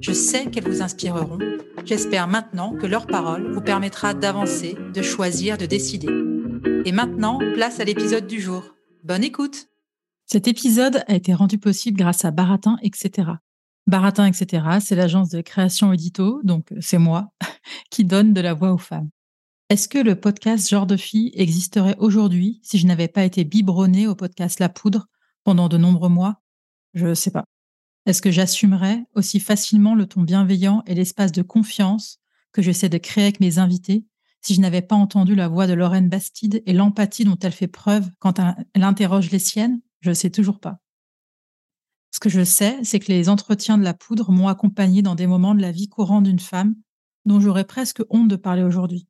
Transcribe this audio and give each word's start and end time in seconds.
Je 0.00 0.12
sais 0.12 0.46
qu'elles 0.46 0.68
vous 0.68 0.82
inspireront. 0.82 1.38
J'espère 1.84 2.28
maintenant 2.28 2.72
que 2.76 2.86
leur 2.86 3.06
parole 3.06 3.52
vous 3.52 3.60
permettra 3.60 4.14
d'avancer, 4.14 4.76
de 4.94 5.02
choisir, 5.02 5.58
de 5.58 5.66
décider. 5.66 6.08
Et 6.84 6.92
maintenant, 6.92 7.38
place 7.54 7.80
à 7.80 7.84
l'épisode 7.84 8.26
du 8.26 8.40
jour. 8.40 8.76
Bonne 9.02 9.24
écoute 9.24 9.68
Cet 10.26 10.46
épisode 10.46 11.02
a 11.08 11.14
été 11.14 11.34
rendu 11.34 11.58
possible 11.58 11.98
grâce 11.98 12.24
à 12.24 12.30
Baratin, 12.30 12.78
etc. 12.82 13.32
Baratin, 13.86 14.26
etc., 14.26 14.64
c'est 14.80 14.94
l'agence 14.94 15.30
de 15.30 15.40
création 15.40 15.92
édito, 15.92 16.40
donc 16.44 16.72
c'est 16.80 16.98
moi, 16.98 17.32
qui 17.90 18.04
donne 18.04 18.32
de 18.32 18.40
la 18.40 18.54
voix 18.54 18.72
aux 18.72 18.78
femmes. 18.78 19.10
Est-ce 19.68 19.88
que 19.88 19.98
le 19.98 20.14
podcast 20.14 20.68
Genre 20.68 20.86
de 20.86 20.96
fille 20.96 21.32
existerait 21.34 21.96
aujourd'hui 21.98 22.60
si 22.62 22.78
je 22.78 22.86
n'avais 22.86 23.08
pas 23.08 23.24
été 23.24 23.44
biberonnée 23.44 24.06
au 24.06 24.14
podcast 24.14 24.60
La 24.60 24.68
Poudre 24.68 25.06
pendant 25.44 25.68
de 25.68 25.76
nombreux 25.76 26.08
mois? 26.08 26.40
Je 26.94 27.06
ne 27.06 27.14
sais 27.14 27.30
pas. 27.30 27.44
Est-ce 28.08 28.22
que 28.22 28.30
j'assumerais 28.30 29.04
aussi 29.14 29.38
facilement 29.38 29.94
le 29.94 30.06
ton 30.06 30.22
bienveillant 30.22 30.82
et 30.86 30.94
l'espace 30.94 31.30
de 31.30 31.42
confiance 31.42 32.20
que 32.52 32.62
j'essaie 32.62 32.88
de 32.88 32.96
créer 32.96 33.24
avec 33.24 33.38
mes 33.38 33.58
invités 33.58 34.06
si 34.40 34.54
je 34.54 34.62
n'avais 34.62 34.80
pas 34.80 34.96
entendu 34.96 35.34
la 35.34 35.46
voix 35.46 35.66
de 35.66 35.74
Lorraine 35.74 36.08
Bastide 36.08 36.62
et 36.64 36.72
l'empathie 36.72 37.24
dont 37.24 37.36
elle 37.42 37.52
fait 37.52 37.66
preuve 37.66 38.08
quand 38.18 38.40
elle 38.72 38.82
interroge 38.82 39.30
les 39.30 39.38
siennes? 39.38 39.82
Je 40.00 40.08
ne 40.08 40.14
sais 40.14 40.30
toujours 40.30 40.58
pas. 40.58 40.80
Ce 42.10 42.18
que 42.18 42.30
je 42.30 42.44
sais, 42.44 42.78
c'est 42.82 42.98
que 42.98 43.12
les 43.12 43.28
entretiens 43.28 43.76
de 43.76 43.84
la 43.84 43.92
poudre 43.92 44.32
m'ont 44.32 44.48
accompagné 44.48 45.02
dans 45.02 45.14
des 45.14 45.26
moments 45.26 45.54
de 45.54 45.60
la 45.60 45.70
vie 45.70 45.90
courante 45.90 46.24
d'une 46.24 46.38
femme 46.38 46.76
dont 47.26 47.40
j'aurais 47.40 47.66
presque 47.66 48.02
honte 48.08 48.28
de 48.28 48.36
parler 48.36 48.62
aujourd'hui. 48.62 49.06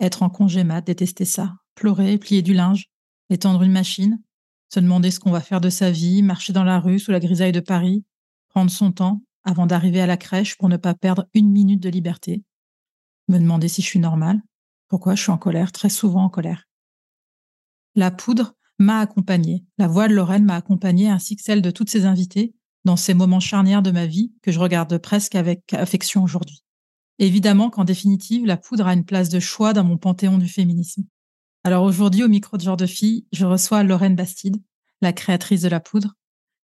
Être 0.00 0.22
en 0.22 0.28
congé 0.28 0.64
mat, 0.64 0.82
détester 0.82 1.24
ça, 1.24 1.54
pleurer, 1.74 2.18
plier 2.18 2.42
du 2.42 2.52
linge, 2.52 2.90
étendre 3.30 3.62
une 3.62 3.72
machine, 3.72 4.20
se 4.68 4.80
demander 4.80 5.10
ce 5.10 5.20
qu'on 5.20 5.30
va 5.30 5.40
faire 5.40 5.60
de 5.60 5.70
sa 5.70 5.90
vie, 5.90 6.22
marcher 6.22 6.52
dans 6.52 6.64
la 6.64 6.80
rue 6.80 6.98
sous 6.98 7.10
la 7.10 7.20
grisaille 7.20 7.52
de 7.52 7.60
Paris, 7.60 8.04
prendre 8.48 8.70
son 8.70 8.92
temps 8.92 9.22
avant 9.44 9.66
d'arriver 9.66 10.00
à 10.00 10.06
la 10.06 10.16
crèche 10.16 10.56
pour 10.56 10.68
ne 10.68 10.76
pas 10.76 10.94
perdre 10.94 11.26
une 11.34 11.50
minute 11.50 11.80
de 11.80 11.88
liberté, 11.88 12.42
me 13.28 13.38
demander 13.38 13.68
si 13.68 13.82
je 13.82 13.86
suis 13.86 13.98
normale, 13.98 14.42
pourquoi 14.88 15.14
je 15.14 15.22
suis 15.22 15.32
en 15.32 15.38
colère, 15.38 15.72
très 15.72 15.88
souvent 15.88 16.24
en 16.24 16.28
colère. 16.28 16.64
La 17.94 18.10
poudre 18.10 18.54
m'a 18.78 19.00
accompagnée, 19.00 19.64
la 19.78 19.88
voix 19.88 20.08
de 20.08 20.14
Lorraine 20.14 20.44
m'a 20.44 20.56
accompagnée 20.56 21.08
ainsi 21.08 21.36
que 21.36 21.42
celle 21.42 21.62
de 21.62 21.70
toutes 21.70 21.90
ses 21.90 22.04
invitées 22.04 22.54
dans 22.84 22.96
ces 22.96 23.14
moments 23.14 23.40
charnières 23.40 23.82
de 23.82 23.90
ma 23.90 24.06
vie 24.06 24.32
que 24.42 24.52
je 24.52 24.60
regarde 24.60 24.98
presque 24.98 25.34
avec 25.34 25.72
affection 25.72 26.22
aujourd'hui. 26.22 26.62
Évidemment 27.18 27.70
qu'en 27.70 27.84
définitive, 27.84 28.44
la 28.44 28.56
poudre 28.56 28.86
a 28.86 28.92
une 28.92 29.04
place 29.04 29.28
de 29.28 29.40
choix 29.40 29.72
dans 29.72 29.84
mon 29.84 29.96
panthéon 29.96 30.38
du 30.38 30.48
féminisme. 30.48 31.04
Alors 31.66 31.82
aujourd'hui, 31.82 32.22
au 32.22 32.28
micro 32.28 32.56
de 32.56 32.62
genre 32.62 32.76
de 32.76 32.86
fille, 32.86 33.26
je 33.32 33.44
reçois 33.44 33.82
Lorraine 33.82 34.14
Bastide, 34.14 34.62
la 35.02 35.12
créatrice 35.12 35.62
de 35.62 35.68
la 35.68 35.80
poudre, 35.80 36.14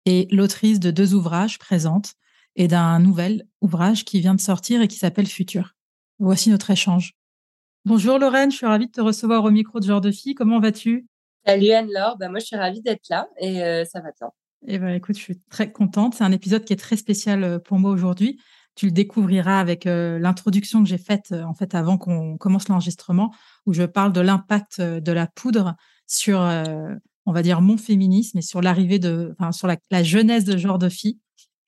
et 0.08 0.28
l'autrice 0.32 0.80
de 0.80 0.90
deux 0.90 1.14
ouvrages 1.14 1.60
présentes 1.60 2.16
et 2.56 2.68
d'un 2.68 2.98
nouvel 2.98 3.46
ouvrage 3.62 4.04
qui 4.04 4.20
vient 4.20 4.34
de 4.34 4.42
sortir 4.42 4.82
et 4.82 4.88
qui 4.88 4.98
s'appelle 4.98 5.28
Futur. 5.28 5.76
Voici 6.18 6.50
notre 6.50 6.72
échange. 6.72 7.14
Bonjour 7.86 8.18
Lorraine, 8.18 8.50
je 8.50 8.58
suis 8.58 8.66
ravie 8.66 8.88
de 8.88 8.92
te 8.92 9.00
recevoir 9.00 9.44
au 9.44 9.52
micro 9.52 9.80
de 9.80 9.86
genre 9.86 10.02
de 10.02 10.10
fille. 10.10 10.34
Comment 10.34 10.60
vas-tu? 10.60 11.06
Salut 11.46 11.70
Anne-Laure, 11.70 12.18
bah, 12.18 12.30
moi 12.30 12.40
je 12.40 12.46
suis 12.46 12.56
ravie 12.56 12.82
d'être 12.82 13.10
là 13.12 13.28
et 13.40 13.62
euh, 13.62 13.86
ça 13.86 14.00
va 14.00 14.10
bien. 14.20 14.32
Eh 14.66 14.80
ben, 14.80 14.90
écoute, 14.90 15.16
je 15.16 15.22
suis 15.22 15.40
très 15.52 15.72
contente. 15.72 16.16
C'est 16.16 16.24
un 16.24 16.32
épisode 16.32 16.66
qui 16.66 16.74
est 16.74 16.78
très 16.78 16.98
spécial 16.98 17.44
euh, 17.44 17.60
pour 17.60 17.78
moi 17.78 17.92
aujourd'hui. 17.92 18.42
Tu 18.76 18.86
le 18.86 18.92
découvriras 18.92 19.60
avec 19.60 19.86
euh, 19.86 20.20
l'introduction 20.20 20.82
que 20.84 20.90
j'ai 20.90 20.98
faite 20.98 21.34
en 21.34 21.54
fait 21.54 21.76
avant 21.76 21.98
qu'on 21.98 22.38
commence 22.38 22.70
l'enregistrement 22.70 23.34
où 23.66 23.74
je 23.74 23.84
parle 23.84 24.14
de 24.14 24.22
l'impact 24.22 24.82
de 24.82 25.12
la 25.12 25.28
poudre 25.28 25.76
sur, 26.08 26.40
on 26.40 27.32
va 27.32 27.42
dire, 27.44 27.62
mon 27.62 27.78
féminisme 27.78 28.40
et 28.40 28.42
sur 28.42 28.62
l'arrivée 28.62 28.98
de, 28.98 29.36
enfin, 29.38 29.52
sur 29.52 29.68
la, 29.68 30.04
jeunesse 30.04 30.46
de 30.46 30.58
genre 30.58 30.80
de 30.80 30.90
fille. 30.90 31.20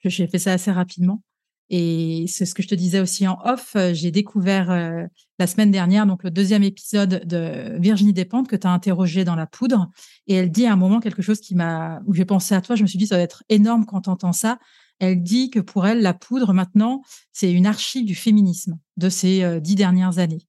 J'ai 0.04 0.26
fait 0.26 0.40
ça 0.40 0.54
assez 0.54 0.72
rapidement. 0.72 1.22
Et 1.70 2.26
c'est 2.28 2.46
ce 2.46 2.54
que 2.56 2.64
je 2.64 2.68
te 2.68 2.76
disais 2.76 3.00
aussi 3.00 3.28
en 3.28 3.38
off. 3.46 3.78
J'ai 3.94 4.12
découvert 4.12 5.08
la 5.42 5.48
semaine 5.48 5.72
dernière 5.72 6.06
donc 6.06 6.24
le 6.24 6.30
deuxième 6.30 6.62
épisode 6.64 7.26
de 7.26 7.80
Virginie 7.80 8.14
Despentes 8.14 8.48
que 8.48 8.56
tu 8.56 8.68
as 8.68 8.72
interrogé 8.72 9.24
dans 9.24 9.36
la 9.36 9.48
poudre. 9.48 9.90
Et 10.28 10.36
elle 10.36 10.52
dit 10.52 10.68
à 10.68 10.74
un 10.74 10.76
moment 10.76 11.00
quelque 11.00 11.24
chose 11.24 11.40
qui 11.40 11.56
m'a, 11.56 12.00
où 12.06 12.14
j'ai 12.14 12.26
pensé 12.26 12.54
à 12.54 12.62
toi. 12.62 12.76
Je 12.76 12.84
me 12.84 12.88
suis 12.88 13.00
dit 13.00 13.08
ça 13.08 13.18
va 13.18 13.24
être 13.24 13.44
énorme 13.50 13.88
quand 13.88 14.02
tu 14.02 14.10
entends 14.12 14.34
ça. 14.34 14.60
Elle 15.02 15.24
dit 15.24 15.50
que 15.50 15.60
pour 15.60 15.88
elle, 15.88 16.04
la 16.04 16.14
poudre 16.14 16.54
maintenant, 16.54 17.02
c'est 17.32 17.52
une 17.52 17.66
archive 17.66 18.06
du 18.06 18.14
féminisme 18.14 18.78
de 18.98 19.10
ces 19.10 19.60
dix 19.60 19.74
dernières 19.74 20.20
années. 20.20 20.48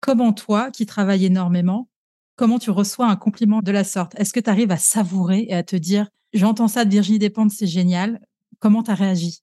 Comment 0.00 0.34
toi, 0.34 0.70
qui 0.70 0.84
travailles 0.84 1.24
énormément, 1.24 1.88
comment 2.36 2.58
tu 2.58 2.70
reçois 2.70 3.06
un 3.06 3.16
compliment 3.16 3.62
de 3.62 3.72
la 3.72 3.82
sorte? 3.82 4.14
Est-ce 4.18 4.34
que 4.34 4.40
tu 4.40 4.50
arrives 4.50 4.72
à 4.72 4.76
savourer 4.76 5.46
et 5.48 5.54
à 5.54 5.62
te 5.62 5.74
dire, 5.74 6.10
j'entends 6.34 6.68
ça 6.68 6.84
de 6.84 6.90
Virginie 6.90 7.18
Despentes, 7.18 7.50
c'est 7.50 7.66
génial 7.66 8.20
Comment 8.58 8.82
tu 8.82 8.90
as 8.90 8.94
réagi? 8.94 9.40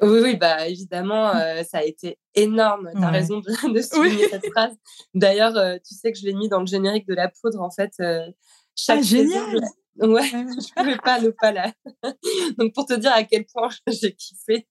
Oui, 0.00 0.20
oui, 0.22 0.36
bah 0.36 0.66
évidemment, 0.66 1.34
mmh. 1.34 1.64
ça 1.68 1.78
a 1.78 1.82
été 1.82 2.18
énorme. 2.34 2.90
Tu 2.96 3.02
as 3.02 3.10
raison 3.10 3.40
de, 3.40 3.72
de 3.74 3.82
souligner 3.82 4.30
cette 4.30 4.46
phrase. 4.50 4.74
D'ailleurs, 5.14 5.52
tu 5.86 5.94
sais 5.94 6.10
que 6.10 6.18
je 6.18 6.24
l'ai 6.24 6.32
mis 6.32 6.48
dans 6.48 6.60
le 6.60 6.66
générique 6.66 7.06
de 7.06 7.14
la 7.14 7.28
poudre, 7.28 7.60
en 7.60 7.70
fait. 7.70 7.92
chaque 8.74 9.00
ah, 9.00 9.02
génial 9.02 9.60
Ouais, 10.00 10.28
je 10.30 10.74
pouvais 10.74 10.96
pas 10.96 11.20
ne 11.20 11.30
pas 11.30 11.52
là. 11.52 11.72
Donc 12.58 12.74
pour 12.74 12.86
te 12.86 12.94
dire 12.94 13.12
à 13.14 13.24
quel 13.24 13.46
point 13.46 13.68
j'ai 13.88 14.12
kiffé. 14.12 14.66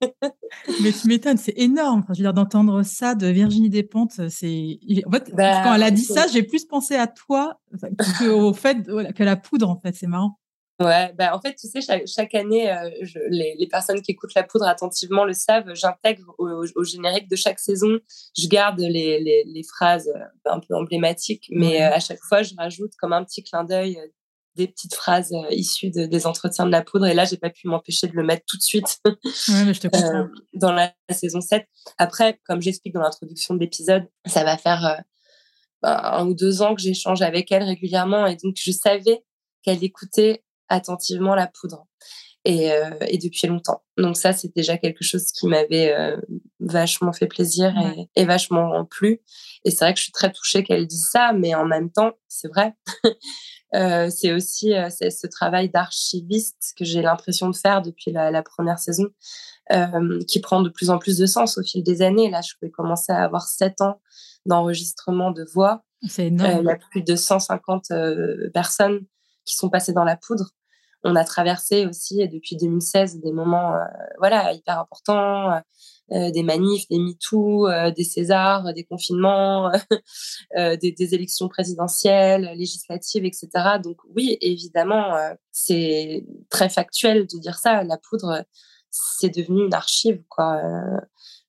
Mais 0.81 0.91
tu 0.91 1.07
m'étonnes, 1.07 1.37
c'est 1.37 1.57
énorme. 1.57 2.03
je 2.09 2.13
veux 2.13 2.23
dire 2.23 2.33
d'entendre 2.33 2.83
ça 2.83 3.15
de 3.15 3.27
Virginie 3.27 3.69
Despentes, 3.69 4.29
c'est 4.29 4.79
en 5.05 5.11
fait 5.11 5.33
bah, 5.33 5.63
quand 5.63 5.73
elle 5.73 5.83
a 5.83 5.91
dit 5.91 6.03
ça, 6.03 6.27
j'ai 6.27 6.43
plus 6.43 6.65
pensé 6.65 6.95
à 6.95 7.07
toi 7.07 7.59
qu'au 8.19 8.53
fait 8.53 8.83
que 8.83 9.23
la 9.23 9.35
poudre 9.35 9.69
en 9.69 9.79
fait, 9.79 9.95
c'est 9.95 10.07
marrant. 10.07 10.37
Ouais, 10.81 11.13
bah 11.13 11.33
en 11.33 11.39
fait, 11.39 11.55
tu 11.55 11.69
sais, 11.69 11.79
chaque, 11.79 12.05
chaque 12.05 12.35
année, 12.35 12.69
je, 13.01 13.17
les, 13.29 13.55
les, 13.57 13.67
personnes 13.67 14.01
qui 14.01 14.11
écoutent 14.11 14.33
la 14.35 14.43
poudre 14.43 14.67
attentivement 14.67 15.23
le 15.23 15.31
savent, 15.31 15.73
j'intègre 15.73 16.35
au, 16.37 16.65
au, 16.75 16.83
générique 16.83 17.29
de 17.29 17.37
chaque 17.37 17.59
saison, 17.59 17.97
je 18.37 18.45
garde 18.49 18.81
les, 18.81 19.21
les, 19.21 19.45
les 19.45 19.63
phrases 19.63 20.11
un 20.43 20.59
peu 20.59 20.75
emblématiques, 20.75 21.47
mais 21.49 21.81
à 21.81 22.01
chaque 22.01 22.19
fois, 22.19 22.43
je 22.43 22.53
rajoute 22.57 22.91
comme 22.99 23.13
un 23.13 23.23
petit 23.23 23.41
clin 23.41 23.63
d'œil 23.63 23.97
des 24.55 24.67
petites 24.67 24.95
phrases 24.95 25.33
euh, 25.33 25.47
issues 25.51 25.91
de, 25.91 26.05
des 26.05 26.25
entretiens 26.25 26.65
de 26.65 26.71
la 26.71 26.81
poudre. 26.81 27.05
Et 27.05 27.13
là, 27.13 27.25
j'ai 27.25 27.37
pas 27.37 27.49
pu 27.49 27.67
m'empêcher 27.67 28.07
de 28.07 28.13
le 28.13 28.23
mettre 28.23 28.43
tout 28.47 28.57
de 28.57 28.61
suite 28.61 28.99
ouais, 29.05 29.73
je 29.73 29.79
te 29.79 29.87
euh, 29.87 30.27
dans 30.53 30.71
la, 30.71 30.93
saison 31.09 31.41
7. 31.41 31.65
Après, 31.97 32.39
comme 32.45 32.61
j'explique 32.61 32.93
dans 32.93 33.01
l'introduction 33.01 33.53
de 33.53 33.59
l'épisode, 33.59 34.07
ça 34.25 34.43
va 34.43 34.57
faire 34.57 34.85
euh, 34.85 35.01
ben, 35.81 35.99
un 36.03 36.27
ou 36.27 36.33
deux 36.33 36.61
ans 36.61 36.75
que 36.75 36.81
j'échange 36.81 37.21
avec 37.21 37.51
elle 37.51 37.63
régulièrement. 37.63 38.25
Et 38.27 38.35
donc, 38.35 38.55
je 38.57 38.71
savais 38.71 39.23
qu'elle 39.63 39.83
écoutait 39.83 40.43
attentivement 40.69 41.35
la 41.35 41.47
poudre. 41.47 41.85
Et, 42.47 42.71
euh, 42.71 42.91
et, 43.07 43.17
depuis 43.17 43.47
longtemps. 43.47 43.81
Donc 43.97 44.17
ça, 44.17 44.31
c'est 44.31 44.55
déjà 44.55 44.77
quelque 44.77 45.03
chose 45.03 45.31
qui 45.31 45.47
m'avait 45.47 45.91
euh, 45.95 46.15
vachement 46.59 47.11
fait 47.11 47.25
plaisir 47.25 47.73
et, 47.97 48.21
et, 48.21 48.25
vachement 48.25 48.85
plu. 48.85 49.21
Et 49.63 49.71
c'est 49.71 49.83
vrai 49.83 49.93
que 49.93 49.97
je 49.97 50.03
suis 50.03 50.11
très 50.11 50.31
touchée 50.31 50.63
qu'elle 50.63 50.85
dise 50.85 51.07
ça, 51.11 51.33
mais 51.33 51.55
en 51.55 51.65
même 51.65 51.89
temps, 51.89 52.11
c'est 52.27 52.47
vrai. 52.47 52.75
Euh, 53.75 54.09
c'est 54.09 54.31
aussi 54.31 54.73
euh, 54.73 54.89
ce 54.89 55.27
travail 55.27 55.69
d'archiviste 55.69 56.73
que 56.77 56.85
j'ai 56.85 57.01
l'impression 57.01 57.49
de 57.49 57.55
faire 57.55 57.81
depuis 57.81 58.11
la, 58.11 58.31
la 58.31 58.41
première 58.41 58.79
saison, 58.79 59.07
euh, 59.73 60.19
qui 60.27 60.39
prend 60.39 60.61
de 60.61 60.69
plus 60.69 60.89
en 60.89 60.97
plus 60.97 61.17
de 61.17 61.25
sens 61.25 61.57
au 61.57 61.63
fil 61.63 61.83
des 61.83 62.01
années. 62.01 62.29
Là, 62.29 62.41
je 62.41 62.53
vais 62.61 62.69
commencer 62.69 63.11
à 63.11 63.23
avoir 63.23 63.47
sept 63.47 63.81
ans 63.81 64.01
d'enregistrement 64.45 65.31
de 65.31 65.43
voix. 65.53 65.83
C'est 66.07 66.27
énorme. 66.27 66.61
il 66.61 66.67
y 66.67 66.71
a 66.71 66.77
plus 66.77 67.01
de 67.01 67.15
150 67.15 67.87
personnes 68.53 69.01
qui 69.43 69.55
sont 69.55 69.69
passées 69.69 69.93
dans 69.93 70.03
la 70.03 70.15
poudre. 70.15 70.51
On 71.05 71.15
a 71.15 71.23
traversé 71.23 71.85
aussi 71.85 72.27
depuis 72.27 72.57
2016 72.57 73.21
des 73.21 73.31
moments 73.31 73.73
voilà 74.19 74.51
hyper 74.53 74.79
importants 74.79 75.61
euh, 76.11 76.29
des 76.29 76.43
manifs, 76.43 76.87
des 76.87 76.99
MeToo, 76.99 77.67
euh, 77.67 77.89
des 77.89 78.03
Césars, 78.03 78.71
des 78.75 78.83
confinements, 78.83 79.71
euh, 80.57 80.77
des, 80.77 80.91
des, 80.91 81.15
élections 81.15 81.49
présidentielles, 81.49 82.53
législatives, 82.55 83.25
etc. 83.25 83.49
Donc 83.83 83.97
oui, 84.15 84.37
évidemment, 84.39 85.15
c'est 85.51 86.23
très 86.51 86.69
factuel 86.69 87.25
de 87.25 87.39
dire 87.39 87.57
ça. 87.57 87.83
La 87.83 87.97
poudre, 87.97 88.45
c'est 88.91 89.35
devenu 89.35 89.65
une 89.65 89.73
archive, 89.73 90.21
quoi. 90.29 90.61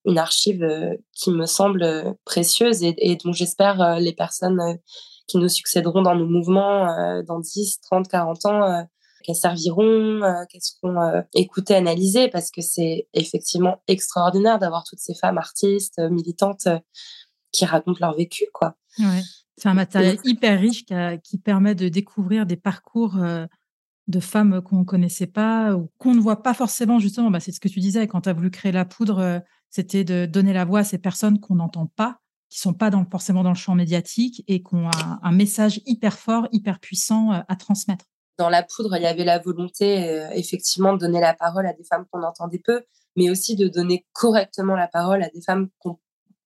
une 0.07 0.19
archive 0.19 0.67
qui 1.13 1.31
me 1.33 1.45
semble 1.45 2.17
précieuse 2.25 2.83
et, 2.83 2.95
et 2.97 3.17
dont 3.17 3.33
j'espère 3.33 4.01
les 4.01 4.15
personnes 4.15 4.79
qui 5.27 5.37
nous 5.37 5.49
succéderont 5.51 6.01
dans 6.01 6.15
nos 6.15 6.27
mouvements 6.27 7.23
dans 7.25 7.41
10, 7.41 7.81
30, 7.83 8.09
40 8.09 8.47
ans 8.47 8.87
qu'elles 9.27 9.37
serviront, 9.37 10.23
euh, 10.23 10.45
qu'elles 10.49 10.63
seront 10.63 11.01
euh, 11.01 11.23
écoutées, 11.35 11.75
analysées, 11.75 12.29
parce 12.29 12.51
que 12.51 12.63
c'est 12.63 13.09
effectivement 13.13 13.83
extraordinaire 13.89 14.59
d'avoir 14.59 14.85
toutes 14.85 15.01
ces 15.01 15.15
femmes 15.15 15.39
artistes, 15.39 15.99
euh, 15.99 16.09
militantes, 16.09 16.69
qui 17.53 17.65
racontent 17.65 17.99
leur 18.01 18.15
vécu, 18.15 18.45
quoi. 18.53 18.77
C'est 19.57 19.69
un 19.69 19.75
matériel 19.75 20.19
hyper 20.25 20.61
riche 20.61 20.85
qui, 21.23 21.39
permet 21.39 21.75
de 21.75 21.89
découvrir 21.89 22.45
des 22.45 22.57
parcours 22.57 23.17
de 23.17 24.21
femmes 24.21 24.61
qu'on 24.61 24.81
ne 24.81 24.85
connaissait 24.85 25.27
pas 25.27 25.75
ou 25.75 25.91
qu'on 25.97 26.15
ne 26.15 26.21
voit 26.21 26.43
pas 26.43 26.53
forcément, 26.53 26.99
justement. 26.99 27.31
Bah, 27.31 27.41
c'est 27.41 27.53
ce 27.53 27.61
que 27.61 27.69
tu 27.69 27.81
disais, 27.81 28.07
quand 28.07 28.23
tu 28.23 28.29
as 28.29 28.35
voulu 28.35 28.51
créer 28.51 28.73
la 28.73 28.85
poudre, 28.85 29.43
c'était 29.71 30.05
de 30.05 30.27
donner 30.27 30.53
la 30.53 30.67
voix 30.67 30.81
à 30.81 30.85
ces 30.85 30.99
personnes 30.99 31.41
qu'on 31.41 31.55
n'entend 31.55 31.87
pas, 31.87 32.19
qui 32.51 32.59
sont 32.59 32.75
pas 32.75 32.91
dans, 32.91 33.07
forcément 33.07 33.43
dans 33.43 33.51
le 33.51 33.57
champ 33.57 33.75
médiatique 33.75 34.45
et 34.47 34.63
qui 34.63 34.75
ont 34.75 34.91
un 35.23 35.33
message 35.33 35.81
hyper 35.87 36.19
fort, 36.19 36.49
hyper 36.53 36.79
puissant 36.79 37.31
à 37.31 37.57
transmettre 37.57 38.05
dans 38.39 38.49
la 38.49 38.63
poudre, 38.63 38.97
il 38.97 39.03
y 39.03 39.07
avait 39.07 39.25
la 39.25 39.39
volonté, 39.39 40.09
euh, 40.09 40.29
effectivement, 40.33 40.93
de 40.93 40.99
donner 40.99 41.21
la 41.21 41.35
parole 41.35 41.67
à 41.67 41.73
des 41.73 41.85
femmes 41.85 42.05
qu'on 42.11 42.23
entendait 42.23 42.61
peu, 42.63 42.83
mais 43.17 43.31
aussi 43.31 43.57
de 43.57 43.69
donner 43.69 44.07
correctement 44.13 44.77
la 44.77 44.89
parole 44.89 45.23
à 45.23 45.29
des 45.31 45.41
femmes 45.41 45.69
qu'on 45.79 45.99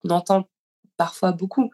entend 0.08 0.48
parfois 0.96 1.32
beaucoup. 1.32 1.70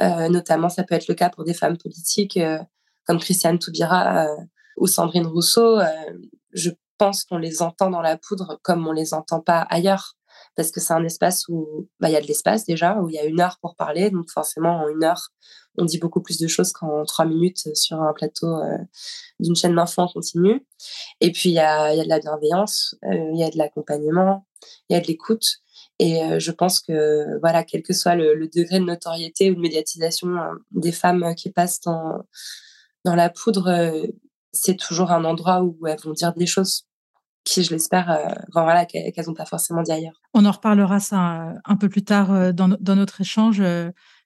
Euh, 0.00 0.28
notamment, 0.28 0.68
ça 0.68 0.82
peut 0.82 0.94
être 0.94 1.08
le 1.08 1.14
cas 1.14 1.30
pour 1.30 1.44
des 1.44 1.54
femmes 1.54 1.76
politiques 1.76 2.36
euh, 2.36 2.58
comme 3.06 3.18
Christiane 3.18 3.58
Toubira 3.58 4.26
ou 4.76 4.86
Sandrine 4.86 5.26
Rousseau. 5.26 5.80
je 6.52 6.70
pense 6.98 7.24
qu'on 7.24 7.38
les 7.38 7.62
entend 7.62 7.90
dans 7.90 8.00
la 8.00 8.16
poudre 8.16 8.60
comme 8.62 8.86
on 8.86 8.92
les 8.92 9.12
entend 9.12 9.40
pas 9.40 9.62
ailleurs 9.62 10.16
parce 10.54 10.70
que 10.70 10.80
c'est 10.80 10.92
un 10.92 11.04
espace 11.04 11.48
où 11.48 11.88
bah, 12.00 12.08
il 12.08 12.12
y 12.12 12.16
a 12.16 12.20
de 12.20 12.26
l'espace 12.26 12.64
déjà, 12.64 12.98
où 12.98 13.08
il 13.08 13.14
y 13.14 13.18
a 13.18 13.24
une 13.24 13.40
heure 13.40 13.58
pour 13.60 13.74
parler. 13.76 14.10
Donc 14.10 14.30
forcément, 14.30 14.82
en 14.82 14.88
une 14.88 15.04
heure, 15.04 15.28
on 15.78 15.84
dit 15.84 15.98
beaucoup 15.98 16.20
plus 16.20 16.38
de 16.38 16.46
choses 16.46 16.72
qu'en 16.72 17.04
trois 17.04 17.24
minutes 17.24 17.74
sur 17.74 18.00
un 18.02 18.12
plateau 18.12 18.46
euh, 18.46 18.78
d'une 19.40 19.56
chaîne 19.56 19.74
d'infos 19.74 20.02
en 20.02 20.08
continu. 20.08 20.66
Et 21.20 21.32
puis, 21.32 21.50
il 21.50 21.54
y 21.54 21.58
a, 21.58 21.94
y 21.94 22.00
a, 22.00 22.04
de 22.04 22.08
la 22.08 22.20
bienveillance, 22.20 22.96
euh, 23.04 23.30
il 23.32 23.38
y 23.38 23.44
a 23.44 23.50
de 23.50 23.56
l'accompagnement, 23.56 24.46
il 24.88 24.94
y 24.94 24.96
a 24.96 25.00
de 25.00 25.06
l'écoute. 25.06 25.46
Et 25.98 26.22
euh, 26.22 26.38
je 26.38 26.50
pense 26.50 26.80
que, 26.80 27.38
voilà, 27.40 27.64
quel 27.64 27.82
que 27.82 27.94
soit 27.94 28.14
le, 28.14 28.48
degré 28.54 28.78
de 28.78 28.84
notoriété 28.84 29.50
ou 29.50 29.54
de 29.54 29.60
médiatisation 29.60 30.28
des 30.70 30.92
femmes 30.92 31.34
qui 31.34 31.50
passent 31.50 31.80
dans, 31.80 32.18
dans 33.04 33.14
la 33.14 33.30
poudre, 33.30 34.02
c'est 34.52 34.76
toujours 34.76 35.10
un 35.10 35.24
endroit 35.24 35.62
où 35.62 35.86
elles 35.86 36.00
vont 36.00 36.12
dire 36.12 36.34
des 36.34 36.46
choses 36.46 36.86
qui, 37.44 37.64
je 37.64 37.70
l'espère, 37.70 38.10
euh, 38.10 38.34
voilà, 38.52 38.86
qu'elles 38.86 39.12
n'ont 39.26 39.34
pas 39.34 39.44
forcément 39.44 39.82
dit 39.82 39.92
ailleurs. 39.92 40.20
On 40.34 40.44
en 40.44 40.50
reparlera 40.50 41.00
ça 41.00 41.42
euh, 41.42 41.54
un 41.64 41.76
peu 41.76 41.88
plus 41.88 42.04
tard 42.04 42.32
euh, 42.32 42.52
dans, 42.52 42.68
notre 42.68 43.20
échange, 43.20 43.62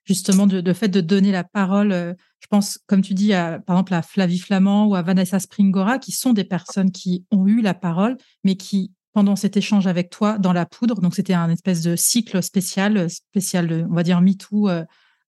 justement, 0.05 0.47
de, 0.47 0.61
de, 0.61 0.73
fait 0.73 0.87
de 0.87 1.01
donner 1.01 1.31
la 1.31 1.43
parole. 1.43 1.91
je 1.91 2.47
pense, 2.49 2.79
comme 2.85 3.01
tu 3.01 3.13
dis, 3.13 3.33
à, 3.33 3.59
par 3.59 3.75
exemple 3.75 3.93
à 3.93 4.01
Flavie 4.01 4.39
Flamand 4.39 4.87
ou 4.87 4.95
à 4.95 5.01
Vanessa 5.01 5.39
Springora, 5.39 5.99
qui 5.99 6.11
sont 6.11 6.33
des 6.33 6.43
personnes 6.43 6.91
qui 6.91 7.25
ont 7.31 7.47
eu 7.47 7.61
la 7.61 7.73
parole, 7.73 8.17
mais 8.43 8.55
qui, 8.55 8.93
pendant 9.13 9.35
cet 9.35 9.57
échange 9.57 9.87
avec 9.87 10.09
toi 10.09 10.37
dans 10.37 10.53
la 10.53 10.65
poudre, 10.65 11.01
donc 11.01 11.15
c'était 11.15 11.33
un 11.33 11.49
espèce 11.49 11.81
de 11.81 11.95
cycle 11.95 12.43
spécial, 12.43 13.09
spécial, 13.09 13.87
on 13.89 13.95
va 13.95 14.03
dire 14.03 14.21
MeToo 14.21 14.69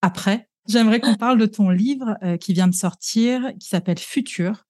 après. 0.02 0.48
J'aimerais 0.68 1.00
qu'on 1.00 1.16
parle 1.16 1.40
de 1.40 1.48
ton 1.48 1.70
livre 1.70 2.18
qui 2.40 2.54
vient 2.54 2.68
de 2.68 2.76
sortir, 2.76 3.42
qui 3.60 3.68
s'appelle 3.68 3.98
Futur, 3.98 4.66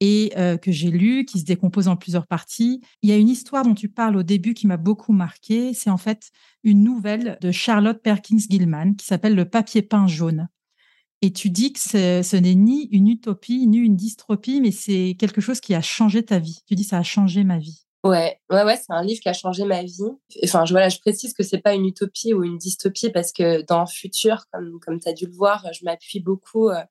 et 0.00 0.32
euh, 0.36 0.56
que 0.56 0.72
j'ai 0.72 0.90
lu, 0.90 1.24
qui 1.24 1.38
se 1.38 1.44
décompose 1.44 1.88
en 1.88 1.96
plusieurs 1.96 2.26
parties. 2.26 2.80
Il 3.02 3.10
y 3.10 3.12
a 3.12 3.16
une 3.16 3.28
histoire 3.28 3.64
dont 3.64 3.74
tu 3.74 3.88
parles 3.88 4.16
au 4.16 4.22
début 4.22 4.54
qui 4.54 4.66
m'a 4.66 4.78
beaucoup 4.78 5.12
marqué. 5.12 5.74
C'est 5.74 5.90
en 5.90 5.98
fait 5.98 6.30
une 6.64 6.82
nouvelle 6.82 7.38
de 7.40 7.50
Charlotte 7.52 8.02
Perkins 8.02 8.38
Gilman 8.38 8.96
qui 8.96 9.06
s'appelle 9.06 9.34
Le 9.34 9.48
papier 9.48 9.82
peint 9.82 10.06
jaune. 10.06 10.48
Et 11.22 11.32
tu 11.32 11.50
dis 11.50 11.74
que 11.74 11.80
ce 11.80 12.36
n'est 12.36 12.54
ni 12.54 12.88
une 12.92 13.08
utopie, 13.08 13.66
ni 13.66 13.76
une 13.76 13.96
dystropie, 13.96 14.62
mais 14.62 14.70
c'est 14.70 15.16
quelque 15.18 15.42
chose 15.42 15.60
qui 15.60 15.74
a 15.74 15.82
changé 15.82 16.24
ta 16.24 16.38
vie. 16.38 16.60
Tu 16.66 16.74
dis 16.74 16.84
ça 16.84 16.96
a 16.96 17.02
changé 17.02 17.44
ma 17.44 17.58
vie. 17.58 17.84
Ouais, 18.02 18.40
ouais, 18.48 18.64
ouais, 18.64 18.76
c'est 18.78 18.94
un 18.94 19.04
livre 19.04 19.20
qui 19.20 19.28
a 19.28 19.34
changé 19.34 19.64
ma 19.66 19.82
vie. 19.82 20.08
Enfin, 20.42 20.64
je, 20.64 20.72
voilà, 20.72 20.88
je 20.88 20.98
précise 20.98 21.34
que 21.34 21.42
c'est 21.42 21.58
pas 21.58 21.74
une 21.74 21.84
utopie 21.84 22.32
ou 22.32 22.42
une 22.42 22.56
dystopie 22.56 23.10
parce 23.10 23.30
que 23.32 23.60
dans 23.66 23.84
Futur, 23.84 24.44
comme, 24.50 24.80
comme 24.80 24.98
tu 24.98 25.08
as 25.10 25.12
dû 25.12 25.26
le 25.26 25.32
voir, 25.32 25.66
je 25.74 25.84
m'appuie 25.84 26.20
beaucoup 26.20 26.70
euh, 26.70 26.82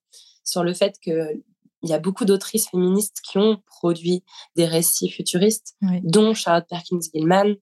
sur 0.43 0.63
le 0.63 0.75
fait 0.75 0.93
que 1.03 1.41
il 1.81 1.89
y 1.89 1.93
a 1.93 1.99
beaucoup 1.99 2.25
d'autrices 2.25 2.69
féministes 2.69 3.21
qui 3.23 3.37
ont 3.37 3.57
produit 3.65 4.23
des 4.55 4.65
récits 4.65 5.09
futuristes, 5.09 5.75
dont 6.03 6.33
Charlotte 6.33 6.67
Perkins 6.69 6.99
Gilman. 7.13 7.55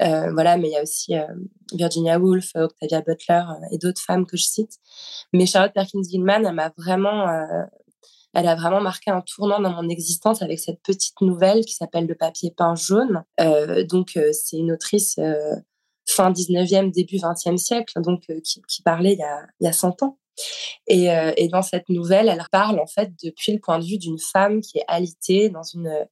Euh, 0.00 0.30
voilà, 0.32 0.56
mais 0.56 0.68
il 0.68 0.72
y 0.72 0.76
a 0.76 0.82
aussi 0.82 1.16
euh, 1.16 1.26
Virginia 1.72 2.20
Woolf, 2.20 2.52
Octavia 2.54 3.00
Butler 3.00 3.42
euh, 3.48 3.66
et 3.72 3.78
d'autres 3.78 4.00
femmes 4.00 4.26
que 4.26 4.36
je 4.36 4.44
cite. 4.44 4.78
Mais 5.32 5.46
Charlotte 5.46 5.72
Perkins 5.74 6.02
Gilman, 6.08 6.46
elle 6.46 6.54
m'a 6.54 6.72
vraiment, 6.76 7.26
elle 8.34 8.48
a 8.48 8.54
vraiment 8.54 8.80
marqué 8.80 9.10
un 9.10 9.22
tournant 9.22 9.60
dans 9.60 9.72
mon 9.72 9.88
existence 9.88 10.40
avec 10.42 10.60
cette 10.60 10.80
petite 10.82 11.20
nouvelle 11.20 11.64
qui 11.64 11.74
s'appelle 11.74 12.06
Le 12.06 12.14
papier 12.14 12.52
peint 12.56 12.76
jaune. 12.76 13.24
donc, 13.88 14.18
c'est 14.32 14.56
une 14.56 14.72
autrice 14.72 15.18
fin 16.06 16.30
19e, 16.30 16.92
début 16.92 17.16
20e 17.16 17.56
siècle, 17.56 18.00
donc 18.00 18.22
qui, 18.44 18.62
qui, 18.66 18.82
parlait 18.82 19.12
il 19.14 19.18
y, 19.18 19.22
a, 19.22 19.46
il 19.60 19.64
y 19.64 19.68
a 19.68 19.72
100 19.72 20.02
ans. 20.04 20.18
Et, 20.86 21.10
euh, 21.10 21.32
et, 21.36 21.48
dans 21.48 21.62
cette 21.62 21.88
nouvelle, 21.88 22.28
elle 22.28 22.44
parle 22.50 22.80
en 22.80 22.86
fait 22.86 23.10
depuis 23.22 23.52
le 23.52 23.58
point 23.58 23.78
de 23.78 23.84
vue 23.84 23.98
d'une 23.98 24.18
femme 24.18 24.60
qui 24.60 24.78
est 24.78 24.84
alitée 24.88 25.48
dans 25.48 25.62
une 25.62 26.06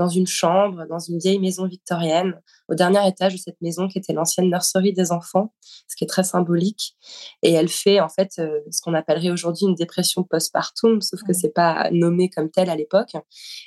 dans 0.00 0.08
une 0.08 0.26
chambre, 0.26 0.86
dans 0.88 0.98
une 0.98 1.18
vieille 1.18 1.38
maison 1.38 1.66
victorienne, 1.66 2.40
au 2.70 2.74
dernier 2.74 3.06
étage 3.06 3.34
de 3.34 3.38
cette 3.38 3.60
maison 3.60 3.86
qui 3.86 3.98
était 3.98 4.14
l'ancienne 4.14 4.48
nurserie 4.48 4.94
des 4.94 5.12
enfants, 5.12 5.52
ce 5.88 5.94
qui 5.94 6.04
est 6.04 6.06
très 6.06 6.24
symbolique. 6.24 6.96
Et 7.42 7.52
elle 7.52 7.68
fait 7.68 8.00
en 8.00 8.08
fait 8.08 8.30
euh, 8.38 8.60
ce 8.70 8.80
qu'on 8.80 8.94
appellerait 8.94 9.30
aujourd'hui 9.30 9.66
une 9.66 9.74
dépression 9.74 10.22
postpartum, 10.22 11.02
sauf 11.02 11.20
que 11.22 11.34
c'est 11.34 11.52
pas 11.52 11.90
nommé 11.92 12.30
comme 12.30 12.50
tel 12.50 12.70
à 12.70 12.76
l'époque. 12.76 13.12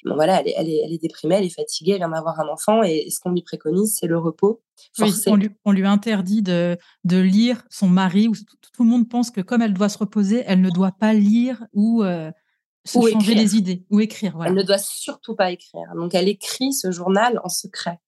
Bon 0.06 0.16
voilà, 0.16 0.42
elle 0.42 0.48
est, 0.48 0.56
elle, 0.58 0.70
est, 0.70 0.82
elle 0.84 0.94
est, 0.94 0.98
déprimée, 0.98 1.36
elle 1.36 1.46
est 1.46 1.56
fatiguée, 1.56 1.92
elle 1.92 1.98
vient 2.00 2.10
d'avoir 2.10 2.40
un 2.40 2.48
enfant, 2.48 2.82
et, 2.82 3.12
ce 3.12 3.20
qu'on 3.20 3.32
lui 3.32 3.44
préconise, 3.44 3.96
c'est 4.00 4.08
le 4.08 4.18
repos. 4.18 4.64
Forcé. 4.98 5.30
on, 5.30 5.36
lui, 5.36 5.52
on, 5.66 5.72
lui, 5.72 5.86
interdit 5.86 6.42
de, 6.42 6.80
de 7.04 7.18
lire 7.18 7.64
son 7.70 7.88
mari, 7.88 8.28
ou 8.28 8.34
tout, 8.34 8.84
le 8.84 8.90
monde 8.90 9.08
pense 9.08 9.30
que 9.30 9.42
comme 9.42 9.62
elle 9.62 9.76
doit 9.76 9.90
se 9.90 10.00
reposer, 10.00 10.44
elle 10.48 10.62
ne 10.62 10.72
doit 10.72 10.94
pas 11.00 11.14
lire 11.14 11.64
ou 11.74 12.02
euh, 12.02 12.32
se 12.86 12.98
ou 12.98 13.08
changer 13.08 13.36
les 13.36 13.56
idées 13.56 13.86
ou 13.90 14.00
écrire. 14.00 14.38
Elle 14.46 14.54
ne 14.54 14.64
doit 14.64 14.78
surtout 14.78 15.36
pas 15.36 15.52
écrire. 15.52 15.88
Donc 15.96 16.14
elle 16.14 16.28
écrit 16.28 16.74
ce 16.74 16.92
journal 16.92 17.40
en 17.44 17.50
secret. 17.50 18.00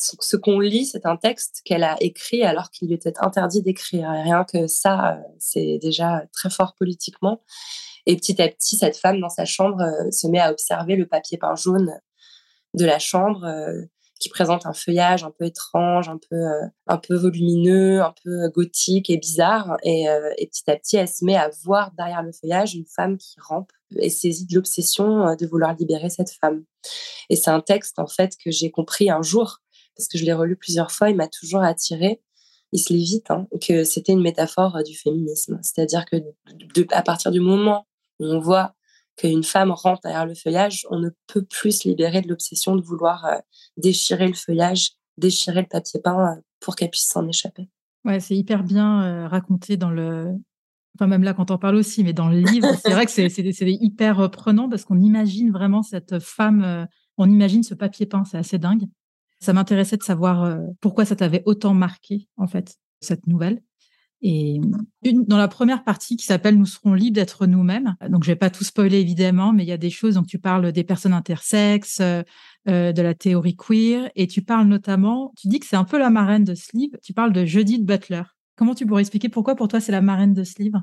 Ce 0.00 0.36
qu'on 0.36 0.60
lit, 0.60 0.86
c'est 0.86 1.06
un 1.06 1.16
texte 1.16 1.60
qu'elle 1.64 1.82
a 1.82 1.96
écrit 2.00 2.44
alors 2.44 2.70
qu'il 2.70 2.86
lui 2.86 2.94
était 2.94 3.14
interdit 3.18 3.62
d'écrire. 3.62 4.08
Rien 4.10 4.44
que 4.44 4.68
ça, 4.68 5.14
euh, 5.14 5.22
c'est 5.40 5.78
déjà 5.82 6.22
très 6.32 6.50
fort 6.50 6.74
politiquement. 6.78 7.42
Et 8.06 8.16
petit 8.16 8.40
à 8.40 8.48
petit, 8.48 8.76
cette 8.76 8.96
femme 8.96 9.20
dans 9.20 9.28
sa 9.28 9.44
chambre 9.44 9.80
euh, 9.80 10.10
se 10.12 10.28
met 10.28 10.38
à 10.38 10.52
observer 10.52 10.94
le 10.94 11.06
papier 11.08 11.36
peint 11.36 11.56
jaune 11.56 11.92
de 12.74 12.84
la 12.84 13.00
chambre 13.00 13.44
euh, 13.44 13.86
qui 14.20 14.28
présente 14.28 14.66
un 14.66 14.72
feuillage 14.72 15.24
un 15.24 15.32
peu 15.32 15.46
étrange, 15.46 16.08
un 16.08 16.18
peu, 16.30 16.44
un 16.86 16.96
peu 16.96 17.16
volumineux, 17.16 18.00
un 18.00 18.14
peu 18.22 18.48
gothique 18.50 19.10
et 19.10 19.16
bizarre. 19.16 19.78
Et, 19.82 20.06
et, 20.38 20.46
petit 20.48 20.68
à 20.68 20.76
petit, 20.76 20.96
elle 20.96 21.06
se 21.06 21.24
met 21.24 21.36
à 21.36 21.50
voir 21.62 21.92
derrière 21.92 22.24
le 22.24 22.32
feuillage 22.32 22.74
une 22.74 22.86
femme 22.86 23.16
qui 23.16 23.36
rampe 23.38 23.70
est 23.96 24.10
saisie 24.10 24.46
de 24.46 24.54
l'obsession 24.54 25.26
euh, 25.26 25.36
de 25.36 25.46
vouloir 25.46 25.74
libérer 25.76 26.10
cette 26.10 26.30
femme. 26.30 26.64
Et 27.30 27.36
c'est 27.36 27.50
un 27.50 27.60
texte, 27.60 27.98
en 27.98 28.06
fait, 28.06 28.36
que 28.42 28.50
j'ai 28.50 28.70
compris 28.70 29.10
un 29.10 29.22
jour, 29.22 29.58
parce 29.96 30.08
que 30.08 30.18
je 30.18 30.24
l'ai 30.24 30.32
relu 30.32 30.56
plusieurs 30.56 30.92
fois, 30.92 31.10
il 31.10 31.16
m'a 31.16 31.28
toujours 31.28 31.62
attiré. 31.62 32.20
Il 32.72 32.78
se 32.78 32.92
lit 32.92 33.04
vite, 33.04 33.30
hein, 33.30 33.46
que 33.66 33.84
c'était 33.84 34.12
une 34.12 34.20
métaphore 34.20 34.76
euh, 34.76 34.82
du 34.82 34.96
féminisme. 34.96 35.58
C'est-à-dire 35.62 36.04
que 36.04 36.16
à 36.90 37.02
partir 37.02 37.30
du 37.30 37.40
moment 37.40 37.86
où 38.20 38.26
on 38.26 38.40
voit 38.40 38.74
qu'une 39.16 39.42
femme 39.42 39.72
rentre 39.72 40.02
derrière 40.02 40.26
le 40.26 40.34
feuillage, 40.34 40.86
on 40.90 40.98
ne 40.98 41.08
peut 41.26 41.44
plus 41.44 41.72
se 41.72 41.88
libérer 41.88 42.20
de 42.20 42.28
l'obsession 42.28 42.76
de 42.76 42.82
vouloir 42.82 43.24
euh, 43.24 43.38
déchirer 43.76 44.28
le 44.28 44.34
feuillage, 44.34 44.92
déchirer 45.16 45.62
le 45.62 45.66
papier 45.66 46.00
peint 46.00 46.40
pour 46.60 46.76
qu'elle 46.76 46.90
puisse 46.90 47.08
s'en 47.08 47.26
échapper. 47.26 47.68
Ouais, 48.04 48.20
c'est 48.20 48.36
hyper 48.36 48.62
bien 48.62 49.26
raconté 49.28 49.76
dans 49.76 49.90
le, 49.90 50.38
enfin 50.98 51.06
même 51.06 51.22
là 51.22 51.32
quand 51.32 51.50
on 51.50 51.58
parle 51.58 51.76
aussi, 51.76 52.02
mais 52.02 52.12
dans 52.12 52.28
le 52.28 52.40
livre, 52.40 52.68
c'est 52.82 52.92
vrai 52.92 53.06
que 53.06 53.12
c'est 53.12 53.28
hyper 53.60 54.30
prenant 54.30 54.68
parce 54.68 54.84
qu'on 54.84 55.00
imagine 55.00 55.52
vraiment 55.52 55.82
cette 55.82 56.18
femme, 56.18 56.62
euh, 56.62 56.84
on 57.16 57.30
imagine 57.30 57.62
ce 57.62 57.74
papier 57.74 58.06
peint, 58.06 58.24
c'est 58.24 58.38
assez 58.38 58.58
dingue. 58.58 58.86
Ça 59.40 59.52
m'intéressait 59.52 59.96
de 59.96 60.02
savoir 60.02 60.42
euh, 60.42 60.58
pourquoi 60.80 61.04
ça 61.04 61.14
t'avait 61.14 61.42
autant 61.46 61.72
marqué 61.72 62.28
en 62.36 62.48
fait 62.48 62.76
cette 63.00 63.28
nouvelle. 63.28 63.62
Et 64.20 64.60
une, 65.04 65.24
dans 65.26 65.36
la 65.36 65.46
première 65.46 65.84
partie 65.84 66.16
qui 66.16 66.26
s'appelle 66.26 66.58
Nous 66.58 66.66
serons 66.66 66.94
libres 66.94 67.14
d'être 67.14 67.46
nous-mêmes. 67.46 67.94
Donc, 68.08 68.24
je 68.24 68.32
vais 68.32 68.36
pas 68.36 68.50
tout 68.50 68.64
spoiler 68.64 68.98
évidemment, 68.98 69.52
mais 69.52 69.62
il 69.62 69.68
y 69.68 69.72
a 69.72 69.76
des 69.76 69.90
choses. 69.90 70.16
Donc, 70.16 70.26
tu 70.26 70.40
parles 70.40 70.72
des 70.72 70.82
personnes 70.82 71.12
intersexes, 71.12 72.00
euh, 72.00 72.22
de 72.66 73.00
la 73.00 73.14
théorie 73.14 73.54
queer, 73.56 74.10
et 74.16 74.26
tu 74.26 74.42
parles 74.42 74.66
notamment. 74.66 75.32
Tu 75.38 75.46
dis 75.46 75.60
que 75.60 75.66
c'est 75.66 75.76
un 75.76 75.84
peu 75.84 75.98
la 75.98 76.10
marraine 76.10 76.42
de 76.42 76.56
ce 76.56 76.76
livre. 76.76 76.96
Tu 77.00 77.12
parles 77.12 77.32
de 77.32 77.44
Judith 77.44 77.86
Butler. 77.86 78.22
Comment 78.58 78.74
tu 78.74 78.86
pourrais 78.86 79.02
expliquer 79.02 79.28
pourquoi 79.28 79.54
pour 79.54 79.68
toi 79.68 79.80
c'est 79.80 79.92
la 79.92 80.00
marraine 80.00 80.34
de 80.34 80.42
ce 80.42 80.60
livre? 80.60 80.82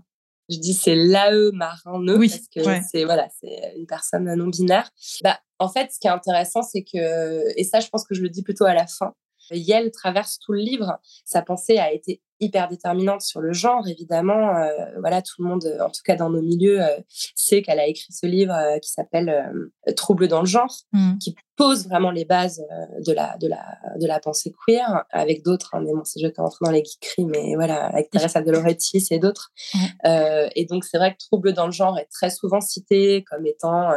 Je 0.49 0.57
dis 0.59 0.73
c'est 0.73 0.95
l'AE 0.95 1.51
marin 1.51 2.01
oui, 2.15 2.29
parce 2.29 2.47
que 2.47 2.87
c'est 2.89 3.03
voilà, 3.03 3.27
c'est 3.37 3.73
une 3.77 3.85
personne 3.85 4.33
non 4.33 4.47
binaire. 4.47 4.89
Bah, 5.21 5.39
en 5.59 5.67
fait, 5.67 5.91
ce 5.91 5.99
qui 5.99 6.07
est 6.07 6.11
intéressant, 6.11 6.61
c'est 6.61 6.83
que, 6.83 7.59
et 7.59 7.63
ça, 7.65 7.81
je 7.81 7.89
pense 7.89 8.05
que 8.05 8.15
je 8.15 8.21
le 8.21 8.29
dis 8.29 8.43
plutôt 8.43 8.63
à 8.63 8.73
la 8.73 8.87
fin, 8.87 9.13
Yel 9.51 9.91
traverse 9.91 10.39
tout 10.39 10.51
le 10.51 10.59
livre. 10.59 10.99
Sa 11.23 11.41
pensée 11.41 11.77
a 11.77 11.91
été 11.91 12.21
hyper 12.39 12.67
déterminante 12.67 13.21
sur 13.21 13.39
le 13.39 13.53
genre, 13.53 13.87
évidemment. 13.87 14.57
Euh, 14.57 14.69
voilà, 14.99 15.21
tout 15.21 15.41
le 15.41 15.47
monde, 15.47 15.77
en 15.81 15.89
tout 15.89 16.01
cas 16.03 16.15
dans 16.15 16.29
nos 16.29 16.41
milieux, 16.41 16.81
euh, 16.81 16.99
sait 17.35 17.61
qu'elle 17.61 17.79
a 17.79 17.87
écrit 17.87 18.11
ce 18.11 18.25
livre 18.25 18.53
euh, 18.53 18.79
qui 18.79 18.91
s'appelle 18.91 19.49
Trouble 19.95 20.27
dans 20.27 20.41
le 20.41 20.45
genre, 20.45 20.75
mmh. 20.91 21.17
qui 21.19 21.35
pose 21.55 21.87
vraiment 21.87 22.11
les 22.11 22.25
bases 22.25 22.61
de 23.05 23.13
la 23.13 23.37
de 23.37 23.47
la 23.47 23.63
de 23.99 24.05
la 24.05 24.19
pensée 24.19 24.53
queer 24.65 25.05
avec 25.11 25.43
d'autres. 25.43 25.75
Hein, 25.75 25.83
mais 25.85 25.93
bon, 25.93 26.03
c'est 26.03 26.19
je 26.19 26.27
vais 26.27 26.33
rentrer 26.37 26.65
dans 26.65 26.71
les 26.71 26.83
geekeries, 26.83 27.25
mais 27.25 27.55
voilà, 27.55 27.85
avec 27.85 28.09
Teresa 28.09 28.41
de 28.41 28.51
Loretis 28.51 29.07
et 29.11 29.19
d'autres. 29.19 29.51
et 30.03 30.65
donc 30.65 30.83
c'est 30.83 30.97
vrai 30.97 31.13
que 31.13 31.17
Trouble 31.19 31.53
dans 31.53 31.65
le 31.65 31.71
genre 31.71 31.97
est 31.97 32.09
très 32.11 32.29
souvent 32.29 32.59
cité 32.59 33.23
comme 33.23 33.45
étant 33.45 33.91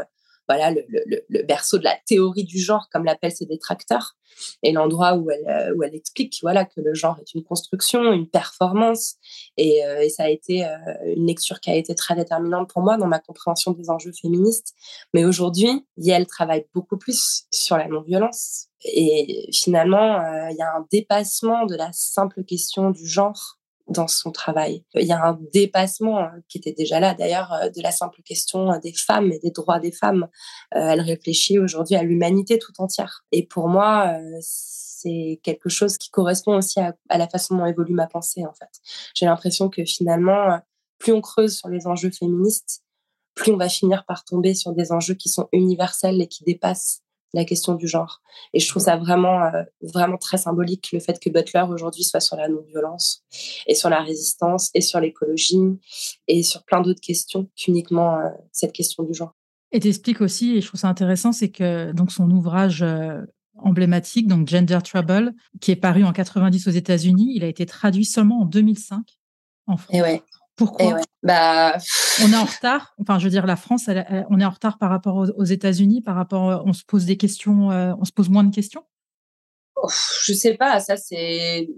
voilà 0.49 0.71
le, 0.71 0.85
le, 0.89 1.21
le, 1.29 1.43
berceau 1.43 1.79
de 1.79 1.85
la 1.85 1.97
théorie 2.07 2.45
du 2.45 2.59
genre, 2.59 2.89
comme 2.91 3.05
l'appellent 3.05 3.33
ses 3.33 3.47
détracteurs, 3.47 4.17
et 4.63 4.73
l'endroit 4.73 5.15
où 5.15 5.31
elle, 5.31 5.47
euh, 5.49 5.75
où 5.75 5.83
elle 5.83 5.95
explique 5.95 6.39
voilà, 6.43 6.65
que 6.65 6.81
le 6.81 6.95
genre 6.95 7.19
est 7.21 7.35
une 7.35 7.45
construction, 7.45 8.13
une 8.13 8.29
performance. 8.29 9.17
Et, 9.57 9.85
euh, 9.85 10.03
et 10.03 10.09
ça 10.09 10.25
a 10.25 10.29
été 10.29 10.65
euh, 10.65 10.77
une 11.17 11.27
lecture 11.27 11.61
qui 11.61 11.71
a 11.71 11.75
été 11.75 11.95
très 11.95 12.15
déterminante 12.15 12.71
pour 12.71 12.83
moi 12.83 12.97
dans 12.97 13.07
ma 13.07 13.19
compréhension 13.19 13.73
des 13.73 13.91
enjeux 13.91 14.13
féministes. 14.13 14.75
Mais 15.15 15.25
aujourd'hui, 15.25 15.87
elle 16.07 16.27
travaille 16.27 16.67
beaucoup 16.75 16.97
plus 16.97 17.45
sur 17.51 17.77
la 17.77 17.89
non-violence. 17.89 18.69
Et 18.85 19.49
finalement, 19.53 20.21
il 20.51 20.57
y 20.57 20.63
a 20.63 20.77
un 20.77 20.87
dépassement 20.93 21.67
de 21.67 21.75
la 21.75 21.91
simple 21.93 22.45
question 22.45 22.91
du 22.91 23.09
genre 23.09 23.58
dans 23.89 24.09
son 24.09 24.31
travail. 24.31 24.85
Il 24.95 25.07
y 25.07 25.13
a 25.13 25.25
un 25.25 25.39
dépassement 25.53 26.21
hein, 26.21 26.33
qui 26.49 26.59
était 26.59 26.73
déjà 26.73 27.01
là 27.01 27.15
d'ailleurs 27.15 27.53
euh, 27.53 27.71
de 27.71 27.83
la 27.83 27.91
simple 27.91 28.23
question 28.23 28.73
euh, 28.73 28.79
des 28.79 28.93
femmes 28.93 29.33
et 29.33 29.39
des 29.39 29.51
droits 29.51 29.81
des 29.81 29.93
femmes. 29.93 30.29
Euh, 30.75 30.91
elle 30.91 31.01
réfléchit 31.01 31.59
aujourd'hui 31.59 31.97
à 31.97 32.03
l'humanité 32.03 32.59
tout 32.59 32.73
entière. 32.79 33.25
Et 33.33 33.47
pour 33.47 33.69
moi, 33.69 34.19
c'est 34.41 35.41
quelque 35.43 35.69
chose 35.69 35.97
qui 35.97 36.11
correspond 36.11 36.57
aussi 36.57 36.81
à, 36.81 36.95
la 37.11 37.29
façon 37.29 37.57
dont 37.57 37.67
évolue 37.67 37.95
ma 37.95 38.07
pensée 38.07 38.45
en 38.45 38.53
fait. 38.53 38.71
J'ai 39.15 39.27
l'impression 39.27 39.69
que 39.69 39.85
finalement, 39.85 40.61
plus 40.99 41.13
on 41.13 41.21
creuse 41.21 41.57
sur 41.57 41.69
les 41.69 41.87
enjeux 41.87 42.11
féministes, 42.11 42.83
plus 43.35 43.53
on 43.53 43.57
va 43.57 43.69
finir 43.69 44.05
par 44.05 44.25
tomber 44.25 44.55
sur 44.55 44.73
des 44.73 44.93
enjeux 44.93 45.15
qui 45.15 45.29
sont 45.29 45.49
universels 45.53 46.21
et 46.21 46.27
qui 46.27 46.45
dépassent 46.45 47.03
la 47.35 47.45
question 47.45 47.75
du 47.75 47.87
genre. 47.87 48.21
Et 48.53 48.61
je 48.61 48.69
trouve 48.69 48.83
ça 48.83 48.97
vraiment, 48.97 49.43
euh, 49.45 49.63
vraiment 49.83 50.17
très 50.17 50.39
symbolique 50.39 50.91
le 50.93 51.01
fait 51.01 51.21
que 51.21 51.29
Butler 51.31 51.65
aujourd'hui 51.69 52.05
soit 52.05 52.21
sur 52.21 52.37
la 52.37 52.49
non-violence 52.49 53.25
et 53.67 53.75
sur 53.75 53.91
la 53.91 54.03
résistance 54.03 54.71
et 54.75 54.81
sur 54.81 55.01
l'écologie 55.01 55.79
et 56.27 56.43
sur 56.43 56.65
plein 56.65 56.81
d'autres 56.81 57.01
questions 57.01 57.49
qu'uniquement 57.57 58.19
euh, 58.19 58.29
cette 58.53 58.73
question 58.73 59.03
du 59.03 59.15
genre. 59.15 59.35
Et 59.73 59.81
t'expliques 59.81 60.23
aussi, 60.23 60.57
et 60.57 60.61
je 60.63 60.67
trouve 60.67 60.81
ça 60.81 60.89
intéressant, 60.89 61.33
c'est 61.33 61.51
que 61.51 61.93
donc 61.93 62.11
son 62.11 62.31
ouvrage 62.31 62.83
euh, 62.83 63.21
emblématique, 63.59 64.27
donc 64.27 64.49
Gender 64.49 64.79
Trouble, 64.83 65.35
qui 65.61 65.71
est 65.71 65.77
paru 65.77 66.05
en 66.05 66.13
90 66.13 66.69
aux 66.69 66.71
États-Unis, 66.71 67.33
il 67.35 67.45
a 67.45 67.49
été 67.49 67.67
traduit 67.67 68.07
seulement 68.07 68.41
en 68.41 68.45
2005 68.47 69.03
en 69.67 69.77
France. 69.77 69.95
Et 69.95 70.01
ouais. 70.01 70.23
Pourquoi 70.59 71.01
bah... 71.23 71.79
On 72.23 72.33
est 72.33 72.37
en 72.37 72.45
retard. 72.45 72.95
Enfin, 73.01 73.19
je 73.19 73.25
veux 73.25 73.31
dire, 73.31 73.47
la 73.47 73.57
France, 73.57 73.89
on 73.89 74.41
est 74.41 74.45
en 74.45 74.51
retard 74.51 74.77
par 74.77 74.91
rapport 74.91 75.17
aux, 75.17 75.45
États-Unis, 75.45 76.03
par 76.03 76.17
rapport, 76.17 76.65
on 76.67 76.73
se 76.73 76.85
pose 76.85 77.07
des 77.07 77.17
questions, 77.17 77.71
euh, 77.71 77.95
on 78.01 78.05
se 78.05 78.13
pose 78.13 78.29
moins 78.29 78.45
de 78.45 78.55
questions? 78.55 78.85
Je 80.25 80.33
sais 80.33 80.55
pas. 80.55 80.81
Ça, 80.81 80.97
c'est 80.97 81.69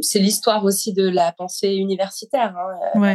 c'est 0.00 0.18
l'histoire 0.18 0.64
aussi 0.64 0.92
de 0.92 1.08
la 1.08 1.32
pensée 1.32 1.74
universitaire. 1.74 2.54
Hein. 2.56 3.02
Euh, 3.02 3.14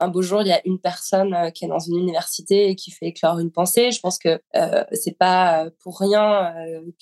un 0.00 0.08
beau 0.08 0.22
jour, 0.22 0.42
il 0.42 0.48
y 0.48 0.52
a 0.52 0.60
une 0.64 0.78
personne 0.78 1.34
euh, 1.34 1.50
qui 1.50 1.64
est 1.64 1.68
dans 1.68 1.78
une 1.78 1.96
université 1.96 2.68
et 2.68 2.76
qui 2.76 2.90
fait 2.90 3.06
éclore 3.06 3.38
une 3.38 3.50
pensée. 3.50 3.90
Je 3.90 4.00
pense 4.00 4.18
que 4.18 4.40
euh, 4.56 4.84
c'est 4.92 5.16
pas 5.16 5.68
pour 5.80 5.98
rien 5.98 6.52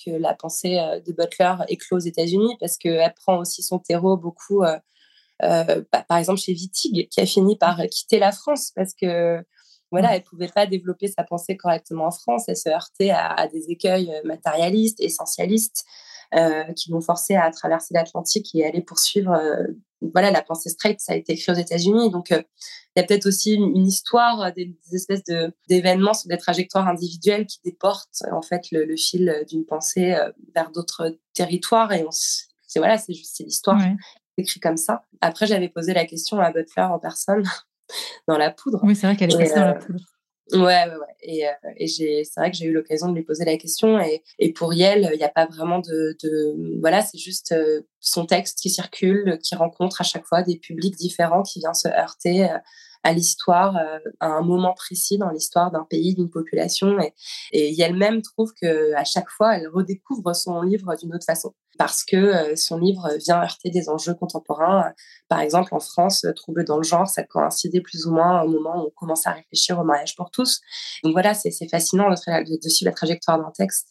que 0.03 0.11
la 0.11 0.33
pensée 0.33 0.77
de 1.05 1.11
Butler 1.11 1.55
éclose 1.67 2.03
aux 2.03 2.07
États-Unis 2.07 2.55
parce 2.59 2.77
qu'elle 2.77 3.13
prend 3.15 3.37
aussi 3.37 3.61
son 3.63 3.79
terreau 3.79 4.17
beaucoup 4.17 4.63
euh, 4.63 4.77
bah, 5.39 6.05
par 6.07 6.17
exemple 6.17 6.39
chez 6.39 6.53
Wittig, 6.53 7.09
qui 7.09 7.21
a 7.21 7.25
fini 7.25 7.57
par 7.57 7.81
quitter 7.89 8.19
la 8.19 8.31
France 8.31 8.71
parce 8.75 8.93
que 8.93 9.43
voilà, 9.93 10.15
elle 10.15 10.23
pouvait 10.23 10.47
pas 10.47 10.65
développer 10.65 11.07
sa 11.07 11.23
pensée 11.23 11.55
correctement 11.55 12.07
en 12.07 12.11
France. 12.11 12.45
Elle 12.47 12.57
se 12.57 12.67
heurtait 12.67 13.11
à, 13.11 13.47
des 13.47 13.69
écueils 13.69 14.11
euh, 14.11 14.27
matérialistes, 14.27 14.99
essentialistes, 14.99 15.85
euh, 16.33 16.63
qui 16.73 16.89
l'ont 16.89 16.99
forcée 16.99 17.35
à 17.35 17.51
traverser 17.51 17.93
l'Atlantique 17.93 18.55
et 18.55 18.65
aller 18.65 18.81
poursuivre. 18.81 19.39
voilà, 20.01 20.31
la 20.31 20.41
pensée 20.41 20.69
straight, 20.69 20.99
ça 20.99 21.13
a 21.13 21.15
été 21.15 21.33
écrit 21.33 21.51
aux 21.51 21.55
États-Unis. 21.55 22.09
Donc, 22.09 22.31
il 22.31 22.43
y 22.95 22.99
a 22.99 23.03
peut-être 23.03 23.27
aussi 23.27 23.53
une, 23.53 23.85
histoire, 23.85 24.51
des, 24.53 24.75
espèces 24.93 25.23
de, 25.25 25.53
d'événements 25.69 26.15
sur 26.15 26.27
des 26.27 26.37
trajectoires 26.37 26.87
individuelles 26.87 27.45
qui 27.45 27.59
déportent 27.63 28.23
en 28.31 28.41
fait 28.41 28.63
le, 28.71 28.97
fil 28.97 29.43
d'une 29.47 29.63
pensée 29.63 30.17
vers 30.55 30.71
d'autres 30.71 31.19
territoires. 31.35 31.93
Et 31.93 32.03
on, 32.03 32.09
c'est 32.11 32.79
voilà, 32.79 32.97
c'est 32.97 33.13
juste 33.13 33.35
c'est 33.35 33.43
l'histoire 33.43 33.79
écrit 34.37 34.59
comme 34.59 34.77
ça. 34.77 35.03
Après, 35.21 35.45
j'avais 35.47 35.69
posé 35.69 35.93
la 35.93 36.05
question 36.05 36.39
à 36.39 36.51
Butler 36.51 36.83
en 36.83 36.99
personne 36.99 37.43
dans 38.27 38.37
la 38.37 38.51
poudre. 38.51 38.79
Oui, 38.83 38.95
c'est 38.95 39.07
vrai 39.07 39.15
qu'elle 39.15 39.33
est 39.33 39.37
passée 39.37 39.55
dans 39.55 39.61
la 39.61 39.75
euh, 39.75 39.79
poudre. 39.79 40.03
Ouais, 40.51 40.59
ouais, 40.59 40.95
ouais. 40.95 41.15
Et, 41.21 41.47
euh, 41.47 41.51
et 41.77 41.87
j'ai, 41.87 42.23
c'est 42.25 42.39
vrai 42.39 42.51
que 42.51 42.57
j'ai 42.57 42.65
eu 42.65 42.73
l'occasion 42.73 43.09
de 43.09 43.15
lui 43.15 43.23
poser 43.23 43.45
la 43.45 43.57
question. 43.57 43.99
Et, 43.99 44.23
et 44.39 44.51
pour 44.51 44.73
Yel, 44.73 45.09
il 45.13 45.17
n'y 45.17 45.23
a 45.23 45.29
pas 45.29 45.45
vraiment 45.45 45.79
de, 45.79 46.17
de 46.21 46.79
voilà, 46.81 47.01
c'est 47.01 47.17
juste 47.17 47.53
euh, 47.53 47.81
son 47.99 48.25
texte 48.25 48.59
qui 48.59 48.69
circule, 48.69 49.39
qui 49.41 49.55
rencontre 49.55 50.01
à 50.01 50.03
chaque 50.03 50.25
fois 50.25 50.43
des 50.43 50.57
publics 50.57 50.95
différents 50.95 51.43
qui 51.43 51.59
viennent 51.59 51.73
se 51.73 51.87
heurter 51.87 52.49
à 53.05 53.11
l'histoire, 53.11 53.77
à 54.21 54.27
un 54.27 54.41
moment 54.41 54.73
précis 54.73 55.17
dans 55.17 55.29
l'histoire 55.29 55.71
d'un 55.71 55.83
pays, 55.83 56.15
d'une 56.15 56.29
population. 56.29 56.97
Et, 57.01 57.13
et 57.51 57.81
elle-même 57.81 58.21
trouve 58.21 58.53
que 58.53 58.93
à 58.93 59.03
chaque 59.03 59.29
fois, 59.29 59.57
elle 59.57 59.67
redécouvre 59.67 60.33
son 60.33 60.61
livre 60.61 60.95
d'une 60.95 61.13
autre 61.13 61.25
façon 61.25 61.53
parce 61.77 62.03
que 62.03 62.15
euh, 62.15 62.55
son 62.55 62.77
livre 62.77 63.09
vient 63.19 63.41
heurter 63.41 63.69
des 63.69 63.89
enjeux 63.89 64.13
contemporains. 64.13 64.93
Par 65.27 65.39
exemple, 65.39 65.73
en 65.73 65.79
France, 65.79 66.25
Trouble 66.35 66.65
dans 66.65 66.77
le 66.77 66.83
genre, 66.83 67.07
ça 67.07 67.23
coïncidait 67.23 67.81
plus 67.81 68.05
ou 68.05 68.13
moins 68.13 68.41
au 68.43 68.49
moment 68.49 68.83
où 68.83 68.87
on 68.87 68.91
commence 68.95 69.25
à 69.27 69.31
réfléchir 69.31 69.79
au 69.79 69.83
mariage 69.83 70.15
pour 70.15 70.31
tous. 70.31 70.61
Donc 71.03 71.13
voilà, 71.13 71.33
c'est 71.33 71.51
fascinant 71.69 72.09
de, 72.09 72.61
de, 72.61 72.69
suivre 72.69 72.89
la 72.89 72.95
trajectoire 72.95 73.37
d'un 73.37 73.51
texte. 73.51 73.89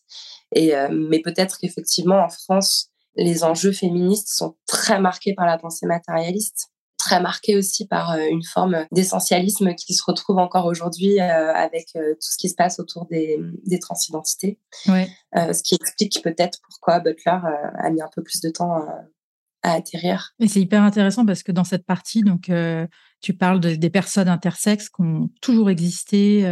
Et, 0.55 0.75
euh, 0.75 0.89
mais 0.91 1.21
peut-être 1.21 1.59
qu'effectivement, 1.59 2.25
en 2.25 2.29
France, 2.29 2.91
les 3.17 3.45
enjeux 3.45 3.73
féministes 3.73 4.29
sont 4.29 4.57
très 4.67 5.01
marqués 5.01 5.35
par 5.35 5.47
la 5.47 5.59
pensée 5.59 5.87
matérialiste 5.87 6.72
très 7.02 7.21
marqué 7.21 7.56
aussi 7.56 7.87
par 7.87 8.12
euh, 8.12 8.26
une 8.30 8.44
forme 8.44 8.87
d'essentialisme 8.92 9.75
qui 9.75 9.92
se 9.92 10.02
retrouve 10.06 10.38
encore 10.38 10.66
aujourd'hui 10.66 11.21
euh, 11.21 11.52
avec 11.52 11.88
euh, 11.97 12.14
tout 12.14 12.28
ce 12.30 12.38
qui 12.38 12.49
se 12.49 12.54
passe 12.54 12.78
autour 12.78 13.06
des, 13.06 13.40
des 13.66 13.80
transidentités. 13.80 14.61
Ouais. 14.87 15.09
ce 15.35 15.62
qui 15.62 15.75
explique 15.75 16.23
peut-être 16.23 16.59
pourquoi 16.62 17.00
Butler 17.00 17.38
a 17.75 17.90
mis 17.90 18.00
un 18.00 18.09
peu 18.14 18.23
plus 18.23 18.40
de 18.40 18.50
temps 18.50 18.87
à 19.62 19.73
atterrir. 19.73 20.35
Et 20.38 20.49
c'est 20.49 20.61
hyper 20.61 20.82
intéressant 20.82 21.26
parce 21.26 21.42
que 21.42 21.52
dans 21.52 21.64
cette 21.64 21.85
partie, 21.85 22.23
donc, 22.23 22.50
tu 23.21 23.35
parles 23.35 23.61
de, 23.61 23.75
des 23.75 23.90
personnes 23.90 24.28
intersexes 24.28 24.88
qui 24.88 25.02
ont 25.02 25.28
toujours 25.40 25.71
existé 25.71 26.44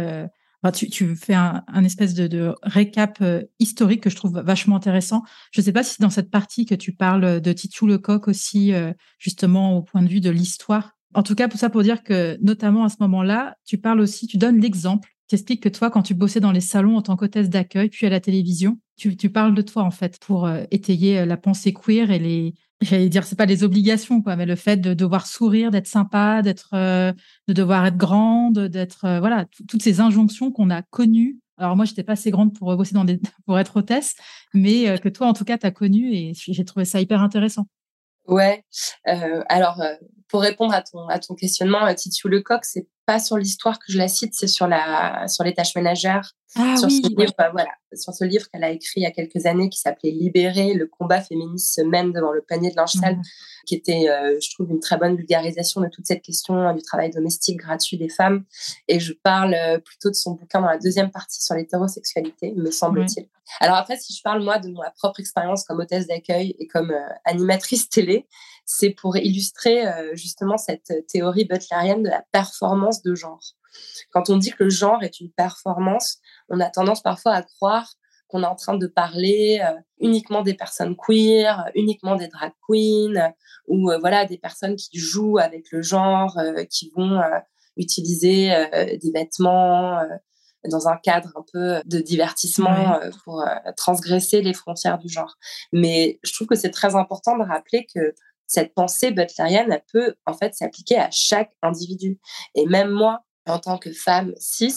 tu, 0.69 1.15
fais 1.15 1.33
un, 1.33 1.83
espèce 1.83 2.13
de, 2.13 2.53
récap 2.61 3.17
euh, 3.21 3.41
historique 3.59 4.03
que 4.03 4.11
je 4.11 4.15
trouve 4.15 4.39
vachement 4.39 4.75
intéressant. 4.75 5.23
Je 5.51 5.61
ne 5.61 5.65
sais 5.65 5.71
pas 5.71 5.83
si 5.83 5.99
dans 5.99 6.11
cette 6.11 6.29
partie 6.29 6.65
que 6.65 6.75
tu 6.75 6.93
parles 6.93 7.41
de 7.41 7.53
Titou 7.53 7.87
Lecoq 7.87 8.27
aussi, 8.27 8.71
euh, 8.73 8.93
justement 9.17 9.77
au 9.77 9.81
point 9.81 10.03
de 10.03 10.07
vue 10.07 10.21
de 10.21 10.29
l'histoire. 10.29 10.91
En 11.15 11.23
tout 11.23 11.33
cas, 11.33 11.47
pour 11.47 11.59
ça, 11.59 11.71
pour 11.71 11.81
dire 11.81 12.03
que 12.03 12.37
notamment 12.41 12.83
à 12.83 12.89
ce 12.89 12.97
moment-là, 12.99 13.55
tu 13.65 13.79
parles 13.79 13.99
aussi, 13.99 14.27
tu 14.27 14.37
donnes 14.37 14.61
l'exemple. 14.61 15.09
Tu 15.27 15.35
expliques 15.35 15.63
que 15.63 15.69
toi, 15.69 15.89
quand 15.89 16.03
tu 16.03 16.13
bossais 16.13 16.39
dans 16.39 16.51
les 16.51 16.61
salons 16.61 16.95
en 16.95 17.01
tant 17.01 17.15
qu'hôtesse 17.15 17.49
d'accueil, 17.49 17.89
puis 17.89 18.05
à 18.05 18.09
la 18.09 18.19
télévision, 18.19 18.79
tu, 18.97 19.17
tu, 19.17 19.29
parles 19.29 19.55
de 19.55 19.61
toi 19.61 19.83
en 19.83 19.91
fait 19.91 20.19
pour 20.19 20.45
euh, 20.45 20.63
étayer 20.69 21.25
la 21.25 21.37
pensée 21.37 21.73
queer 21.73 22.11
et 22.11 22.19
les, 22.19 22.53
j'allais 22.81 23.09
dire, 23.09 23.23
c'est 23.23 23.37
pas 23.37 23.45
les 23.45 23.63
obligations, 23.63 24.21
quoi, 24.21 24.35
mais 24.35 24.45
le 24.45 24.55
fait 24.55 24.77
de 24.77 24.93
devoir 24.93 25.27
sourire, 25.27 25.71
d'être 25.71 25.87
sympa, 25.87 26.41
d'être, 26.41 26.69
euh, 26.73 27.13
de 27.47 27.53
devoir 27.53 27.85
être 27.85 27.97
grande, 27.97 28.59
d'être, 28.59 29.05
euh, 29.05 29.19
voilà, 29.19 29.45
toutes 29.69 29.81
ces 29.81 29.99
injonctions 29.99 30.51
qu'on 30.51 30.69
a 30.69 30.81
connues. 30.81 31.37
Alors 31.57 31.75
moi, 31.75 31.85
j'étais 31.85 32.03
pas 32.03 32.13
assez 32.13 32.31
grande 32.31 32.57
pour 32.57 32.75
bosser 32.75 32.93
dans 32.93 33.05
des, 33.05 33.19
pour 33.45 33.59
être 33.59 33.77
hôtesse, 33.77 34.15
mais 34.53 34.89
euh, 34.89 34.97
que 34.97 35.09
toi, 35.09 35.27
en 35.27 35.33
tout 35.33 35.45
cas, 35.45 35.57
tu 35.57 35.67
as 35.67 35.71
connu 35.71 36.13
et 36.13 36.33
j'ai 36.35 36.65
trouvé 36.65 36.85
ça 36.85 36.99
hyper 36.99 37.21
intéressant. 37.21 37.67
Ouais. 38.27 38.63
alors, 39.49 39.81
pour 40.27 40.41
répondre 40.41 40.73
à 40.73 40.83
ton, 40.83 41.07
à 41.07 41.19
ton 41.19 41.33
questionnement, 41.33 41.93
Titiou 41.93 42.29
Lecoq, 42.29 42.63
c'est 42.63 42.87
pas 43.11 43.19
sur 43.19 43.37
l'histoire 43.37 43.77
que 43.77 43.91
je 43.91 43.97
la 43.97 44.07
cite, 44.07 44.33
c'est 44.33 44.47
sur 44.47 44.67
la, 44.67 45.27
sur 45.27 45.43
les 45.43 45.53
tâches 45.53 45.75
ménagères. 45.75 46.31
Ah 46.55 46.75
sur, 46.77 46.87
oui, 46.87 47.01
ce 47.03 47.09
livre, 47.09 47.33
voilà, 47.37 47.69
sur 47.93 48.13
ce 48.13 48.23
livre 48.25 48.45
qu'elle 48.49 48.63
a 48.63 48.69
écrit 48.71 49.01
il 49.01 49.03
y 49.03 49.05
a 49.05 49.11
quelques 49.11 49.45
années 49.45 49.69
qui 49.69 49.79
s'appelait 49.79 50.11
Libérer, 50.11 50.73
le 50.73 50.85
combat 50.85 51.21
féministe 51.21 51.75
se 51.75 51.81
mène 51.81 52.11
devant 52.11 52.31
le 52.31 52.41
panier 52.41 52.71
de 52.71 52.75
linge 52.75 52.91
sale, 52.93 53.15
Mhm. 53.15 53.23
qui 53.67 53.75
était, 53.75 54.09
euh, 54.09 54.37
je 54.41 54.49
trouve, 54.53 54.69
une 54.69 54.79
très 54.79 54.97
bonne 54.97 55.15
vulgarisation 55.15 55.81
de 55.81 55.87
toute 55.87 56.07
cette 56.07 56.21
question 56.21 56.55
hein, 56.55 56.73
du 56.73 56.81
travail 56.81 57.09
domestique 57.09 57.57
gratuit 57.57 57.97
des 57.97 58.09
femmes. 58.09 58.43
Et 58.87 58.99
je 58.99 59.13
parle 59.13 59.53
euh, 59.53 59.77
plutôt 59.79 60.09
de 60.09 60.15
son 60.15 60.31
bouquin 60.31 60.61
dans 60.61 60.67
la 60.67 60.77
deuxième 60.77 61.11
partie 61.11 61.43
sur 61.43 61.55
l'hétérosexualité, 61.55 62.53
me 62.55 62.71
semble-t-il. 62.71 63.27
Alors 63.59 63.75
après, 63.75 63.97
si 63.97 64.13
je 64.13 64.21
parle 64.21 64.41
moi 64.43 64.59
de 64.59 64.69
ma 64.69 64.91
propre 64.91 65.19
expérience 65.19 65.63
comme 65.65 65.79
hôtesse 65.79 66.07
d'accueil 66.07 66.55
et 66.59 66.67
comme 66.67 66.91
euh, 66.91 67.09
animatrice 67.25 67.89
télé, 67.89 68.27
c'est 68.73 68.91
pour 68.91 69.17
illustrer 69.17 69.85
euh, 69.85 70.15
justement 70.15 70.57
cette 70.57 71.05
théorie 71.07 71.45
butlerienne 71.45 72.03
de 72.03 72.09
la 72.09 72.23
performance 72.31 73.01
de 73.01 73.15
genre. 73.15 73.41
Quand 74.11 74.29
on 74.29 74.37
dit 74.37 74.51
que 74.51 74.63
le 74.63 74.69
genre 74.69 75.03
est 75.03 75.19
une 75.19 75.31
performance, 75.31 76.19
on 76.49 76.59
a 76.59 76.69
tendance 76.69 77.01
parfois 77.01 77.33
à 77.33 77.43
croire 77.43 77.93
qu'on 78.27 78.43
est 78.43 78.47
en 78.47 78.55
train 78.55 78.77
de 78.77 78.87
parler 78.87 79.61
euh, 79.61 79.77
uniquement 79.99 80.41
des 80.41 80.53
personnes 80.53 80.95
queer, 80.95 81.69
uniquement 81.75 82.15
des 82.15 82.29
drag 82.29 82.53
queens, 82.65 83.15
euh, 83.17 83.29
ou 83.67 83.91
euh, 83.91 83.97
voilà 83.99 84.25
des 84.25 84.37
personnes 84.37 84.77
qui 84.77 84.97
jouent 84.97 85.37
avec 85.37 85.69
le 85.71 85.81
genre, 85.81 86.37
euh, 86.37 86.63
qui 86.63 86.91
vont 86.95 87.19
euh, 87.19 87.39
utiliser 87.75 88.53
euh, 88.53 88.97
des 88.97 89.11
vêtements 89.13 89.99
euh, 89.99 90.05
dans 90.69 90.87
un 90.87 90.97
cadre 90.97 91.31
un 91.35 91.43
peu 91.51 91.81
de 91.85 91.99
divertissement 91.99 93.01
euh, 93.01 93.09
pour 93.23 93.41
euh, 93.41 93.47
transgresser 93.75 94.41
les 94.41 94.53
frontières 94.53 94.97
du 94.97 95.09
genre. 95.09 95.35
Mais 95.73 96.19
je 96.23 96.33
trouve 96.33 96.47
que 96.47 96.55
c'est 96.55 96.69
très 96.69 96.95
important 96.95 97.37
de 97.37 97.43
rappeler 97.43 97.85
que 97.93 98.13
cette 98.51 98.73
pensée 98.73 99.11
butlerienne, 99.11 99.79
peut 99.93 100.15
en 100.25 100.33
fait 100.33 100.53
s'appliquer 100.53 100.97
à 100.97 101.09
chaque 101.09 101.51
individu. 101.61 102.19
Et 102.53 102.65
même 102.65 102.89
moi, 102.89 103.23
en 103.47 103.59
tant 103.59 103.77
que 103.77 103.93
femme 103.93 104.33
cis, 104.37 104.75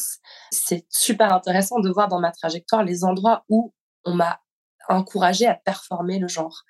c'est 0.52 0.87
super 0.88 1.33
intéressant 1.33 1.81
de 1.81 1.90
voir 1.90 2.09
dans 2.09 2.21
ma 2.21 2.31
trajectoire 2.31 2.85
les 2.85 3.02
endroits 3.02 3.45
où 3.49 3.75
on 4.04 4.14
m'a 4.14 4.40
encouragée 4.88 5.47
à 5.47 5.54
performer 5.54 6.21
le 6.21 6.28
genre. 6.28 6.62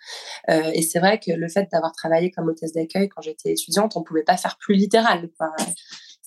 Euh, 0.49 0.71
et 0.73 0.81
c'est 0.81 0.99
vrai 0.99 1.19
que 1.19 1.33
le 1.33 1.49
fait 1.49 1.69
d'avoir 1.71 1.93
travaillé 1.93 2.31
comme 2.31 2.49
hôtesse 2.49 2.73
d'accueil 2.73 3.09
quand 3.11 3.21
j'étais 3.21 3.53
étudiante, 3.53 3.97
on 3.97 4.03
pouvait 4.03 4.23
pas 4.23 4.39
faire 4.39 4.57
plus 4.57 4.75
littéral. 4.75 5.29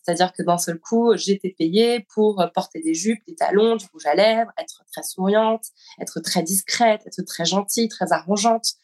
C'est-à-dire 0.08 0.32
que 0.32 0.42
d'un 0.42 0.58
seul 0.58 0.80
coup, 0.80 1.18
j'étais 1.18 1.50
payée 1.50 2.08
pour 2.14 2.42
porter 2.56 2.82
des 2.82 2.94
jupes, 2.94 3.20
des 3.28 3.36
talons, 3.36 3.76
du 3.76 3.86
rouge 3.92 4.06
à 4.06 4.16
lèvres, 4.16 4.52
être 4.58 4.86
très 4.90 5.04
souriante, 5.04 5.66
être 6.00 6.22
très 6.22 6.44
discrète, 6.44 7.02
être 7.06 7.22
très 7.24 7.44
gentille, 7.44 7.90
très 7.90 8.14
arrangeante. 8.14 8.76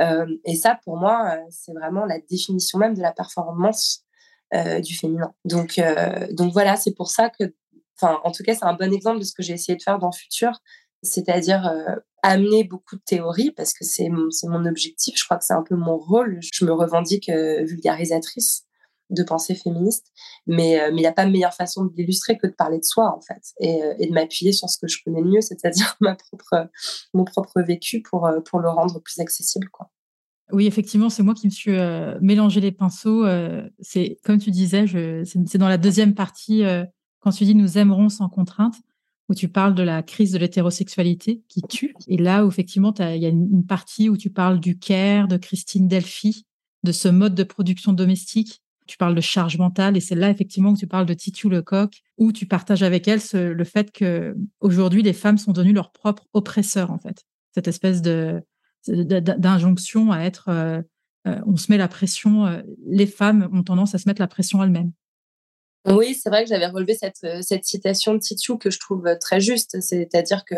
Euh, 0.00 0.26
et 0.46 0.56
ça, 0.56 0.80
pour 0.82 0.96
moi, 0.96 1.34
euh, 1.34 1.40
c'est 1.50 1.72
vraiment 1.72 2.06
la 2.06 2.18
définition 2.18 2.78
même 2.78 2.94
de 2.94 3.02
la 3.02 3.12
performance 3.12 4.06
euh, 4.54 4.80
du 4.80 4.96
féminin. 4.96 5.34
Donc, 5.44 5.78
euh, 5.78 6.26
donc 6.32 6.54
voilà, 6.54 6.76
c'est 6.76 6.94
pour 6.94 7.10
ça 7.10 7.28
que, 7.28 7.54
en 8.00 8.30
tout 8.30 8.42
cas, 8.42 8.54
c'est 8.54 8.64
un 8.64 8.72
bon 8.72 8.90
exemple 8.90 9.18
de 9.18 9.24
ce 9.24 9.34
que 9.34 9.42
j'ai 9.42 9.52
essayé 9.52 9.76
de 9.76 9.82
faire 9.82 9.98
dans 9.98 10.08
le 10.08 10.16
futur, 10.16 10.62
c'est-à-dire 11.02 11.66
euh, 11.66 11.96
amener 12.22 12.64
beaucoup 12.64 12.96
de 12.96 13.02
théories 13.02 13.50
parce 13.50 13.72
que 13.72 13.84
c'est 13.84 14.08
mon, 14.08 14.66
objectif. 14.66 15.18
Je 15.18 15.24
crois 15.24 15.38
que 15.38 15.44
c'est 15.44 15.54
un 15.54 15.62
peu 15.62 15.74
mon 15.74 15.96
rôle. 15.96 16.38
Je 16.52 16.64
me 16.64 16.72
revendique 16.72 17.28
euh, 17.28 17.64
vulgarisatrice 17.64 18.64
de 19.10 19.22
pensée 19.22 19.54
féministe, 19.54 20.06
mais 20.46 20.80
euh, 20.80 20.90
mais 20.90 20.98
il 20.98 21.02
n'y 21.02 21.06
a 21.06 21.12
pas 21.12 21.26
de 21.26 21.30
meilleure 21.30 21.54
façon 21.54 21.84
de 21.84 21.92
l'illustrer 21.96 22.38
que 22.38 22.46
de 22.46 22.52
parler 22.52 22.78
de 22.78 22.84
soi 22.84 23.14
en 23.14 23.20
fait 23.20 23.42
et, 23.60 23.82
euh, 23.82 23.94
de 23.94 24.12
m'appuyer 24.12 24.52
sur 24.52 24.68
ce 24.68 24.78
que 24.78 24.88
je 24.88 24.98
connais 25.04 25.20
le 25.20 25.30
mieux, 25.30 25.40
c'est-à-dire 25.40 25.96
ma 26.00 26.14
propre 26.14 26.68
mon 27.14 27.24
propre 27.24 27.60
vécu 27.62 28.02
pour 28.02 28.26
euh, 28.26 28.40
pour 28.40 28.60
le 28.60 28.68
rendre 28.68 29.00
plus 29.00 29.20
accessible 29.20 29.68
quoi. 29.70 29.90
Oui, 30.52 30.66
effectivement, 30.66 31.10
c'est 31.10 31.22
moi 31.22 31.34
qui 31.34 31.46
me 31.46 31.52
suis 31.52 31.76
euh, 31.76 32.18
mélangé 32.20 32.60
les 32.60 32.72
pinceaux. 32.72 33.24
euh, 33.24 33.68
c'est 33.80 34.18
comme 34.24 34.38
tu 34.38 34.50
disais, 34.50 34.86
c'est, 35.24 35.58
dans 35.58 35.68
la 35.68 35.78
deuxième 35.78 36.14
partie 36.14 36.64
euh, 36.64 36.84
quand 37.20 37.30
tu 37.30 37.44
dis 37.44 37.54
nous 37.54 37.78
aimerons 37.78 38.08
sans 38.08 38.28
contrainte, 38.28 38.74
où 39.28 39.34
tu 39.34 39.48
parles 39.48 39.74
de 39.74 39.82
la 39.82 40.02
crise 40.02 40.32
de 40.32 40.38
l'hétérosexualité 40.38 41.42
qui 41.48 41.62
tue. 41.62 41.94
Et 42.08 42.16
là, 42.16 42.44
où 42.44 42.48
effectivement, 42.48 42.92
il 42.98 43.22
y 43.22 43.26
a 43.26 43.28
une, 43.28 43.48
une 43.52 43.66
partie 43.66 44.08
où 44.08 44.16
tu 44.16 44.30
parles 44.30 44.58
du 44.58 44.78
care, 44.78 45.28
de 45.28 45.36
Christine 45.36 45.86
Delphi, 45.86 46.46
de 46.82 46.92
ce 46.92 47.08
mode 47.08 47.34
de 47.34 47.44
production 47.44 47.92
domestique. 47.92 48.62
Tu 48.90 48.96
parles 48.96 49.14
de 49.14 49.20
charge 49.20 49.56
mentale 49.56 49.96
et 49.96 50.00
c'est 50.00 50.16
là 50.16 50.30
effectivement 50.30 50.74
que 50.74 50.80
tu 50.80 50.88
parles 50.88 51.06
de 51.06 51.14
Titu 51.14 51.48
Lecoq, 51.48 52.02
où 52.18 52.32
tu 52.32 52.44
partages 52.44 52.82
avec 52.82 53.06
elle 53.06 53.20
le 53.32 53.62
fait 53.62 53.92
que 53.92 54.34
aujourd'hui 54.58 55.00
les 55.04 55.12
femmes 55.12 55.38
sont 55.38 55.52
devenues 55.52 55.72
leurs 55.72 55.92
propres 55.92 56.26
oppresseurs 56.32 56.90
en 56.90 56.98
fait. 56.98 57.24
Cette 57.54 57.68
espèce 57.68 58.02
de 58.02 58.42
d'injonction 58.88 60.10
à 60.10 60.22
être, 60.22 60.48
euh, 60.48 60.82
euh, 61.28 61.40
on 61.46 61.56
se 61.56 61.70
met 61.70 61.78
la 61.78 61.86
pression, 61.86 62.46
euh, 62.46 62.62
les 62.84 63.06
femmes 63.06 63.48
ont 63.52 63.62
tendance 63.62 63.94
à 63.94 63.98
se 63.98 64.08
mettre 64.08 64.20
la 64.20 64.26
pression 64.26 64.60
elles-mêmes. 64.60 64.90
Oui, 65.86 66.16
c'est 66.16 66.28
vrai 66.28 66.42
que 66.42 66.48
j'avais 66.48 66.66
relevé 66.66 66.94
cette, 66.94 67.24
cette 67.42 67.64
citation 67.64 68.14
de 68.14 68.18
Titiou 68.18 68.58
que 68.58 68.72
je 68.72 68.80
trouve 68.80 69.06
très 69.20 69.40
juste. 69.40 69.80
C'est-à-dire 69.80 70.44
que 70.44 70.56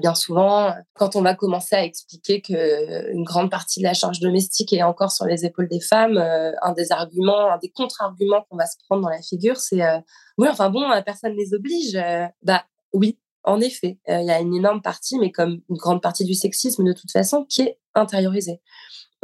bien 0.00 0.14
souvent, 0.14 0.72
quand 0.94 1.16
on 1.16 1.22
va 1.22 1.34
commencer 1.34 1.74
à 1.74 1.84
expliquer 1.84 2.40
qu'une 2.40 3.24
grande 3.24 3.50
partie 3.50 3.80
de 3.80 3.84
la 3.84 3.94
charge 3.94 4.20
domestique 4.20 4.72
est 4.72 4.82
encore 4.82 5.10
sur 5.10 5.24
les 5.24 5.44
épaules 5.44 5.68
des 5.68 5.80
femmes, 5.80 6.18
euh, 6.18 6.52
un 6.62 6.72
des 6.72 6.92
arguments, 6.92 7.52
un 7.52 7.58
des 7.58 7.70
contre-arguments 7.70 8.46
qu'on 8.48 8.56
va 8.56 8.66
se 8.66 8.76
prendre 8.86 9.02
dans 9.02 9.08
la 9.08 9.22
figure, 9.22 9.56
c'est 9.56 9.82
euh, 9.82 9.98
oui, 10.38 10.48
enfin 10.48 10.70
bon, 10.70 10.90
euh, 10.90 11.02
personne 11.02 11.32
ne 11.32 11.36
les 11.36 11.54
oblige. 11.54 11.96
Euh, 11.96 12.26
bah 12.42 12.64
oui, 12.92 13.18
en 13.44 13.60
effet, 13.60 13.98
euh, 14.08 14.20
il 14.20 14.26
y 14.26 14.30
a 14.30 14.40
une 14.40 14.54
énorme 14.54 14.82
partie, 14.82 15.18
mais 15.18 15.32
comme 15.32 15.60
une 15.68 15.76
grande 15.76 16.00
partie 16.00 16.24
du 16.24 16.34
sexisme 16.34 16.84
de 16.84 16.92
toute 16.92 17.10
façon, 17.10 17.44
qui 17.44 17.62
est 17.62 17.78
intériorisée. 17.94 18.60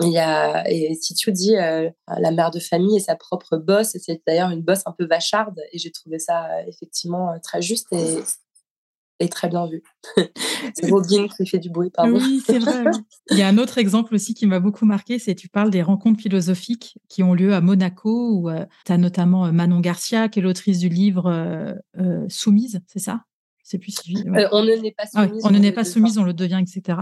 Il 0.00 0.12
y 0.12 0.18
a, 0.18 0.62
et 0.70 0.96
Titiou 0.96 1.32
dit 1.32 1.56
euh, 1.56 1.90
la 2.06 2.30
mère 2.30 2.52
de 2.52 2.60
famille 2.60 2.96
est 2.96 3.00
sa 3.00 3.16
propre 3.16 3.56
bosse, 3.56 3.96
et 3.96 3.98
c'est 3.98 4.22
d'ailleurs 4.26 4.50
une 4.50 4.62
bosse 4.62 4.82
un 4.86 4.92
peu 4.92 5.06
vacharde, 5.06 5.60
et 5.72 5.78
j'ai 5.78 5.90
trouvé 5.90 6.20
ça 6.20 6.46
euh, 6.46 6.62
effectivement 6.68 7.32
euh, 7.32 7.38
très 7.42 7.62
juste 7.62 7.88
et, 7.92 8.18
et 9.20 9.28
très 9.28 9.48
bien 9.48 9.66
vu. 9.66 9.82
c'est 10.74 10.90
Robin 10.90 11.26
qui 11.28 11.46
fait 11.46 11.58
du 11.58 11.70
bruit, 11.70 11.90
pardon. 11.90 12.16
Oui, 12.16 12.42
c'est 12.44 12.58
vrai. 12.58 12.84
Il 13.30 13.36
y 13.38 13.42
a 13.42 13.48
un 13.48 13.58
autre 13.58 13.78
exemple 13.78 14.14
aussi 14.14 14.34
qui 14.34 14.46
m'a 14.46 14.60
beaucoup 14.60 14.86
marqué, 14.86 15.18
c'est 15.18 15.34
tu 15.34 15.48
parles 15.48 15.70
des 15.70 15.82
rencontres 15.82 16.20
philosophiques 16.20 16.98
qui 17.08 17.22
ont 17.22 17.34
lieu 17.34 17.54
à 17.54 17.60
Monaco, 17.60 18.30
où 18.38 18.50
tu 18.84 18.92
as 18.92 18.98
notamment 18.98 19.46
euh, 19.46 19.52
Manon 19.52 19.80
Garcia, 19.80 20.28
qui 20.28 20.38
est 20.38 20.42
l'autrice 20.42 20.78
du 20.78 20.88
livre 20.88 21.26
euh, 21.26 21.72
euh, 21.98 22.24
Soumise, 22.28 22.80
c'est 22.86 23.00
ça? 23.00 23.24
Je 23.64 23.70
sais 23.70 23.78
plus 23.78 23.92
si 23.92 24.16
je- 24.16 24.30
ouais. 24.30 24.44
Euh, 24.44 24.48
on 24.52 24.62
ne 24.62 24.72
n'est 24.74 24.92
pas 24.92 25.04
Ah 25.14 25.22
ouais, 25.22 25.28
soumise. 25.28 25.44
on 25.44 25.50
ne 25.50 25.58
n'est 25.58 25.68
le 25.70 25.74
pas 25.74 25.82
devient. 25.82 25.92
soumise, 25.92 26.18
on 26.18 26.24
le 26.24 26.32
devient, 26.32 26.62
etc. 26.62 27.00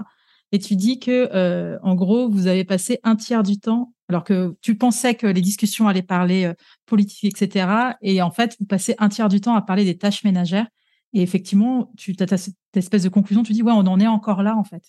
Et 0.52 0.58
tu 0.58 0.76
dis 0.76 0.98
que, 1.00 1.28
euh, 1.34 1.76
en 1.82 1.94
gros, 1.94 2.28
vous 2.28 2.46
avez 2.46 2.64
passé 2.64 2.98
un 3.02 3.16
tiers 3.16 3.42
du 3.42 3.58
temps, 3.58 3.92
alors 4.08 4.24
que 4.24 4.56
tu 4.62 4.76
pensais 4.76 5.14
que 5.14 5.26
les 5.26 5.40
discussions 5.40 5.86
allaient 5.88 6.02
parler 6.02 6.44
euh, 6.44 6.54
politique, 6.86 7.24
etc. 7.24 7.96
Et 8.00 8.22
en 8.22 8.30
fait, 8.30 8.56
vous 8.60 8.66
passez 8.66 8.94
un 8.98 9.08
tiers 9.08 9.28
du 9.28 9.40
temps 9.40 9.54
à 9.54 9.62
parler 9.62 9.84
des 9.84 9.98
tâches 9.98 10.24
ménagères. 10.24 10.66
Et 11.12 11.22
effectivement, 11.22 11.90
tu 11.96 12.14
as 12.18 12.36
cette 12.36 12.54
espèce 12.74 13.02
de 13.04 13.08
conclusion, 13.08 13.42
tu 13.42 13.52
dis, 13.52 13.62
ouais, 13.62 13.72
on 13.72 13.86
en 13.86 13.98
est 14.00 14.06
encore 14.06 14.42
là, 14.42 14.56
en 14.56 14.64
fait. 14.64 14.82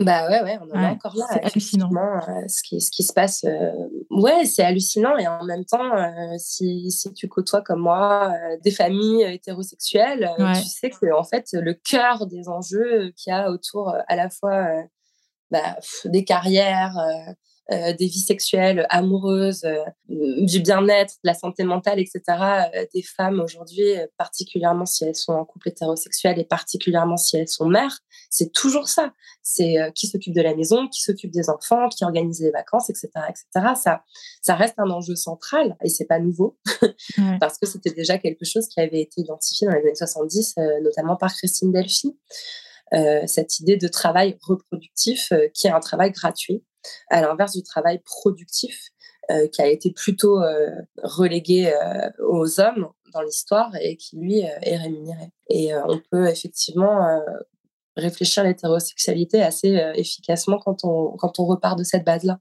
Bah 0.00 0.28
ouais, 0.30 0.40
ouais, 0.42 0.58
on 0.62 0.70
en 0.70 0.80
Ouais, 0.80 0.84
est 0.84 0.90
encore 0.92 1.16
là. 1.16 1.24
c'est 1.32 1.42
hallucinant. 1.42 1.90
euh, 1.92 2.46
ce, 2.46 2.62
qui, 2.62 2.80
ce 2.80 2.90
qui 2.92 3.02
se 3.02 3.12
passe, 3.12 3.42
euh, 3.44 3.72
ouais, 4.10 4.44
c'est 4.44 4.62
hallucinant. 4.62 5.16
Et 5.18 5.26
en 5.26 5.42
même 5.44 5.64
temps, 5.64 5.92
euh, 5.96 6.36
si, 6.38 6.90
si 6.92 7.12
tu 7.14 7.26
côtoies 7.26 7.62
comme 7.62 7.80
moi 7.80 8.32
des 8.62 8.70
familles 8.70 9.24
hétérosexuelles, 9.24 10.30
Ouais. 10.38 10.52
tu 10.60 10.68
sais 10.68 10.90
que 10.90 11.12
en 11.12 11.24
fait, 11.24 11.46
le 11.52 11.74
cœur 11.74 12.26
des 12.28 12.48
enjeux 12.48 13.10
qu'il 13.16 13.32
y 13.32 13.34
a 13.34 13.50
autour 13.50 13.92
à 14.06 14.14
la 14.14 14.30
fois 14.30 14.68
bah, 15.50 15.74
pff, 15.80 16.06
des 16.12 16.22
carrières, 16.24 16.94
euh, 17.72 17.92
des 17.92 18.06
vies 18.06 18.20
sexuelles, 18.20 18.86
amoureuses, 18.90 19.64
euh, 19.64 19.84
du 20.08 20.60
bien-être, 20.60 21.14
de 21.22 21.28
la 21.28 21.34
santé 21.34 21.64
mentale, 21.64 21.98
etc., 21.98 22.22
euh, 22.28 22.86
des 22.94 23.02
femmes 23.02 23.40
aujourd'hui, 23.40 23.96
euh, 23.96 24.06
particulièrement 24.16 24.86
si 24.86 25.04
elles 25.04 25.14
sont 25.16 25.32
en 25.32 25.44
couple 25.44 25.68
hétérosexuel 25.68 26.38
et 26.38 26.44
particulièrement 26.44 27.16
si 27.16 27.36
elles 27.36 27.48
sont 27.48 27.68
mères, 27.68 27.98
c'est 28.30 28.52
toujours 28.52 28.88
ça 28.88 29.12
c'est 29.48 29.80
euh, 29.80 29.90
qui 29.90 30.06
s'occupe 30.06 30.34
de 30.34 30.42
la 30.42 30.54
maison, 30.54 30.88
qui 30.88 31.02
s'occupe 31.02 31.30
des 31.30 31.48
enfants, 31.48 31.88
qui 31.88 32.04
organise 32.04 32.40
les 32.40 32.50
vacances, 32.50 32.90
etc., 32.90 33.08
etc. 33.28 33.74
Ça, 33.80 34.02
ça 34.42 34.54
reste 34.54 34.74
un 34.78 34.90
enjeu 34.90 35.16
central 35.16 35.76
et 35.82 35.88
c'est 35.88 36.04
pas 36.04 36.18
nouveau 36.18 36.58
Ouais. 37.18 37.38
parce 37.40 37.58
que 37.58 37.66
c'était 37.66 37.92
déjà 37.92 38.18
quelque 38.18 38.44
chose 38.44 38.68
qui 38.68 38.80
avait 38.80 39.00
été 39.00 39.20
identifié 39.20 39.66
dans 39.66 39.72
les 39.72 39.80
années 39.80 39.94
70, 39.94 40.54
euh, 40.58 40.80
notamment 40.82 41.16
par 41.16 41.32
Christine 41.34 41.72
Delphi. 41.72 42.16
Euh, 42.94 43.22
cette 43.26 43.60
idée 43.60 43.76
de 43.76 43.88
travail 43.88 44.38
reproductif 44.42 45.30
euh, 45.32 45.48
qui 45.52 45.66
est 45.66 45.70
un 45.70 45.80
travail 45.80 46.10
gratuit, 46.10 46.64
à 47.10 47.20
l'inverse 47.20 47.56
du 47.56 47.62
travail 47.62 48.00
productif 48.04 48.90
euh, 49.30 49.46
qui 49.46 49.60
a 49.60 49.66
été 49.66 49.92
plutôt 49.92 50.42
euh, 50.42 50.70
relégué 51.02 51.70
euh, 51.70 52.08
aux 52.26 52.60
hommes 52.60 52.88
dans 53.12 53.20
l'histoire 53.20 53.70
et 53.78 53.96
qui 53.96 54.16
lui 54.16 54.38
est 54.40 54.76
rémunéré. 54.76 55.30
Et 55.50 55.74
on 55.74 56.00
peut 56.10 56.28
effectivement 56.28 57.20
réfléchir 57.96 58.42
à 58.42 58.46
l'hétérosexualité 58.46 59.42
assez 59.42 59.68
efficacement 59.94 60.58
quand 60.58 60.84
on, 60.84 61.16
quand 61.16 61.40
on 61.40 61.46
repart 61.46 61.78
de 61.78 61.84
cette 61.84 62.04
base-là. 62.04 62.38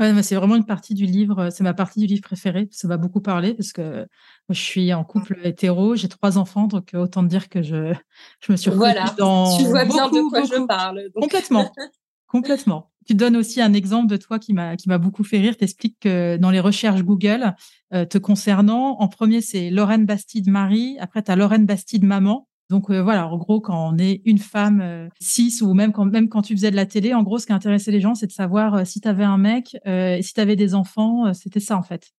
Ouais, 0.00 0.22
c'est 0.24 0.34
vraiment 0.34 0.56
une 0.56 0.66
partie 0.66 0.94
du 0.94 1.06
livre, 1.06 1.50
c'est 1.50 1.62
ma 1.62 1.72
partie 1.72 2.00
du 2.00 2.06
livre 2.06 2.22
préférée. 2.22 2.68
Ça 2.72 2.88
m'a 2.88 2.96
beaucoup 2.96 3.20
parlé 3.20 3.54
parce 3.54 3.72
que 3.72 4.08
je 4.48 4.60
suis 4.60 4.92
en 4.92 5.04
couple 5.04 5.38
hétéro, 5.44 5.94
j'ai 5.94 6.08
trois 6.08 6.36
enfants, 6.36 6.66
donc 6.66 6.90
autant 6.94 7.22
dire 7.22 7.48
que 7.48 7.62
je, 7.62 7.94
je 8.40 8.52
me 8.52 8.56
suis 8.56 8.70
reconnue 8.70 8.92
Voilà, 8.92 9.14
dans 9.16 9.56
tu 9.56 9.64
vois 9.64 9.84
bien 9.84 10.08
beaucoup, 10.08 10.16
de 10.16 10.30
quoi 10.30 10.42
je 10.42 10.66
parle. 10.66 11.02
donc. 11.14 11.22
Complètement. 11.22 11.70
Complètement. 12.32 12.90
Tu 13.06 13.14
donnes 13.14 13.36
aussi 13.36 13.60
un 13.60 13.74
exemple 13.74 14.06
de 14.06 14.16
toi 14.16 14.38
qui 14.38 14.54
m'a 14.54 14.76
qui 14.76 14.88
m'a 14.88 14.96
beaucoup 14.96 15.22
fait 15.22 15.38
rire. 15.38 15.54
Tu 15.54 15.64
expliques 15.64 15.98
que 16.00 16.38
dans 16.38 16.50
les 16.50 16.60
recherches 16.60 17.02
Google 17.02 17.54
euh, 17.92 18.06
te 18.06 18.16
concernant, 18.16 18.96
en 19.00 19.08
premier 19.08 19.42
c'est 19.42 19.68
Lorraine 19.68 20.06
Bastide 20.06 20.48
Marie, 20.48 20.96
après 20.98 21.22
tu 21.22 21.30
as 21.30 21.36
Lorraine 21.36 21.66
Bastide 21.66 22.04
Maman, 22.04 22.48
Donc 22.70 22.90
voilà, 22.90 23.28
en 23.28 23.36
gros, 23.36 23.60
quand 23.60 23.92
on 23.92 23.98
est 23.98 24.22
une 24.24 24.38
femme 24.38 25.10
cis 25.20 25.58
ou 25.60 25.74
même 25.74 25.92
quand, 25.92 26.06
même 26.06 26.30
quand 26.30 26.40
tu 26.40 26.54
faisais 26.54 26.70
de 26.70 26.76
la 26.76 26.86
télé, 26.86 27.12
en 27.12 27.22
gros, 27.22 27.38
ce 27.38 27.44
qui 27.44 27.52
intéressait 27.52 27.90
les 27.90 28.00
gens, 28.00 28.14
c'est 28.14 28.28
de 28.28 28.32
savoir 28.32 28.86
si 28.86 29.02
tu 29.02 29.08
avais 29.08 29.24
un 29.24 29.36
mec 29.36 29.76
et 29.84 30.22
si 30.22 30.32
tu 30.32 30.40
avais 30.40 30.56
des 30.56 30.74
enfants. 30.74 31.34
C'était 31.34 31.60
ça, 31.60 31.76
en 31.76 31.82
fait. 31.82 32.12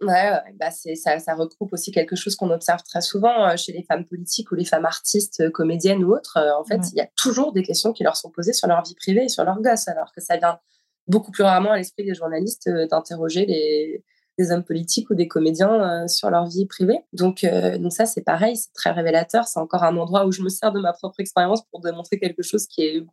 Ouais, 0.00 0.32
bah 0.58 0.70
c'est, 0.70 0.94
ça, 0.94 1.18
ça 1.18 1.34
regroupe 1.34 1.72
aussi 1.72 1.92
quelque 1.92 2.16
chose 2.16 2.34
qu'on 2.34 2.50
observe 2.50 2.82
très 2.82 3.02
souvent 3.02 3.54
chez 3.56 3.72
les 3.72 3.82
femmes 3.82 4.06
politiques 4.06 4.50
ou 4.50 4.54
les 4.54 4.64
femmes 4.64 4.86
artistes, 4.86 5.50
comédiennes 5.50 6.02
ou 6.02 6.14
autres. 6.14 6.38
en 6.58 6.64
fait, 6.64 6.80
il 6.92 6.96
y 6.96 7.00
a 7.02 7.08
toujours 7.16 7.52
des 7.52 7.62
questions 7.62 7.92
qui 7.92 8.02
leur 8.02 8.16
sont 8.16 8.30
posées 8.30 8.54
sur 8.54 8.66
leur 8.66 8.82
vie 8.82 8.94
privée 8.94 9.24
et 9.24 9.28
sur 9.28 9.44
leur 9.44 9.60
gosse, 9.60 9.88
alors 9.88 10.12
que 10.12 10.22
ça 10.22 10.38
vient 10.38 10.58
beaucoup 11.06 11.32
plus 11.32 11.42
rarement 11.42 11.72
à 11.72 11.76
l'esprit 11.76 12.04
des 12.04 12.14
journalistes 12.14 12.70
d'interroger 12.90 13.44
les, 13.44 14.02
des 14.38 14.52
hommes 14.52 14.64
politiques 14.64 15.10
ou 15.10 15.14
des 15.14 15.28
comédiens 15.28 16.08
sur 16.08 16.30
leur 16.30 16.46
vie 16.46 16.64
privée. 16.64 17.00
Donc, 17.12 17.44
donc 17.78 17.92
ça, 17.92 18.06
c'est 18.06 18.22
pareil, 18.22 18.56
c'est 18.56 18.72
très 18.72 18.90
révélateur. 18.92 19.46
C'est 19.48 19.60
encore 19.60 19.82
un 19.82 19.96
endroit 19.98 20.24
où 20.26 20.32
je 20.32 20.40
me 20.40 20.48
sers 20.48 20.72
de 20.72 20.80
ma 20.80 20.94
propre 20.94 21.20
expérience 21.20 21.62
pour 21.70 21.80
démontrer 21.80 22.18
quelque 22.18 22.42
chose 22.42 22.66
qui 22.66 22.82
est 22.82 23.06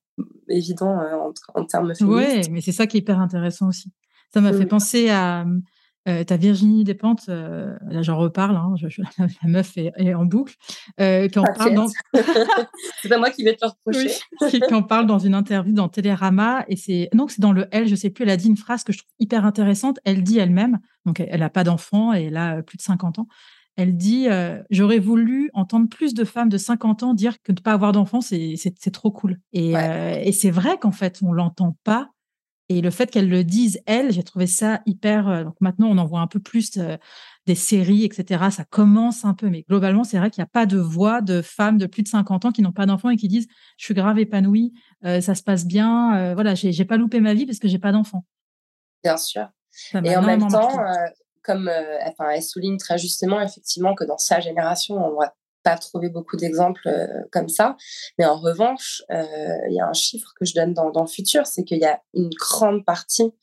évident 0.47 0.95
en, 0.95 1.33
en 1.53 1.65
termes 1.65 1.93
féministes. 1.93 2.47
Oui, 2.47 2.49
mais 2.51 2.61
c'est 2.61 2.71
ça 2.71 2.87
qui 2.87 2.97
est 2.97 3.01
hyper 3.01 3.19
intéressant 3.19 3.67
aussi. 3.67 3.91
Ça 4.33 4.41
m'a 4.41 4.53
fait 4.53 4.65
penser 4.65 5.09
à, 5.09 5.45
euh, 6.07 6.23
t'as 6.23 6.37
Virginie 6.37 6.85
Despentes, 6.85 7.25
euh, 7.27 7.75
là 7.89 8.01
j'en 8.01 8.17
reparle, 8.17 8.55
hein, 8.55 8.75
la 9.19 9.49
meuf 9.49 9.77
est, 9.77 10.13
en 10.13 10.25
boucle, 10.25 10.55
euh, 11.01 11.27
qui 11.27 11.37
en 11.37 11.43
parle 11.43 11.73
dans... 11.73 11.87
c'est 13.01 13.09
pas 13.09 13.17
moi 13.17 13.29
qui 13.29 13.43
vais 13.43 13.55
te 13.55 13.65
le 13.65 13.71
reprocher. 13.71 14.11
qui, 14.49 14.73
en 14.73 14.83
parle 14.83 15.05
dans 15.05 15.19
une 15.19 15.33
interview 15.33 15.73
dans 15.73 15.89
Télérama, 15.89 16.63
et 16.69 16.77
c'est 16.77 17.09
non, 17.13 17.27
c'est 17.27 17.41
dans 17.41 17.51
le 17.51 17.67
L, 17.71 17.87
je 17.87 17.95
sais 17.95 18.09
plus, 18.09 18.23
elle 18.23 18.29
a 18.29 18.37
dit 18.37 18.47
une 18.47 18.57
phrase 18.57 18.83
que 18.83 18.93
je 18.93 18.99
trouve 18.99 19.11
hyper 19.19 19.45
intéressante. 19.45 19.99
Elle 20.05 20.23
dit 20.23 20.39
elle-même, 20.39 20.79
donc 21.05 21.19
elle 21.19 21.41
n'a 21.41 21.49
pas 21.49 21.65
d'enfant 21.65 22.13
et 22.13 22.25
elle 22.25 22.37
a 22.37 22.63
plus 22.63 22.77
de 22.77 22.83
50 22.83 23.19
ans. 23.19 23.27
Elle 23.75 23.97
dit 23.97 24.27
J'aurais 24.69 24.99
voulu 24.99 25.49
entendre 25.53 25.89
plus 25.89 26.13
de 26.13 26.23
femmes 26.23 26.49
de 26.49 26.57
50 26.57 27.03
ans 27.03 27.13
dire 27.13 27.41
que 27.43 27.51
ne 27.51 27.57
pas 27.57 27.73
avoir 27.73 27.91
d'enfant, 27.91 28.21
c'est 28.21 28.91
trop 28.93 29.11
cool. 29.11 29.39
Et, 29.51 29.73
et 29.73 30.31
c'est 30.31 30.51
vrai 30.51 30.77
qu'en 30.79 30.91
fait, 30.91 31.19
on 31.21 31.33
l'entend 31.33 31.75
pas 31.83 32.09
et 32.69 32.81
le 32.81 32.91
fait 32.91 33.09
qu'elle 33.09 33.29
le 33.29 33.43
dise, 33.43 33.81
elle, 33.85 34.11
j'ai 34.11 34.23
trouvé 34.23 34.45
ça 34.45 34.81
hyper. 34.85 35.27
Euh, 35.29 35.43
donc 35.45 35.55
maintenant, 35.61 35.87
on 35.87 35.97
en 35.97 36.05
voit 36.05 36.19
un 36.19 36.27
peu 36.27 36.39
plus 36.39 36.77
euh, 36.77 36.97
des 37.45 37.55
séries, 37.55 38.03
etc. 38.03 38.49
Ça 38.51 38.65
commence 38.65 39.23
un 39.23 39.33
peu, 39.33 39.49
mais 39.49 39.63
globalement, 39.69 40.03
c'est 40.03 40.17
vrai 40.17 40.29
qu'il 40.29 40.41
n'y 40.41 40.47
a 40.47 40.51
pas 40.51 40.65
de 40.65 40.77
voix 40.77 41.21
de 41.21 41.41
femmes 41.41 41.77
de 41.77 41.85
plus 41.85 42.03
de 42.03 42.09
50 42.09 42.45
ans 42.45 42.51
qui 42.51 42.61
n'ont 42.61 42.73
pas 42.73 42.85
d'enfants 42.85 43.09
et 43.09 43.15
qui 43.15 43.29
disent 43.29 43.47
Je 43.77 43.85
suis 43.85 43.93
grave 43.93 44.19
épanouie, 44.19 44.73
euh, 45.05 45.21
ça 45.21 45.33
se 45.33 45.43
passe 45.43 45.65
bien, 45.65 46.33
voilà, 46.33 46.55
j'ai 46.55 46.85
pas 46.85 46.97
loupé 46.97 47.21
ma 47.21 47.33
vie 47.33 47.45
parce 47.45 47.59
que 47.59 47.67
j'ai 47.67 47.79
pas 47.79 47.91
d'enfants. 47.91 48.25
Bien 49.03 49.17
sûr. 49.17 49.47
Et 50.03 50.17
en 50.17 50.21
même 50.21 50.47
temps, 50.47 50.77
comme 51.43 51.69
enfin, 52.05 52.31
elle 52.31 52.43
souligne 52.43 52.77
très 52.77 52.97
justement, 52.97 53.39
effectivement, 53.39 53.95
que 53.95 54.03
dans 54.03 54.17
sa 54.17 54.41
génération, 54.41 54.95
on 54.95 55.13
voit 55.13 55.33
pas 55.67 55.77
trouvé 55.77 56.07
beaucoup 56.07 56.37
d'exemples 56.37 56.87
euh, 56.87 57.23
comme 57.31 57.49
ça. 57.49 57.75
Mais 58.17 58.25
en 58.25 58.37
revanche, 58.37 59.03
euh, 59.11 59.23
il 59.69 59.75
y 59.75 59.81
a 59.81 59.87
un 59.87 59.93
chiffre 59.93 60.31
que 60.39 60.45
je 60.45 60.53
donne 60.53 60.73
dans, 60.73 60.89
le 60.89 61.07
futur, 61.07 61.45
c'est 61.45 61.63
qu'il 61.65 61.79
y 61.79 61.85
a 61.85 62.01
une 62.13 62.29
grande 62.29 62.85
partie 62.85 63.33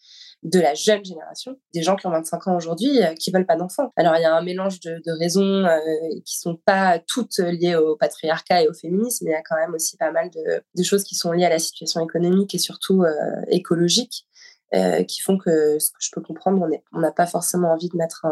de 0.42 0.60
la 0.60 0.74
jeune 0.74 1.04
génération, 1.04 1.56
des 1.72 1.82
gens 1.82 1.96
qui 1.96 2.06
ont 2.06 2.10
25 2.10 2.48
ans 2.48 2.56
aujourd'hui, 2.56 3.02
euh, 3.02 3.14
qui 3.14 3.30
veulent 3.30 3.46
pas 3.46 3.56
d'enfants. 3.56 3.92
Alors 3.96 4.16
il 4.16 4.22
y 4.22 4.24
a 4.24 4.34
un 4.34 4.42
mélange 4.42 4.80
de, 4.80 5.18
raisons 5.18 5.64
euh, 5.64 5.78
qui 6.24 6.38
sont 6.38 6.56
pas 6.56 6.98
toutes 6.98 7.38
liées 7.38 7.76
au 7.76 7.96
patriarcat 7.96 8.62
et 8.62 8.68
au 8.68 8.74
féminisme, 8.74 9.26
mais 9.26 9.32
il 9.32 9.34
y 9.34 9.36
a 9.36 9.42
quand 9.42 9.56
même 9.56 9.74
aussi 9.74 9.96
pas 9.98 10.10
mal 10.10 10.30
de, 10.30 10.82
choses 10.82 11.04
qui 11.04 11.14
sont 11.14 11.32
liées 11.32 11.46
à 11.46 11.50
la 11.50 11.58
situation 11.58 12.02
économique 12.02 12.54
et 12.54 12.58
surtout 12.58 13.04
écologique. 13.48 14.26
Euh, 14.74 15.04
qui 15.04 15.20
font 15.20 15.38
que, 15.38 15.78
ce 15.78 15.90
que 15.90 15.98
je 16.00 16.10
peux 16.10 16.20
comprendre, 16.20 16.66
on 16.92 16.98
n'a 16.98 17.12
pas 17.12 17.26
forcément 17.26 17.72
envie 17.72 17.88
de 17.88 17.96
mettre 17.96 18.26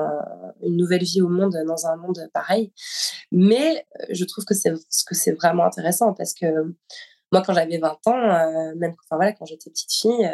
une 0.63 0.77
nouvelle 0.77 1.05
vie 1.05 1.23
au 1.23 1.29
monde 1.29 1.57
dans 1.69 1.87
un 1.87 1.95
monde 1.95 2.29
pareil. 2.33 2.73
Mais 3.33 3.85
euh, 4.01 4.07
je 4.11 4.25
trouve 4.25 4.45
que 4.45 4.55
c'est 4.55 4.73
que 4.73 5.15
c'est 5.15 5.33
vraiment 5.33 5.65
intéressant 5.65 6.13
parce 6.13 6.35
que 6.35 6.47
moi, 7.33 7.43
quand 7.43 7.55
j'avais 7.55 7.79
20 7.79 8.07
ans, 8.07 8.31
euh, 8.31 8.75
même 8.77 8.93
enfin, 9.05 9.17
voilà, 9.17 9.33
quand 9.33 9.47
j'étais 9.47 9.71
petite 9.71 9.93
fille, 9.93 10.31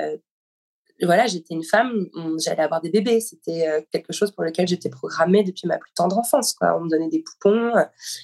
voilà, 1.01 1.27
j'étais 1.29 1.55
une 1.55 1.63
femme, 1.63 2.09
j'allais 2.45 2.63
avoir 2.63 2.81
des 2.81 2.91
bébés. 2.91 3.21
C'était 3.21 3.87
quelque 3.93 4.13
chose 4.13 4.33
pour 4.33 4.43
lequel 4.43 4.67
j'étais 4.67 4.91
programmée 4.91 5.45
depuis 5.45 5.69
ma 5.69 5.79
plus 5.79 5.93
tendre 5.93 6.19
enfance. 6.19 6.57
On 6.61 6.81
me 6.81 6.91
donnait 6.91 7.09
des 7.09 7.23
poupons 7.23 7.73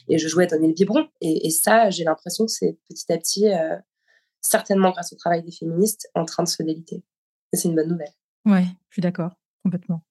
et 0.09 0.19
je 0.19 0.27
jouais 0.27 0.45
à 0.45 0.47
donner 0.49 0.67
le 0.67 0.75
biberon. 0.75 1.07
Et, 1.21 1.47
et 1.47 1.51
ça, 1.51 1.91
j'ai 1.91 2.03
l'impression 2.03 2.47
que 2.47 2.51
c'est 2.51 2.77
petit 2.89 3.13
à 3.13 3.17
petit, 3.17 3.47
certainement 4.41 4.91
grâce 4.91 5.13
au 5.13 5.17
travail 5.17 5.45
des 5.45 5.53
féministes, 5.53 6.11
en 6.17 6.25
train 6.25 6.43
de 6.43 6.49
se 6.49 6.65
déliter 6.65 7.05
c'est 7.57 7.69
une 7.69 7.75
bonne 7.75 7.89
nouvelle. 7.89 8.13
Ouais, 8.45 8.67
je 8.89 8.95
suis 8.95 9.03
d'accord, 9.03 9.33
complètement. 9.63 10.03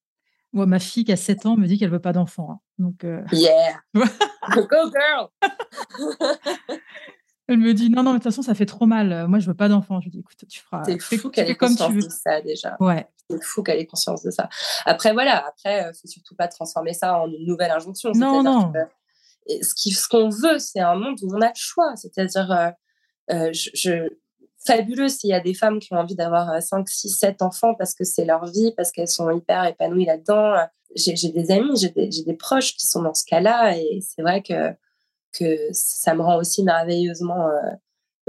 Moi, 0.53 0.65
ma 0.67 0.79
fille 0.79 1.03
qui 1.03 1.11
a 1.11 1.17
7 1.17 1.47
ans 1.47 1.57
me 1.57 1.65
dit 1.67 1.77
qu'elle 1.79 1.89
veut 1.89 1.99
pas 1.99 2.13
d'enfant. 2.13 2.51
Hein. 2.51 2.59
Donc, 2.77 3.03
euh, 3.03 3.21
Yeah! 3.31 3.81
Go 3.93 4.91
girl! 4.91 5.29
Elle 7.47 7.57
me 7.57 7.73
dit 7.73 7.89
non, 7.89 8.03
non, 8.03 8.13
mais 8.13 8.19
de 8.19 8.23
toute 8.23 8.31
façon, 8.31 8.41
ça 8.41 8.55
fait 8.55 8.65
trop 8.65 8.85
mal. 8.85 9.27
Moi, 9.27 9.39
je 9.39 9.47
veux 9.47 9.53
pas 9.53 9.67
d'enfant. 9.67 9.99
Je 9.99 10.05
lui 10.05 10.11
dis 10.11 10.19
écoute, 10.19 10.37
tu 10.47 10.61
feras. 10.61 10.83
C'est 10.85 10.97
fou 11.17 11.29
qu'elle 11.29 11.49
ait 11.49 11.55
conscience 11.55 11.93
de 11.93 12.09
ça 12.09 12.39
déjà. 12.41 12.77
Ouais. 12.79 13.05
C'est 13.29 13.43
fou 13.43 13.63
qu'elle 13.63 13.79
ait 13.79 13.85
conscience 13.85 14.23
de 14.23 14.31
ça. 14.31 14.47
Après, 14.85 15.11
voilà, 15.11 15.45
après, 15.47 15.91
faut 15.93 16.07
surtout 16.07 16.35
pas 16.35 16.47
transformer 16.47 16.93
ça 16.93 17.19
en 17.19 17.27
une 17.27 17.45
nouvelle 17.45 17.71
injonction. 17.71 18.11
Non, 18.15 18.43
non. 18.43 18.71
ce 19.45 20.07
qu'on 20.07 20.29
veut, 20.29 20.57
c'est 20.59 20.79
un 20.79 20.95
monde 20.95 21.17
où 21.21 21.35
on 21.35 21.41
a 21.41 21.47
le 21.47 21.53
choix. 21.55 21.93
C'est-à-dire, 21.97 22.49
euh, 22.49 22.69
euh, 23.31 23.49
je, 23.51 24.07
fabuleux 24.65 25.09
s'il 25.09 25.29
y 25.29 25.33
a 25.33 25.39
des 25.39 25.53
femmes 25.53 25.79
qui 25.79 25.93
ont 25.93 25.97
envie 25.97 26.15
d'avoir 26.15 26.61
5, 26.61 26.87
6, 26.87 27.09
7 27.09 27.41
enfants 27.41 27.73
parce 27.75 27.93
que 27.93 28.03
c'est 28.03 28.25
leur 28.25 28.45
vie, 28.45 28.73
parce 28.75 28.91
qu'elles 28.91 29.07
sont 29.07 29.29
hyper 29.31 29.65
épanouies 29.65 30.05
là-dedans. 30.05 30.55
J'ai 30.95 31.13
des 31.29 31.51
amis, 31.51 31.77
j'ai 31.77 31.89
des, 32.23 32.33
proches 32.33 32.75
qui 32.75 32.85
sont 32.85 33.01
dans 33.01 33.13
ce 33.13 33.25
cas-là 33.25 33.77
et 33.77 33.99
c'est 34.01 34.21
vrai 34.21 34.41
que, 34.41 34.71
que 35.33 35.57
ça 35.71 36.13
me 36.13 36.21
rend 36.21 36.37
aussi 36.37 36.63
merveilleusement 36.63 37.49
euh, 37.49 37.71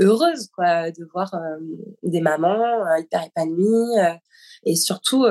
heureuse 0.01 0.49
quoi, 0.49 0.91
de 0.91 1.05
voir 1.13 1.35
euh, 1.35 1.59
des 2.03 2.21
mamans 2.21 2.87
euh, 2.87 2.99
hyper 2.99 3.25
épanouies. 3.25 3.99
et 4.65 4.77
surtout, 4.77 5.27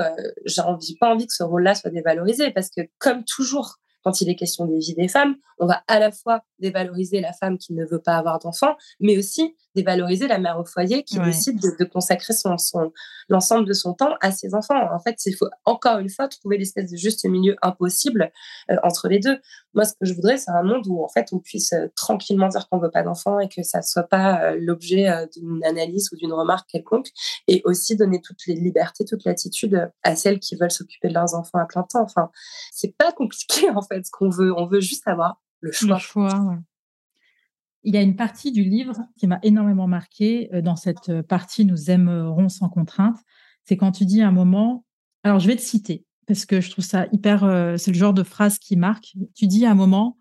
j'ai 0.46 0.62
envie, 0.62 0.96
pas 0.98 1.10
envie 1.10 1.28
que 1.28 1.34
ce 1.34 1.44
rôle-là 1.44 1.76
soit 1.76 1.90
dévalorisé 1.90 2.52
parce 2.52 2.70
que 2.70 2.82
comme 3.00 3.24
toujours, 3.26 3.78
quand 4.04 4.22
il 4.22 4.30
est 4.30 4.36
question 4.36 4.66
des 4.66 4.78
vies 4.78 4.96
des 4.96 5.08
femmes, 5.08 5.36
on 5.60 5.66
va 5.66 5.84
à 5.88 6.00
la 6.00 6.12
fois 6.12 6.44
dévaloriser 6.60 7.20
la 7.20 7.34
femme 7.34 7.58
qui 7.58 7.74
ne 7.74 7.86
veut 7.86 8.02
pas 8.02 8.18
avoir 8.18 8.40
d'enfants, 8.40 8.76
mais 9.00 9.18
aussi 9.18 9.56
dévaloriser 9.76 10.28
la 10.28 10.40
mère 10.40 10.60
au 10.60 10.66
foyer 10.66 11.04
qui 11.04 11.20
décide 11.20 11.60
de, 11.60 11.84
consacrer 11.86 12.34
son, 12.34 12.58
son 12.58 12.92
l'ensemble 13.30 13.68
de 13.68 13.74
son 13.74 13.94
temps 13.94 14.16
à 14.22 14.32
ses 14.32 14.54
enfants. 14.54 14.92
En 14.94 15.00
fait, 15.00 15.18
il 15.26 15.34
faut 15.34 15.50
encore 15.66 16.00
une 16.00 16.10
fois 16.10 16.28
trouver 16.28 16.58
l'espèce 16.58 16.92
de 16.92 16.98
juste 16.98 17.26
milieu 17.26 17.56
impossible 17.62 18.32
euh, 18.70 18.76
entre 18.84 19.08
les 19.08 19.20
deux. 19.20 19.40
Moi, 19.74 19.86
ce 19.86 19.94
que 19.94 20.06
je 20.06 20.14
voudrais, 20.14 20.38
c'est 20.38 20.52
un 20.52 20.64
monde 20.64 20.86
où 20.88 21.04
en 21.04 21.08
fait 21.08 21.28
on 21.32 21.40
puisse 21.40 21.74
euh, 21.74 21.88
tranquillement 21.96 22.48
dire 22.48 22.68
qu'on 22.70 22.80
veut 22.80 22.92
pas 22.92 23.04
d'enfants 23.04 23.40
et 23.40 23.50
que 23.50 23.64
ça 23.64 23.82
soit 23.82 24.04
pas 24.04 24.44
euh, 24.44 24.58
l'objet 24.60 25.10
d'une 25.36 25.64
analyse 25.64 26.10
ou 26.12 26.16
d'une 26.16 26.34
remarque 26.34 26.70
quelconque, 26.70 27.10
et 27.48 27.62
aussi 27.66 27.96
donner 27.96 28.22
toutes 28.22 28.46
les 28.48 28.56
libertés, 28.56 29.06
toute 29.06 29.24
l'attitude 29.26 29.92
à 30.04 30.16
celles 30.16 30.40
qui 30.40 30.56
veulent 30.56 30.72
s'occuper 30.72 31.10
de 31.10 31.14
leurs 31.14 31.36
enfants 31.36 31.60
à 31.60 31.66
plein 31.66 31.84
temps. 31.84 32.04
Enfin, 32.04 32.30
c'est 32.72 32.96
pas 32.98 33.12
compliqué 33.12 33.70
en 33.76 33.82
fait 33.82 34.06
ce 34.06 34.12
qu'on 34.12 34.30
veut. 34.30 34.54
On 34.58 34.68
veut 34.68 34.82
juste 34.82 35.08
avoir 35.08 35.42
le 35.62 35.72
choix. 35.72 35.96
Le 35.96 36.00
choix 36.00 36.58
il 37.84 37.94
y 37.94 37.98
a 37.98 38.02
une 38.02 38.16
partie 38.16 38.52
du 38.52 38.64
livre 38.64 39.02
qui 39.18 39.28
m'a 39.28 39.40
énormément 39.44 39.88
marqué. 39.88 40.50
Euh, 40.54 40.62
dans 40.62 40.76
cette 40.76 41.10
euh, 41.10 41.24
partie, 41.24 41.66
nous 41.66 41.92
aimerons 41.92 42.50
sans 42.50 42.70
contrainte. 42.70 43.18
C'est 43.66 43.78
quand 43.78 43.92
tu 43.92 44.06
dis 44.06 44.22
un 44.22 44.32
moment, 44.32 44.86
alors 45.24 45.40
je 45.40 45.48
vais 45.48 45.56
te 45.56 45.62
citer, 45.62 46.06
parce 46.28 46.46
que 46.46 46.62
je 46.62 46.70
trouve 46.70 46.84
ça 46.84 47.08
hyper, 47.12 47.44
euh, 47.44 47.78
c'est 47.78 47.92
le 47.92 47.98
genre 47.98 48.14
de 48.14 48.24
phrase 48.24 48.60
qui 48.60 48.76
marque. 48.76 49.16
Tu 49.36 49.48
dis 49.48 49.66
un 49.66 49.76
moment, 49.76 50.18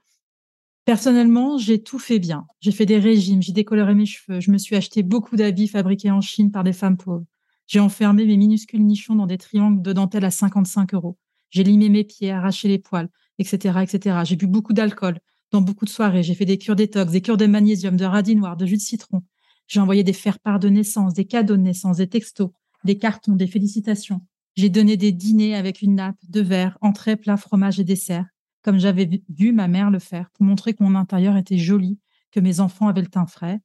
personnellement, 0.84 1.58
j'ai 1.58 1.82
tout 1.82 1.98
fait 1.98 2.18
bien. 2.18 2.46
J'ai 2.60 2.72
fait 2.72 2.86
des 2.86 2.98
régimes, 2.98 3.42
j'ai 3.42 3.52
décoloré 3.52 3.94
mes 3.94 4.06
cheveux, 4.06 4.40
je 4.40 4.50
me 4.50 4.58
suis 4.58 4.76
acheté 4.76 5.02
beaucoup 5.02 5.36
d'habits 5.36 5.68
fabriqués 5.68 6.10
en 6.10 6.20
Chine 6.20 6.50
par 6.50 6.64
des 6.64 6.72
femmes 6.72 6.96
pauvres. 6.96 7.24
J'ai 7.66 7.80
enfermé 7.80 8.26
mes 8.26 8.36
minuscules 8.36 8.84
nichons 8.84 9.14
dans 9.14 9.26
des 9.26 9.38
triangles 9.38 9.82
de 9.82 9.92
dentelle 9.92 10.24
à 10.24 10.30
55 10.30 10.94
euros. 10.94 11.16
J'ai 11.50 11.64
limé 11.64 11.88
mes 11.88 12.04
pieds, 12.04 12.30
arraché 12.30 12.68
les 12.68 12.78
poils, 12.78 13.08
etc., 13.38 13.78
etc. 13.82 14.20
J'ai 14.24 14.36
bu 14.36 14.46
beaucoup 14.46 14.72
d'alcool 14.72 15.18
dans 15.52 15.60
beaucoup 15.60 15.84
de 15.84 15.90
soirées. 15.90 16.22
J'ai 16.22 16.34
fait 16.34 16.46
des 16.46 16.58
cures 16.58 16.76
détox, 16.76 17.12
des 17.12 17.20
cures 17.20 17.36
de 17.36 17.46
magnésium, 17.46 17.96
de 17.96 18.04
radis 18.04 18.34
noir, 18.34 18.56
de 18.56 18.66
jus 18.66 18.76
de 18.76 18.82
citron. 18.82 19.22
J'ai 19.68 19.80
envoyé 19.80 20.02
des 20.02 20.12
faire-part 20.12 20.58
de 20.58 20.68
naissance, 20.68 21.14
des 21.14 21.26
cadeaux 21.26 21.56
de 21.56 21.62
naissance, 21.62 21.98
des 21.98 22.08
textos, 22.08 22.50
des 22.84 22.98
cartons, 22.98 23.36
des 23.36 23.46
félicitations. 23.46 24.20
J'ai 24.56 24.68
donné 24.68 24.96
des 24.96 25.12
dîners 25.12 25.54
avec 25.54 25.82
une 25.82 25.94
nappe, 25.94 26.18
de 26.28 26.40
verre, 26.40 26.76
entrée, 26.80 27.16
plat, 27.16 27.36
fromage 27.36 27.78
et 27.78 27.84
dessert, 27.84 28.26
comme 28.62 28.78
j'avais 28.78 29.08
vu 29.28 29.52
ma 29.52 29.68
mère 29.68 29.90
le 29.90 29.98
faire, 29.98 30.30
pour 30.30 30.44
montrer 30.44 30.74
que 30.74 30.82
mon 30.82 30.94
intérieur 30.94 31.36
était 31.36 31.58
joli, 31.58 31.98
que 32.32 32.40
mes 32.40 32.60
enfants 32.60 32.88
avaient 32.88 33.02
le 33.02 33.06
teint 33.06 33.26
frais. 33.26 33.60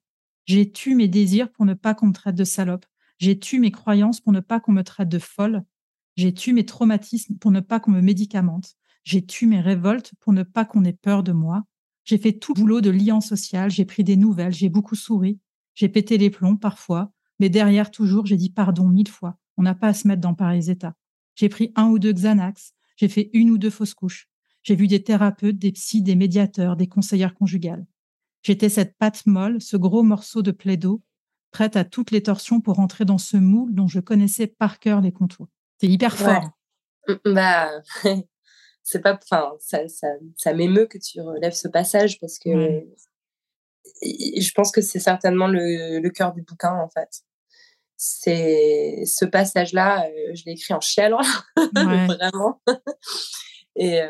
J'ai 0.45 0.71
tué 0.71 0.95
mes 0.95 1.07
désirs 1.07 1.51
pour 1.51 1.65
ne 1.65 1.73
pas 1.73 1.93
qu'on 1.93 2.07
me 2.07 2.13
traite 2.13 2.35
de 2.35 2.43
salope. 2.43 2.85
J'ai 3.17 3.39
tué 3.39 3.59
mes 3.59 3.71
croyances 3.71 4.21
pour 4.21 4.31
ne 4.31 4.39
pas 4.39 4.59
qu'on 4.59 4.71
me 4.71 4.83
traite 4.83 5.09
de 5.09 5.19
folle. 5.19 5.63
J'ai 6.15 6.33
tué 6.33 6.53
mes 6.53 6.65
traumatismes 6.65 7.37
pour 7.37 7.51
ne 7.51 7.59
pas 7.59 7.79
qu'on 7.79 7.91
me 7.91 8.01
médicamente. 8.01 8.75
J'ai 9.03 9.25
tué 9.25 9.45
mes 9.45 9.61
révoltes 9.61 10.13
pour 10.19 10.33
ne 10.33 10.43
pas 10.43 10.65
qu'on 10.65 10.85
ait 10.85 10.93
peur 10.93 11.23
de 11.23 11.31
moi. 11.31 11.63
J'ai 12.07 12.17
fait 12.17 12.31
tout 12.31 12.53
boulot 12.53 12.79
de 12.79 12.89
lien 12.89 13.19
social, 13.19 13.69
j'ai 13.69 13.83
pris 13.83 14.05
des 14.05 14.15
nouvelles, 14.15 14.53
j'ai 14.53 14.69
beaucoup 14.69 14.95
souri, 14.95 15.41
j'ai 15.75 15.89
pété 15.89 16.17
les 16.17 16.29
plombs 16.29 16.55
parfois, 16.55 17.11
mais 17.37 17.49
derrière 17.49 17.91
toujours, 17.91 18.25
j'ai 18.25 18.37
dit 18.37 18.49
pardon 18.49 18.87
mille 18.87 19.09
fois. 19.09 19.37
On 19.57 19.63
n'a 19.63 19.75
pas 19.75 19.89
à 19.89 19.93
se 19.93 20.07
mettre 20.07 20.21
dans 20.21 20.33
pareils 20.33 20.69
états. 20.69 20.95
J'ai 21.35 21.49
pris 21.49 21.73
un 21.75 21.87
ou 21.87 21.99
deux 21.99 22.13
Xanax, 22.13 22.71
j'ai 22.95 23.09
fait 23.09 23.29
une 23.33 23.49
ou 23.49 23.57
deux 23.57 23.69
fausses 23.69 23.93
couches. 23.93 24.29
J'ai 24.63 24.75
vu 24.75 24.87
des 24.87 25.03
thérapeutes, 25.03 25.59
des 25.59 25.73
psys, 25.73 26.01
des 26.01 26.15
médiateurs, 26.15 26.77
des 26.77 26.87
conseillères 26.87 27.33
conjugales. 27.33 27.85
J'étais 28.41 28.69
cette 28.69 28.97
pâte 28.97 29.25
molle, 29.25 29.61
ce 29.61 29.75
gros 29.75 30.01
morceau 30.01 30.41
de 30.41 30.51
plaido, 30.51 31.03
prête 31.51 31.75
à 31.75 31.83
toutes 31.83 32.11
les 32.11 32.23
torsions 32.23 32.61
pour 32.61 32.79
entrer 32.79 33.03
dans 33.03 33.17
ce 33.17 33.35
moule 33.35 33.73
dont 33.73 33.87
je 33.87 33.99
connaissais 33.99 34.47
par 34.47 34.79
cœur 34.79 35.01
les 35.01 35.11
contours. 35.11 35.49
C'est 35.81 35.87
hyper 35.87 36.15
fort. 36.15 36.51
Bah, 37.25 37.69
c'est 38.89 39.01
pas, 39.01 39.19
enfin, 39.21 39.51
ça, 39.59 39.85
ça, 39.89 40.07
ça 40.37 40.53
m'émeut 40.53 40.85
que 40.85 40.97
tu 40.97 41.19
relèves 41.19 41.51
ce 41.51 41.67
passage 41.67 42.21
parce 42.21 42.39
que 42.39 42.85
je 44.01 44.51
pense 44.55 44.71
que 44.71 44.79
c'est 44.79 45.01
certainement 45.01 45.47
le, 45.47 45.99
le 45.99 46.09
cœur 46.09 46.31
du 46.31 46.41
bouquin 46.41 46.73
en 46.73 46.87
fait. 46.87 47.09
C'est 47.97 49.03
ce 49.05 49.25
passage-là, 49.25 50.05
euh, 50.05 50.35
je 50.35 50.43
l'ai 50.45 50.53
écrit 50.53 50.73
en 50.73 50.79
chialant, 50.79 51.19
vraiment. 51.75 52.61
Et, 53.75 54.01
euh, 54.01 54.07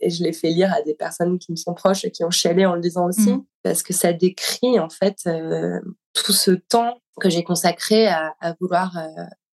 et, 0.00 0.10
je 0.10 0.24
l'ai 0.24 0.32
fait 0.32 0.50
lire 0.50 0.74
à 0.74 0.82
des 0.82 0.94
personnes 0.94 1.38
qui 1.38 1.52
me 1.52 1.56
sont 1.56 1.74
proches 1.74 2.04
et 2.04 2.10
qui 2.10 2.24
ont 2.24 2.30
chialé 2.30 2.66
en 2.66 2.74
le 2.74 2.80
lisant 2.80 3.06
aussi, 3.06 3.32
mmh. 3.32 3.44
parce 3.62 3.84
que 3.84 3.92
ça 3.92 4.12
décrit 4.12 4.80
en 4.80 4.88
fait 4.88 5.18
euh, 5.28 5.78
tout 6.14 6.32
ce 6.32 6.50
temps 6.50 7.00
que 7.20 7.30
j'ai 7.30 7.44
consacré 7.44 8.08
à, 8.08 8.34
à 8.40 8.54
vouloir 8.60 8.98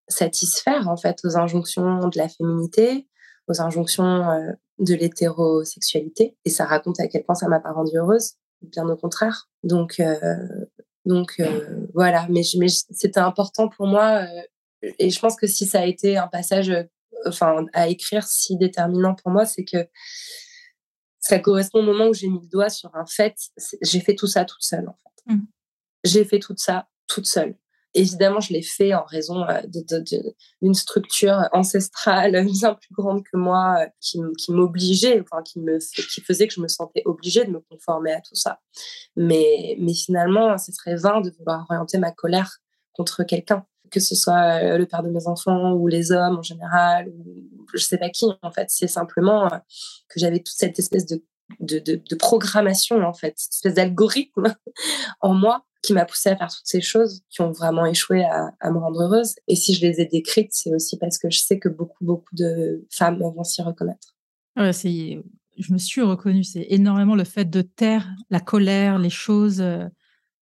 satisfaire 0.07 0.89
en 0.89 0.97
fait 0.97 1.19
aux 1.25 1.37
injonctions 1.37 2.07
de 2.07 2.17
la 2.17 2.27
féminité, 2.27 3.07
aux 3.47 3.61
injonctions 3.61 4.29
euh, 4.29 4.51
de 4.79 4.93
l'hétérosexualité. 4.93 6.37
Et 6.45 6.49
ça 6.49 6.65
raconte 6.65 6.99
à 6.99 7.07
quel 7.07 7.23
point 7.23 7.35
ça 7.35 7.47
m'a 7.47 7.59
pas 7.59 7.71
rendue 7.71 7.97
heureuse, 7.97 8.33
bien 8.61 8.87
au 8.87 8.95
contraire. 8.95 9.49
Donc, 9.63 9.99
euh, 9.99 10.65
donc 11.05 11.35
euh, 11.39 11.87
voilà. 11.93 12.27
Mais, 12.29 12.41
mais 12.57 12.67
c'était 12.69 13.19
important 13.19 13.69
pour 13.69 13.87
moi. 13.87 14.25
et 14.81 15.09
je 15.09 15.19
pense 15.19 15.35
que 15.35 15.47
si 15.47 15.65
ça 15.65 15.79
a 15.79 15.85
été 15.85 16.17
un 16.17 16.27
passage, 16.27 16.71
enfin, 17.25 17.65
à 17.73 17.87
écrire 17.87 18.27
si 18.27 18.57
déterminant 18.57 19.15
pour 19.15 19.31
moi, 19.31 19.45
c'est 19.45 19.65
que 19.65 19.87
ça 21.19 21.39
correspond 21.39 21.79
au 21.79 21.83
moment 21.83 22.07
où 22.07 22.13
j'ai 22.13 22.27
mis 22.27 22.39
le 22.41 22.47
doigt 22.47 22.69
sur 22.69 22.95
un 22.95 23.05
fait. 23.05 23.35
J'ai 23.81 23.99
fait 23.99 24.15
tout 24.15 24.27
ça 24.27 24.45
toute 24.45 24.63
seule, 24.63 24.87
en 24.87 24.97
fait. 25.03 25.33
Mmh. 25.33 25.45
J'ai 26.03 26.23
fait 26.23 26.39
tout 26.39 26.55
ça 26.57 26.87
toute 27.07 27.25
seule. 27.25 27.57
Évidemment, 27.93 28.39
je 28.39 28.53
l'ai 28.53 28.61
fait 28.61 28.93
en 28.93 29.03
raison 29.05 29.43
euh, 29.47 29.61
d'une 30.61 30.73
structure 30.73 31.47
ancestrale 31.51 32.45
bien 32.51 32.73
plus 32.73 32.93
grande 32.93 33.23
que 33.23 33.37
moi, 33.37 33.77
euh, 33.79 33.87
qui, 33.99 34.51
m'obligeait, 34.51 35.21
enfin, 35.21 35.41
qui, 35.43 35.59
me, 35.59 35.79
qui 35.79 36.21
faisait 36.21 36.47
que 36.47 36.53
je 36.53 36.61
me 36.61 36.67
sentais 36.67 37.01
obligée 37.05 37.45
de 37.45 37.51
me 37.51 37.59
conformer 37.59 38.13
à 38.13 38.21
tout 38.21 38.35
ça. 38.35 38.59
Mais, 39.15 39.77
mais 39.79 39.93
finalement, 39.93 40.57
ce 40.57 40.71
serait 40.71 40.95
vain 40.95 41.21
de 41.21 41.31
vouloir 41.37 41.65
orienter 41.69 41.97
ma 41.97 42.11
colère 42.11 42.57
contre 42.93 43.23
quelqu'un, 43.23 43.65
que 43.89 43.99
ce 43.99 44.15
soit 44.15 44.61
euh, 44.61 44.77
le 44.77 44.85
père 44.85 45.03
de 45.03 45.09
mes 45.09 45.27
enfants 45.27 45.73
ou 45.73 45.87
les 45.87 46.11
hommes 46.11 46.37
en 46.37 46.43
général, 46.43 47.09
ou 47.09 47.65
je 47.73 47.83
sais 47.83 47.97
pas 47.97 48.09
qui. 48.09 48.25
En 48.41 48.51
fait, 48.51 48.67
c'est 48.69 48.87
simplement 48.87 49.49
que 50.09 50.19
j'avais 50.19 50.39
toute 50.39 50.55
cette 50.55 50.77
espèce 50.77 51.05
de 51.05 51.23
de, 51.59 51.79
de, 51.79 52.15
programmation, 52.15 53.01
en 53.03 53.13
fait, 53.13 53.33
cette 53.37 53.53
espèce 53.53 53.73
d'algorithme 53.75 54.53
en 55.21 55.33
moi 55.33 55.65
qui 55.87 55.93
m'a 55.93 56.03
poussée 56.03 56.29
à 56.29 56.35
faire 56.35 56.49
toutes 56.49 56.65
ces 56.65 56.81
choses 56.81 57.21
qui 57.29 57.39
ont 57.39 57.51
vraiment 57.51 57.85
échoué 57.85 58.25
à, 58.25 58.51
me 58.69 58.77
rendre 58.77 59.01
heureuse. 59.01 59.35
Et 59.47 59.55
si 59.55 59.73
je 59.73 59.81
les 59.81 60.01
ai 60.01 60.05
décrites, 60.05 60.51
c'est 60.51 60.73
aussi 60.75 60.97
parce 60.97 61.17
que 61.17 61.29
je 61.29 61.39
sais 61.39 61.59
que 61.59 61.69
beaucoup, 61.69 62.03
beaucoup 62.03 62.35
de 62.35 62.85
femmes 62.91 63.19
vont 63.19 63.43
s'y 63.45 63.61
reconnaître. 63.61 64.17
Ouais, 64.57 64.73
c'est, 64.73 65.23
je 65.57 65.73
me 65.73 65.77
suis 65.77 66.01
reconnue. 66.01 66.43
C'est 66.43 66.67
énormément 66.69 67.15
le 67.15 67.23
fait 67.23 67.45
de 67.49 67.61
taire 67.61 68.09
la 68.29 68.41
colère, 68.41 68.99
les 68.99 69.09
choses. 69.09 69.61
Euh, 69.61 69.87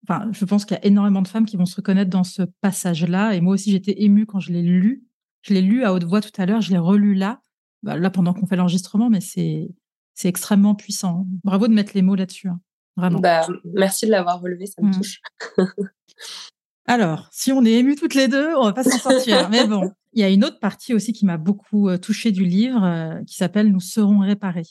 enfin, 0.09 0.31
je 0.31 0.45
pense 0.45 0.65
qu'il 0.65 0.75
y 0.77 0.79
a 0.79 0.85
énormément 0.85 1.21
de 1.21 1.27
femmes 1.27 1.45
qui 1.45 1.57
vont 1.57 1.67
se 1.67 1.75
reconnaître 1.75 2.09
dans 2.09 2.23
ce 2.23 2.41
passage-là. 2.61 3.35
Et 3.35 3.41
moi 3.41 3.53
aussi, 3.53 3.69
j'étais 3.69 4.01
émue 4.01 4.25
quand 4.25 4.39
je 4.39 4.51
l'ai 4.51 4.63
lu. 4.63 5.05
Je 5.43 5.53
l'ai 5.53 5.61
lu 5.61 5.83
à 5.83 5.93
haute 5.93 6.05
voix 6.05 6.21
tout 6.21 6.41
à 6.41 6.47
l'heure. 6.47 6.61
Je 6.61 6.71
l'ai 6.71 6.79
relu 6.79 7.13
là, 7.13 7.39
bah, 7.83 7.99
là 7.99 8.09
pendant 8.09 8.33
qu'on 8.33 8.47
fait 8.47 8.55
l'enregistrement, 8.55 9.11
mais 9.11 9.21
c'est 9.21 9.69
c'est 10.15 10.29
extrêmement 10.29 10.73
puissant. 10.73 11.27
Bravo 11.43 11.67
de 11.67 11.73
mettre 11.73 11.91
les 11.93 12.01
mots 12.01 12.15
là-dessus. 12.15 12.47
Hein. 12.47 12.61
Vraiment. 12.97 13.19
Bah, 13.19 13.47
merci 13.65 14.05
de 14.05 14.11
l'avoir 14.11 14.39
relevé, 14.41 14.65
ça 14.67 14.81
me 14.81 14.87
mmh. 14.87 14.91
touche. 14.91 15.21
Alors, 16.87 17.27
si 17.31 17.51
on 17.51 17.65
est 17.65 17.73
émus 17.73 17.95
toutes 17.95 18.13
les 18.13 18.27
deux, 18.27 18.53
on 18.55 18.65
va 18.65 18.73
pas 18.73 18.83
s'en 18.83 18.97
sortir. 18.97 19.49
Mais 19.51 19.65
bon, 19.67 19.91
il 20.13 20.21
y 20.21 20.23
a 20.23 20.29
une 20.29 20.45
autre 20.45 20.59
partie 20.59 20.93
aussi 20.93 21.13
qui 21.13 21.25
m'a 21.25 21.37
beaucoup 21.37 21.89
euh, 21.89 21.97
touchée 21.97 22.31
du 22.31 22.45
livre, 22.45 22.83
euh, 22.83 23.23
qui 23.25 23.35
s'appelle 23.35 23.71
Nous 23.71 23.79
serons 23.79 24.19
réparés. 24.19 24.67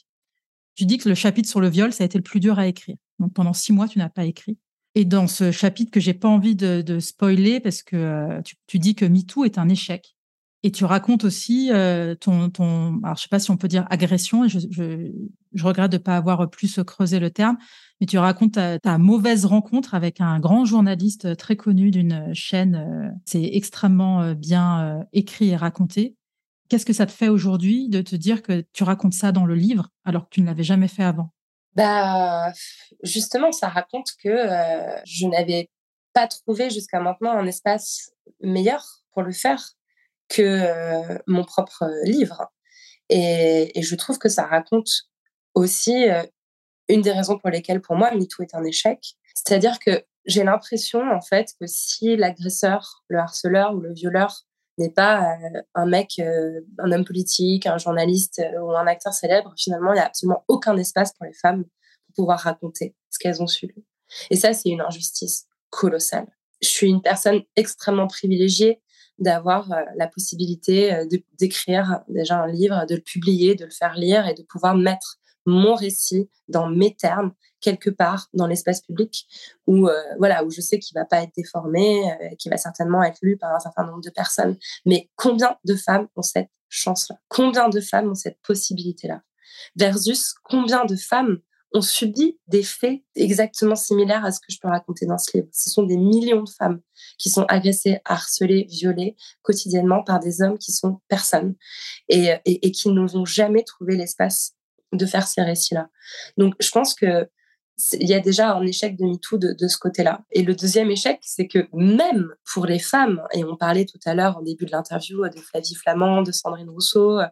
Tu 0.74 0.86
dis 0.86 0.98
que 0.98 1.08
le 1.08 1.14
chapitre 1.14 1.48
sur 1.48 1.60
le 1.60 1.68
viol, 1.68 1.92
ça 1.92 2.04
a 2.04 2.06
été 2.06 2.18
le 2.18 2.22
plus 2.22 2.40
dur 2.40 2.58
à 2.58 2.66
écrire. 2.66 2.96
Donc 3.18 3.32
pendant 3.32 3.52
six 3.52 3.72
mois, 3.72 3.88
tu 3.88 3.98
n'as 3.98 4.08
pas 4.08 4.24
écrit. 4.24 4.58
Et 4.94 5.04
dans 5.04 5.26
ce 5.26 5.50
chapitre 5.50 5.90
que 5.90 6.00
j'ai 6.00 6.14
pas 6.14 6.28
envie 6.28 6.54
de, 6.54 6.98
spoiler, 7.00 7.58
parce 7.58 7.82
que 7.82 7.96
euh, 7.96 8.42
tu, 8.42 8.54
tu, 8.66 8.78
dis 8.78 8.94
que 8.94 9.04
MeToo 9.04 9.44
est 9.44 9.58
un 9.58 9.68
échec. 9.68 10.14
Et 10.66 10.70
tu 10.70 10.86
racontes 10.86 11.24
aussi 11.24 11.70
euh, 11.70 12.14
ton, 12.14 12.48
ton, 12.48 12.98
alors 13.04 13.18
je 13.18 13.22
sais 13.24 13.28
pas 13.28 13.38
si 13.38 13.50
on 13.50 13.58
peut 13.58 13.68
dire 13.68 13.86
agression, 13.90 14.48
je, 14.48 15.12
regrette 15.62 15.92
de 15.92 15.98
pas 15.98 16.16
avoir 16.16 16.48
plus 16.48 16.80
creusé 16.86 17.18
le 17.18 17.30
terme, 17.30 17.58
mais 18.00 18.06
tu 18.06 18.16
racontes 18.16 18.52
ta, 18.54 18.98
mauvaise 18.98 19.44
rencontre 19.44 19.94
avec 19.94 20.22
un 20.22 20.40
grand 20.40 20.64
journaliste 20.64 21.36
très 21.36 21.56
connu 21.56 21.90
d'une 21.90 22.34
chaîne. 22.34 22.76
Euh, 22.76 23.10
c'est 23.26 23.44
extrêmement 23.44 24.22
euh, 24.22 24.32
bien 24.32 25.04
écrit 25.12 25.50
et 25.50 25.56
raconté. 25.56 26.16
Qu'est-ce 26.70 26.86
que 26.86 26.94
ça 26.94 27.04
te 27.04 27.12
fait 27.12 27.28
aujourd'hui 27.28 27.90
de 27.90 28.00
te 28.00 28.16
dire 28.16 28.42
que 28.42 28.64
tu 28.72 28.84
racontes 28.84 29.12
ça 29.12 29.32
dans 29.32 29.44
le 29.44 29.54
livre 29.54 29.90
alors 30.06 30.24
que 30.24 30.30
tu 30.30 30.40
ne 30.40 30.46
l'avais 30.46 30.64
jamais 30.64 30.88
fait 30.88 31.04
avant? 31.04 31.28
Bah 31.74 32.54
justement, 33.02 33.52
ça 33.52 33.68
raconte 33.68 34.12
que 34.22 34.34
je 35.04 35.26
n'avais 35.26 35.68
pas 36.14 36.26
trouvé 36.26 36.70
jusqu'à 36.70 37.00
maintenant 37.00 37.32
un 37.32 37.46
espace 37.46 38.12
meilleur 38.40 38.82
pour 39.12 39.22
le 39.22 39.32
faire 39.32 39.74
que 40.28 41.20
mon 41.26 41.44
propre 41.44 41.84
livre. 42.04 42.50
Et, 43.08 43.70
je 43.80 43.94
trouve 43.94 44.18
que 44.18 44.28
ça 44.28 44.46
raconte 44.46 44.90
aussi 45.54 46.06
une 46.88 47.02
des 47.02 47.12
raisons 47.12 47.38
pour 47.38 47.50
lesquelles, 47.50 47.80
pour 47.80 47.96
moi, 47.96 48.14
MeToo 48.14 48.42
est 48.42 48.54
un 48.54 48.64
échec. 48.64 49.16
C'est-à-dire 49.34 49.78
que 49.78 50.04
j'ai 50.26 50.44
l'impression, 50.44 51.00
en 51.00 51.20
fait, 51.20 51.52
que 51.60 51.66
si 51.66 52.16
l'agresseur, 52.16 53.04
le 53.08 53.18
harceleur 53.18 53.74
ou 53.74 53.80
le 53.80 53.92
violeur 53.92 54.46
n'est 54.78 54.90
pas 54.90 55.36
un 55.74 55.86
mec, 55.86 56.20
un 56.78 56.92
homme 56.92 57.04
politique, 57.04 57.66
un 57.66 57.78
journaliste 57.78 58.42
ou 58.60 58.72
un 58.72 58.86
acteur 58.86 59.12
célèbre, 59.12 59.52
finalement, 59.56 59.92
il 59.92 59.96
n'y 59.96 60.00
a 60.00 60.06
absolument 60.06 60.44
aucun 60.48 60.76
espace 60.76 61.12
pour 61.12 61.26
les 61.26 61.32
femmes 61.32 61.64
pour 62.06 62.14
pouvoir 62.16 62.40
raconter 62.40 62.96
ce 63.10 63.18
qu'elles 63.18 63.42
ont 63.42 63.46
subi. 63.46 63.84
Et 64.30 64.36
ça, 64.36 64.52
c'est 64.52 64.70
une 64.70 64.80
injustice 64.80 65.46
colossale. 65.70 66.26
Je 66.62 66.68
suis 66.68 66.88
une 66.88 67.02
personne 67.02 67.42
extrêmement 67.56 68.06
privilégiée 68.06 68.80
d'avoir 69.18 69.70
euh, 69.72 69.82
la 69.96 70.08
possibilité 70.08 70.92
euh, 70.92 71.06
d'écrire 71.38 72.00
déjà 72.08 72.42
un 72.42 72.46
livre, 72.46 72.86
de 72.86 72.96
le 72.96 73.00
publier, 73.00 73.54
de 73.54 73.64
le 73.64 73.70
faire 73.70 73.94
lire 73.94 74.26
et 74.26 74.34
de 74.34 74.42
pouvoir 74.42 74.76
mettre 74.76 75.18
mon 75.46 75.74
récit 75.74 76.28
dans 76.48 76.68
mes 76.68 76.94
termes 76.94 77.32
quelque 77.60 77.90
part 77.90 78.28
dans 78.32 78.46
l'espace 78.46 78.80
public 78.80 79.26
où 79.66 79.88
euh, 79.88 79.94
voilà 80.18 80.44
où 80.44 80.50
je 80.50 80.60
sais 80.60 80.78
qu'il 80.78 80.94
va 80.94 81.04
pas 81.04 81.22
être 81.22 81.32
déformé 81.36 82.02
qu'il 82.38 82.50
va 82.50 82.56
certainement 82.56 83.02
être 83.02 83.18
lu 83.22 83.36
par 83.36 83.54
un 83.54 83.60
certain 83.60 83.84
nombre 83.84 84.00
de 84.00 84.10
personnes. 84.10 84.56
Mais 84.86 85.10
combien 85.16 85.56
de 85.64 85.74
femmes 85.74 86.08
ont 86.16 86.22
cette 86.22 86.50
chance 86.68 87.08
là 87.08 87.16
combien 87.28 87.68
de 87.68 87.80
femmes 87.80 88.10
ont 88.10 88.14
cette 88.14 88.40
possibilité 88.42 89.06
là 89.06 89.22
versus 89.76 90.34
combien 90.44 90.86
de 90.86 90.96
femmes 90.96 91.38
ont 91.74 91.82
subi 91.82 92.38
des 92.46 92.62
faits 92.62 93.02
exactement 93.16 93.74
similaires 93.74 94.24
à 94.24 94.30
ce 94.30 94.38
que 94.38 94.46
je 94.48 94.58
peux 94.60 94.68
raconter 94.68 95.06
dans 95.06 95.18
ce 95.18 95.36
livre. 95.36 95.48
Ce 95.52 95.70
sont 95.70 95.82
des 95.82 95.96
millions 95.96 96.44
de 96.44 96.48
femmes 96.48 96.80
qui 97.18 97.30
sont 97.30 97.44
agressées, 97.48 97.98
harcelées, 98.04 98.66
violées 98.70 99.16
quotidiennement 99.42 100.04
par 100.04 100.20
des 100.20 100.40
hommes 100.40 100.56
qui 100.56 100.72
sont 100.72 101.00
personnes 101.08 101.56
et, 102.08 102.32
et, 102.44 102.70
qui 102.70 102.90
n'ont 102.90 103.24
jamais 103.24 103.64
trouvé 103.64 103.96
l'espace 103.96 104.54
de 104.92 105.04
faire 105.04 105.26
ces 105.26 105.42
récits-là. 105.42 105.88
Donc, 106.38 106.54
je 106.60 106.70
pense 106.70 106.94
que 106.94 107.28
il 107.94 108.08
y 108.08 108.14
a 108.14 108.20
déjà 108.20 108.54
un 108.54 108.64
échec 108.64 108.96
de 108.96 109.04
MeToo 109.04 109.36
de, 109.36 109.52
de 109.52 109.66
ce 109.66 109.76
côté-là. 109.78 110.20
Et 110.30 110.42
le 110.42 110.54
deuxième 110.54 110.92
échec, 110.92 111.18
c'est 111.22 111.48
que 111.48 111.66
même 111.72 112.32
pour 112.52 112.66
les 112.66 112.78
femmes, 112.78 113.20
et 113.32 113.42
on 113.42 113.56
parlait 113.56 113.84
tout 113.84 113.98
à 114.04 114.14
l'heure 114.14 114.36
en 114.36 114.42
début 114.42 114.64
de 114.64 114.70
l'interview 114.70 115.28
de 115.28 115.40
Flavie 115.40 115.74
Flamand, 115.74 116.22
de 116.22 116.30
Sandrine 116.30 116.70
Rousseau, 116.70 117.18
euh, 117.18 117.26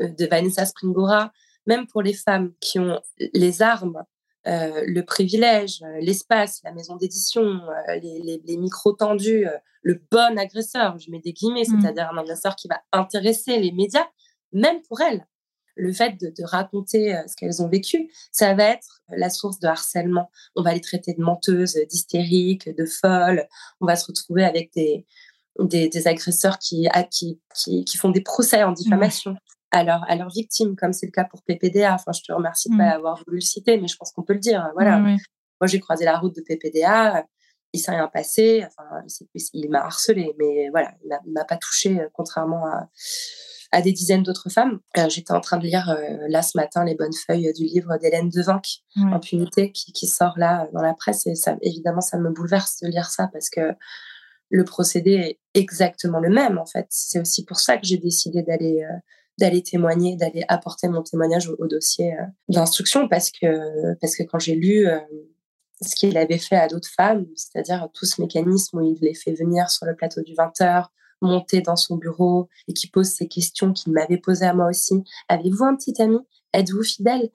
de 0.00 0.26
Vanessa 0.26 0.66
Springora, 0.66 1.32
même 1.66 1.86
pour 1.86 2.02
les 2.02 2.14
femmes 2.14 2.52
qui 2.60 2.78
ont 2.78 3.00
les 3.32 3.62
armes, 3.62 4.04
euh, 4.46 4.84
le 4.86 5.04
privilège, 5.04 5.82
euh, 5.82 5.98
l'espace, 6.00 6.62
la 6.64 6.72
maison 6.72 6.96
d'édition, 6.96 7.42
euh, 7.42 7.96
les, 7.96 8.40
les, 8.42 8.56
micros 8.56 8.94
tendus, 8.94 9.46
le 9.82 10.02
bon 10.10 10.38
agresseur, 10.38 10.98
je 10.98 11.10
mets 11.10 11.20
des 11.20 11.34
guillemets, 11.34 11.64
mmh. 11.68 11.80
c'est-à-dire 11.82 12.10
un 12.10 12.16
agresseur 12.16 12.56
qui 12.56 12.66
va 12.66 12.80
intéresser 12.92 13.58
les 13.58 13.70
médias, 13.70 14.06
même 14.52 14.80
pour 14.88 15.02
elles, 15.02 15.26
le 15.76 15.92
fait 15.92 16.18
de, 16.18 16.28
de 16.28 16.42
raconter 16.42 17.14
ce 17.26 17.36
qu'elles 17.36 17.62
ont 17.62 17.68
vécu, 17.68 18.10
ça 18.32 18.54
va 18.54 18.64
être 18.64 19.02
la 19.10 19.28
source 19.28 19.58
de 19.60 19.66
harcèlement. 19.66 20.30
On 20.56 20.62
va 20.62 20.72
les 20.72 20.80
traiter 20.80 21.12
de 21.12 21.22
menteuses, 21.22 21.78
d'hystériques, 21.88 22.74
de 22.74 22.86
folles. 22.86 23.46
On 23.80 23.86
va 23.86 23.96
se 23.96 24.06
retrouver 24.06 24.44
avec 24.44 24.72
des, 24.74 25.06
des, 25.58 25.88
des 25.88 26.08
agresseurs 26.08 26.58
qui, 26.58 26.88
qui, 27.10 27.40
qui, 27.54 27.84
qui, 27.84 27.96
font 27.96 28.10
des 28.10 28.20
procès 28.20 28.62
en 28.62 28.72
diffamation 28.72 29.36
à, 29.70 29.84
leur, 29.84 30.08
à 30.08 30.16
leurs 30.16 30.30
victimes, 30.30 30.76
comme 30.76 30.92
c'est 30.92 31.06
le 31.06 31.12
cas 31.12 31.24
pour 31.24 31.42
PPDA. 31.42 31.94
Enfin, 31.94 32.12
je 32.12 32.22
te 32.22 32.32
remercie 32.32 32.68
de 32.68 32.74
ne 32.74 32.78
pas 32.78 32.86
mmh. 32.86 32.92
avoir 32.92 33.16
voulu 33.24 33.36
le 33.38 33.42
citer, 33.42 33.78
mais 33.80 33.88
je 33.88 33.96
pense 33.96 34.12
qu'on 34.12 34.22
peut 34.22 34.32
le 34.32 34.40
dire. 34.40 34.70
Voilà. 34.74 34.98
Moi, 34.98 35.66
j'ai 35.66 35.80
croisé 35.80 36.04
la 36.04 36.18
route 36.18 36.34
de 36.34 36.42
PPDA. 36.42 37.24
Il 37.72 37.78
s'est 37.78 37.92
rien 37.92 38.08
passé. 38.08 38.66
Enfin, 38.66 39.04
il 39.54 39.70
m'a 39.70 39.84
harcelé, 39.84 40.34
mais 40.38 40.70
voilà, 40.70 40.92
il 41.04 41.32
m'a 41.32 41.44
pas 41.44 41.56
touché, 41.56 42.00
euh, 42.00 42.08
contrairement 42.12 42.66
à, 42.66 42.88
à 43.70 43.80
des 43.80 43.92
dizaines 43.92 44.24
d'autres 44.24 44.50
femmes. 44.50 44.80
J'étais 45.08 45.32
en 45.32 45.40
train 45.40 45.58
de 45.58 45.64
lire 45.64 45.96
là 46.28 46.42
ce 46.42 46.56
matin 46.56 46.84
les 46.84 46.96
bonnes 46.96 47.14
feuilles 47.26 47.52
du 47.52 47.64
livre 47.64 47.96
d'Hélène 47.98 48.28
Devinck, 48.28 48.82
Impunité, 48.96 49.70
qui, 49.70 49.92
qui, 49.92 50.08
sort 50.08 50.36
là 50.36 50.68
dans 50.72 50.82
la 50.82 50.94
presse. 50.94 51.26
Et 51.28 51.36
ça, 51.36 51.56
évidemment, 51.62 52.00
ça 52.00 52.18
me 52.18 52.30
bouleverse 52.30 52.80
de 52.82 52.88
lire 52.88 53.10
ça 53.10 53.28
parce 53.32 53.48
que 53.48 53.72
le 54.48 54.64
procédé 54.64 55.12
est 55.12 55.40
exactement 55.54 56.18
le 56.18 56.30
même 56.30 56.58
en 56.58 56.66
fait. 56.66 56.86
C'est 56.90 57.20
aussi 57.20 57.44
pour 57.44 57.60
ça 57.60 57.76
que 57.76 57.86
j'ai 57.86 57.98
décidé 57.98 58.42
d'aller 58.42 58.84
d'aller 59.40 59.62
témoigner, 59.62 60.16
d'aller 60.16 60.44
apporter 60.48 60.88
mon 60.88 61.02
témoignage 61.02 61.48
au, 61.48 61.66
dossier 61.66 62.14
d'instruction 62.48 63.08
parce 63.08 63.30
que 63.30 63.94
parce 64.00 64.14
que 64.14 64.22
quand 64.22 64.38
j'ai 64.38 64.54
lu 64.54 64.86
ce 65.80 65.96
qu'il 65.96 66.16
avait 66.16 66.38
fait 66.38 66.56
à 66.56 66.68
d'autres 66.68 66.90
femmes, 66.90 67.26
c'est-à-dire 67.34 67.88
tout 67.94 68.06
ce 68.06 68.20
mécanisme 68.20 68.78
où 68.78 68.82
il 68.82 68.98
les 69.00 69.14
fait 69.14 69.32
venir 69.32 69.70
sur 69.70 69.86
le 69.86 69.96
plateau 69.96 70.22
du 70.22 70.34
20h, 70.34 70.86
monter 71.22 71.60
dans 71.60 71.76
son 71.76 71.96
bureau 71.96 72.48
et 72.68 72.74
qui 72.74 72.88
pose 72.88 73.08
ces 73.08 73.28
questions 73.28 73.72
qu'il 73.72 73.92
m'avait 73.92 74.18
posées 74.18 74.46
à 74.46 74.54
moi 74.54 74.68
aussi. 74.68 75.02
Avez-vous 75.28 75.64
un 75.64 75.76
petit 75.76 76.00
ami? 76.00 76.18
Êtes-vous 76.52 76.82
fidèle? 76.82 77.30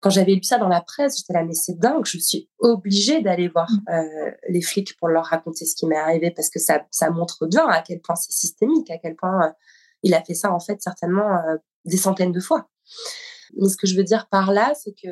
Quand 0.00 0.10
j'avais 0.10 0.34
lu 0.34 0.42
ça 0.42 0.58
dans 0.58 0.68
la 0.68 0.80
presse, 0.80 1.18
j'étais 1.18 1.32
là, 1.32 1.44
mais 1.44 1.54
c'est 1.54 1.78
dingue, 1.78 2.04
je 2.04 2.18
suis 2.18 2.50
obligée 2.58 3.22
d'aller 3.22 3.46
voir 3.46 3.70
mmh. 3.70 3.92
euh, 3.92 4.30
les 4.48 4.60
flics 4.60 4.96
pour 4.98 5.06
leur 5.06 5.26
raconter 5.26 5.64
ce 5.64 5.76
qui 5.76 5.86
m'est 5.86 5.96
arrivé 5.96 6.32
parce 6.32 6.50
que 6.50 6.58
ça, 6.58 6.84
ça 6.90 7.10
montre 7.10 7.46
bien 7.46 7.68
à 7.68 7.82
quel 7.82 8.00
point 8.00 8.16
c'est 8.16 8.32
systémique, 8.32 8.90
à 8.90 8.98
quel 8.98 9.14
point 9.14 9.46
euh, 9.46 9.50
il 10.02 10.14
a 10.14 10.22
fait 10.22 10.34
ça 10.34 10.52
en 10.52 10.60
fait 10.60 10.80
certainement 10.80 11.36
euh, 11.36 11.56
des 11.84 11.96
centaines 11.96 12.32
de 12.32 12.40
fois. 12.40 12.68
Mais 13.56 13.68
ce 13.68 13.76
que 13.76 13.86
je 13.86 13.96
veux 13.96 14.04
dire 14.04 14.28
par 14.28 14.52
là, 14.52 14.72
c'est 14.74 14.92
que 14.92 15.08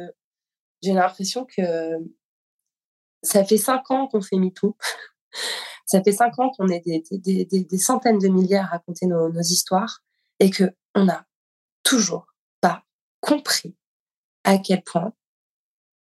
j'ai 0.83 0.92
l'impression 0.92 1.44
que 1.44 1.62
ça 3.22 3.44
fait 3.44 3.59
cinq 3.59 3.90
ans 3.90 4.09
qu'on 4.09 4.22
fait 4.22 4.37
MeToo. 4.37 4.76
ça 5.87 6.03
fait 6.03 6.12
cinq 6.12 6.38
ans 6.38 6.50
qu'on 6.57 6.68
est 6.68 6.83
des, 6.85 7.79
centaines 7.79 8.18
de 8.18 8.29
milliers 8.29 8.59
à 8.59 8.66
raconter 8.66 9.07
nos, 9.07 9.31
histoires 9.40 10.03
et 10.38 10.50
que 10.50 10.64
on 10.94 11.05
n'a 11.05 11.26
toujours 11.83 12.26
pas 12.61 12.85
compris 13.20 13.76
à 14.44 14.59
quel 14.59 14.83
point 14.83 15.12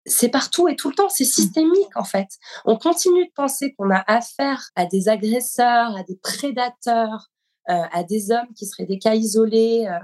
c'est 0.06 0.30
partout 0.30 0.67
et 0.67 0.76
tout 0.76 0.89
le 0.89 0.96
temps, 0.96 1.10
c'est 1.10 1.24
mmh. 1.24 1.28
systémique 1.28 1.96
en 1.96 2.04
fait. 2.04 2.28
On 2.65 2.78
continue 2.78 3.26
de 3.26 3.32
penser 3.36 3.74
qu'on 3.76 3.91
a 3.91 4.04
affaire 4.08 4.70
à 4.76 4.86
des 4.86 5.10
agresseurs, 5.10 5.96
à 5.96 6.04
des 6.04 6.15
prédateurs, 6.15 7.31
à 7.67 8.04
des 8.04 8.32
hommes 8.32 8.54
qui 8.56 8.65
seraient 8.65 8.86
des 8.86 9.00
cas 9.00 9.15
isolés, 9.15 9.88
euh, 9.88 10.00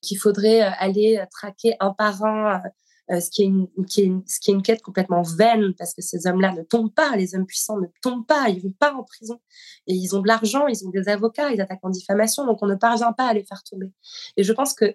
qu'il 0.00 0.18
faudrait 0.18 0.62
euh, 0.62 0.70
aller 0.78 1.22
traquer 1.30 1.74
un 1.80 1.92
par 1.92 2.24
un 2.24 2.62
euh, 3.10 3.20
ce, 3.20 3.30
qui 3.30 3.42
est 3.42 4.04
une, 4.04 4.62
quête 4.62 4.82
complètement 4.82 5.22
vaine 5.22 5.74
parce 5.76 5.94
que 5.94 6.02
ces 6.02 6.28
hommes-là 6.28 6.52
ne 6.52 6.62
tombent 6.62 6.94
pas, 6.94 7.16
les 7.16 7.34
hommes 7.34 7.46
puissants 7.46 7.78
ne 7.78 7.88
tombent 8.02 8.26
pas, 8.26 8.48
ils 8.48 8.62
vont 8.62 8.74
pas 8.78 8.94
en 8.94 9.02
prison. 9.02 9.40
Et 9.88 9.94
ils 9.94 10.14
ont 10.14 10.20
de 10.20 10.28
l'argent, 10.28 10.68
ils 10.68 10.86
ont 10.86 10.90
des 10.90 11.08
avocats, 11.08 11.50
ils 11.50 11.60
attaquent 11.60 11.80
en 11.82 11.90
diffamation, 11.90 12.46
donc 12.46 12.58
on 12.62 12.66
ne 12.66 12.76
parvient 12.76 13.12
pas 13.12 13.26
à 13.26 13.34
les 13.34 13.44
faire 13.44 13.64
tomber. 13.64 13.90
Et 14.36 14.44
je 14.44 14.52
pense 14.52 14.74
que 14.74 14.94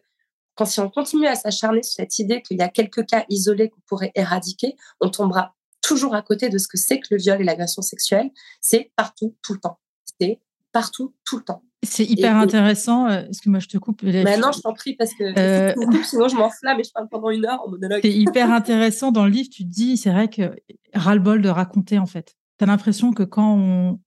si 0.65 0.79
on 0.79 0.89
continue 0.89 1.27
à 1.27 1.35
s'acharner 1.35 1.83
sur 1.83 1.95
cette 1.95 2.17
idée 2.19 2.41
qu'il 2.41 2.57
y 2.57 2.61
a 2.61 2.69
quelques 2.69 3.05
cas 3.05 3.25
isolés 3.27 3.69
qu'on 3.69 3.81
pourrait 3.85 4.13
éradiquer, 4.15 4.77
on 5.01 5.09
tombera 5.09 5.53
toujours 5.81 6.15
à 6.15 6.21
côté 6.21 6.47
de 6.47 6.57
ce 6.57 6.69
que 6.69 6.77
c'est 6.77 7.01
que 7.01 7.07
le 7.11 7.17
viol 7.17 7.41
et 7.41 7.43
l'agression 7.43 7.81
sexuelle. 7.81 8.31
C'est 8.61 8.93
partout, 8.95 9.35
tout 9.41 9.53
le 9.53 9.59
temps. 9.59 9.79
C'est 10.19 10.39
partout, 10.71 11.13
tout 11.25 11.37
le 11.37 11.43
temps. 11.43 11.63
C'est 11.85 12.05
hyper 12.05 12.35
intéressant. 12.35 13.07
Euh, 13.07 13.23
que 13.43 13.49
moi 13.49 13.59
je 13.59 13.67
te 13.67 13.77
coupe 13.77 14.03
Maintenant, 14.03 14.51
je 14.51 14.61
t'en 14.61 14.73
prie 14.73 14.95
parce 14.95 15.13
que 15.13 15.23
euh, 15.23 15.73
sinon 16.03 16.27
je 16.27 16.35
m'enflamme 16.35 16.79
et 16.79 16.83
je 16.83 16.91
parle 16.91 17.07
pendant 17.09 17.29
une 17.29 17.45
heure 17.45 17.61
en 17.65 17.69
monologue. 17.69 18.01
C'est 18.01 18.13
hyper 18.13 18.51
intéressant. 18.51 19.11
Dans 19.11 19.25
le 19.25 19.31
livre, 19.31 19.49
tu 19.51 19.63
te 19.63 19.69
dis, 19.69 19.97
c'est 19.97 20.11
vrai 20.11 20.29
que 20.29 20.55
ras-le-bol 20.93 21.41
de 21.41 21.49
raconter 21.49 21.99
en 21.99 22.05
fait. 22.05 22.35
Tu 22.57 22.63
as 22.63 22.67
l'impression 22.67 23.13
que 23.13 23.23
quand 23.23 23.55
on, 23.55 23.99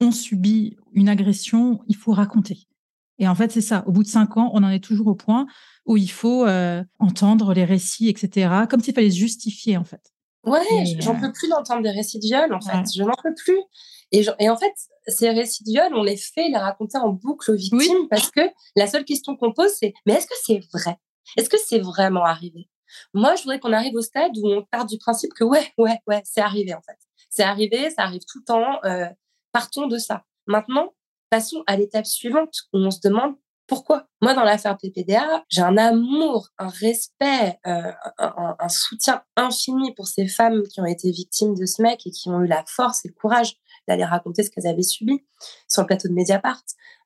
on, 0.00 0.10
subit 0.12 0.76
une 0.92 1.08
agression, 1.08 1.80
il 1.88 1.96
faut 1.96 2.12
raconter. 2.12 2.66
Et 3.18 3.28
en 3.28 3.34
fait, 3.34 3.52
c'est 3.52 3.60
ça. 3.60 3.84
Au 3.86 3.92
bout 3.92 4.02
de 4.02 4.08
cinq 4.08 4.36
ans, 4.36 4.50
on 4.54 4.62
en 4.62 4.70
est 4.70 4.82
toujours 4.82 5.08
au 5.08 5.14
point 5.14 5.46
où 5.86 5.96
il 5.96 6.10
faut 6.10 6.46
euh, 6.46 6.82
entendre 6.98 7.52
les 7.52 7.64
récits, 7.64 8.08
etc. 8.08 8.64
Comme 8.68 8.80
s'il 8.80 8.94
fallait 8.94 9.10
se 9.10 9.18
justifier 9.18 9.76
en 9.76 9.84
fait. 9.84 10.12
Ouais, 10.44 10.84
j'en 11.00 11.18
peux 11.20 11.32
plus 11.32 11.48
d'entendre 11.48 11.82
des 11.82 11.90
récits 11.90 12.18
de 12.18 12.24
viol 12.24 12.54
en 12.54 12.60
fait. 12.60 12.92
Je 12.94 13.02
n'en 13.02 13.12
peux 13.22 13.34
plus. 13.34 13.60
Et, 14.12 14.24
et, 14.38 14.50
en 14.50 14.56
fait, 14.56 14.72
ces 15.06 15.30
récits 15.30 15.62
de 15.64 15.70
viol, 15.70 15.94
on 15.94 16.02
les 16.02 16.16
fait 16.16 16.48
les 16.48 16.56
raconter 16.56 16.98
en 16.98 17.10
boucle 17.10 17.52
aux 17.52 17.56
victimes 17.56 18.08
parce 18.08 18.30
que 18.30 18.40
la 18.74 18.86
seule 18.86 19.04
question 19.04 19.36
qu'on 19.36 19.52
pose, 19.52 19.70
c'est 19.78 19.92
mais 20.06 20.14
est-ce 20.14 20.26
que 20.26 20.34
c'est 20.42 20.60
vrai? 20.72 20.96
Est-ce 21.36 21.48
que 21.48 21.58
c'est 21.64 21.78
vraiment 21.78 22.24
arrivé? 22.24 22.68
Moi, 23.14 23.36
je 23.36 23.42
voudrais 23.42 23.60
qu'on 23.60 23.72
arrive 23.72 23.94
au 23.94 24.02
stade 24.02 24.32
où 24.38 24.48
on 24.48 24.64
part 24.64 24.86
du 24.86 24.98
principe 24.98 25.32
que 25.34 25.44
ouais, 25.44 25.72
ouais, 25.78 25.98
ouais, 26.06 26.22
c'est 26.24 26.40
arrivé 26.40 26.74
en 26.74 26.82
fait. 26.82 26.98
C'est 27.28 27.44
arrivé, 27.44 27.90
ça 27.90 28.02
arrive 28.02 28.22
tout 28.22 28.38
le 28.40 28.44
temps. 28.44 28.84
Euh, 28.84 29.06
partons 29.52 29.86
de 29.86 29.98
ça. 29.98 30.24
Maintenant, 30.46 30.94
passons 31.28 31.62
à 31.66 31.76
l'étape 31.76 32.06
suivante 32.06 32.54
où 32.72 32.78
on 32.78 32.90
se 32.90 33.00
demande 33.00 33.34
pourquoi? 33.70 34.08
Moi, 34.20 34.34
dans 34.34 34.42
l'affaire 34.42 34.76
PPDA, 34.76 35.44
j'ai 35.48 35.62
un 35.62 35.76
amour, 35.76 36.48
un 36.58 36.66
respect, 36.66 37.56
euh, 37.68 37.92
un, 38.18 38.68
soutien 38.68 39.22
infini 39.36 39.94
pour 39.94 40.08
ces 40.08 40.26
femmes 40.26 40.64
qui 40.64 40.80
ont 40.80 40.86
été 40.86 41.12
victimes 41.12 41.54
de 41.54 41.66
ce 41.66 41.80
mec 41.80 42.04
et 42.04 42.10
qui 42.10 42.28
ont 42.30 42.40
eu 42.40 42.48
la 42.48 42.64
force 42.66 43.04
et 43.04 43.08
le 43.08 43.14
courage 43.14 43.54
d'aller 43.86 44.04
raconter 44.04 44.42
ce 44.42 44.50
qu'elles 44.50 44.66
avaient 44.66 44.82
subi 44.82 45.24
sur 45.68 45.82
le 45.82 45.86
plateau 45.86 46.08
de 46.08 46.14
Mediapart. 46.14 46.64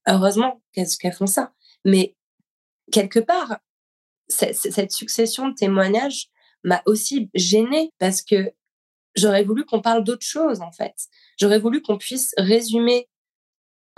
Heureusement 0.08 0.62
qu'elles 0.72 1.12
font 1.12 1.26
ça. 1.26 1.52
Mais 1.84 2.16
quelque 2.90 3.20
part, 3.20 3.58
cette 4.28 4.92
succession 4.92 5.50
de 5.50 5.54
témoignages 5.54 6.30
m'a 6.62 6.80
aussi 6.86 7.28
gênée 7.34 7.92
parce 7.98 8.22
que 8.22 8.54
j'aurais 9.16 9.44
voulu 9.44 9.66
qu'on 9.66 9.82
parle 9.82 10.02
d'autre 10.02 10.24
chose 10.24 10.62
en 10.62 10.72
fait. 10.72 10.94
J'aurais 11.38 11.58
voulu 11.58 11.82
qu'on 11.82 11.98
puisse 11.98 12.32
résumer. 12.38 13.06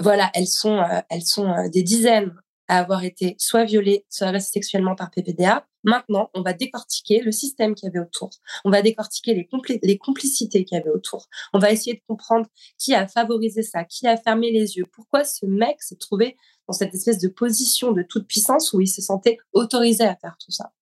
Voilà, 0.00 0.32
elles 0.34 0.48
sont, 0.48 0.80
euh, 0.80 1.00
elles 1.10 1.24
sont 1.24 1.48
euh, 1.48 1.68
des 1.68 1.84
dizaines 1.84 2.34
à 2.68 2.78
avoir 2.78 3.04
été 3.04 3.36
soit 3.38 3.64
violées, 3.64 4.04
soit 4.08 4.28
agressées 4.28 4.52
sexuellement 4.52 4.94
par 4.94 5.10
PPDA. 5.10 5.66
Maintenant, 5.84 6.30
on 6.34 6.42
va 6.42 6.52
décortiquer 6.52 7.20
le 7.20 7.30
système 7.30 7.74
qu'il 7.74 7.86
y 7.86 7.90
avait 7.90 8.04
autour. 8.04 8.30
On 8.64 8.70
va 8.70 8.82
décortiquer 8.82 9.34
les, 9.34 9.48
les 9.82 9.98
complicités 9.98 10.64
qu'il 10.64 10.76
y 10.76 10.80
avait 10.80 10.90
autour. 10.90 11.28
On 11.52 11.58
va 11.58 11.70
essayer 11.70 11.94
de 11.94 12.02
comprendre 12.08 12.46
qui 12.78 12.94
a 12.94 13.06
favorisé 13.06 13.62
ça, 13.62 13.84
qui 13.84 14.06
a 14.06 14.16
fermé 14.16 14.50
les 14.50 14.76
yeux. 14.76 14.86
Pourquoi 14.92 15.24
ce 15.24 15.46
mec 15.46 15.80
s'est 15.82 15.96
trouvé 15.96 16.36
dans 16.66 16.72
cette 16.72 16.92
espèce 16.94 17.18
de 17.18 17.28
position 17.28 17.92
de 17.92 18.02
toute 18.02 18.26
puissance 18.26 18.72
où 18.72 18.80
il 18.80 18.88
se 18.88 19.00
sentait 19.00 19.38
autorisé 19.52 20.04
à 20.04 20.16
faire 20.16 20.36
tout 20.44 20.50
ça? 20.50 20.72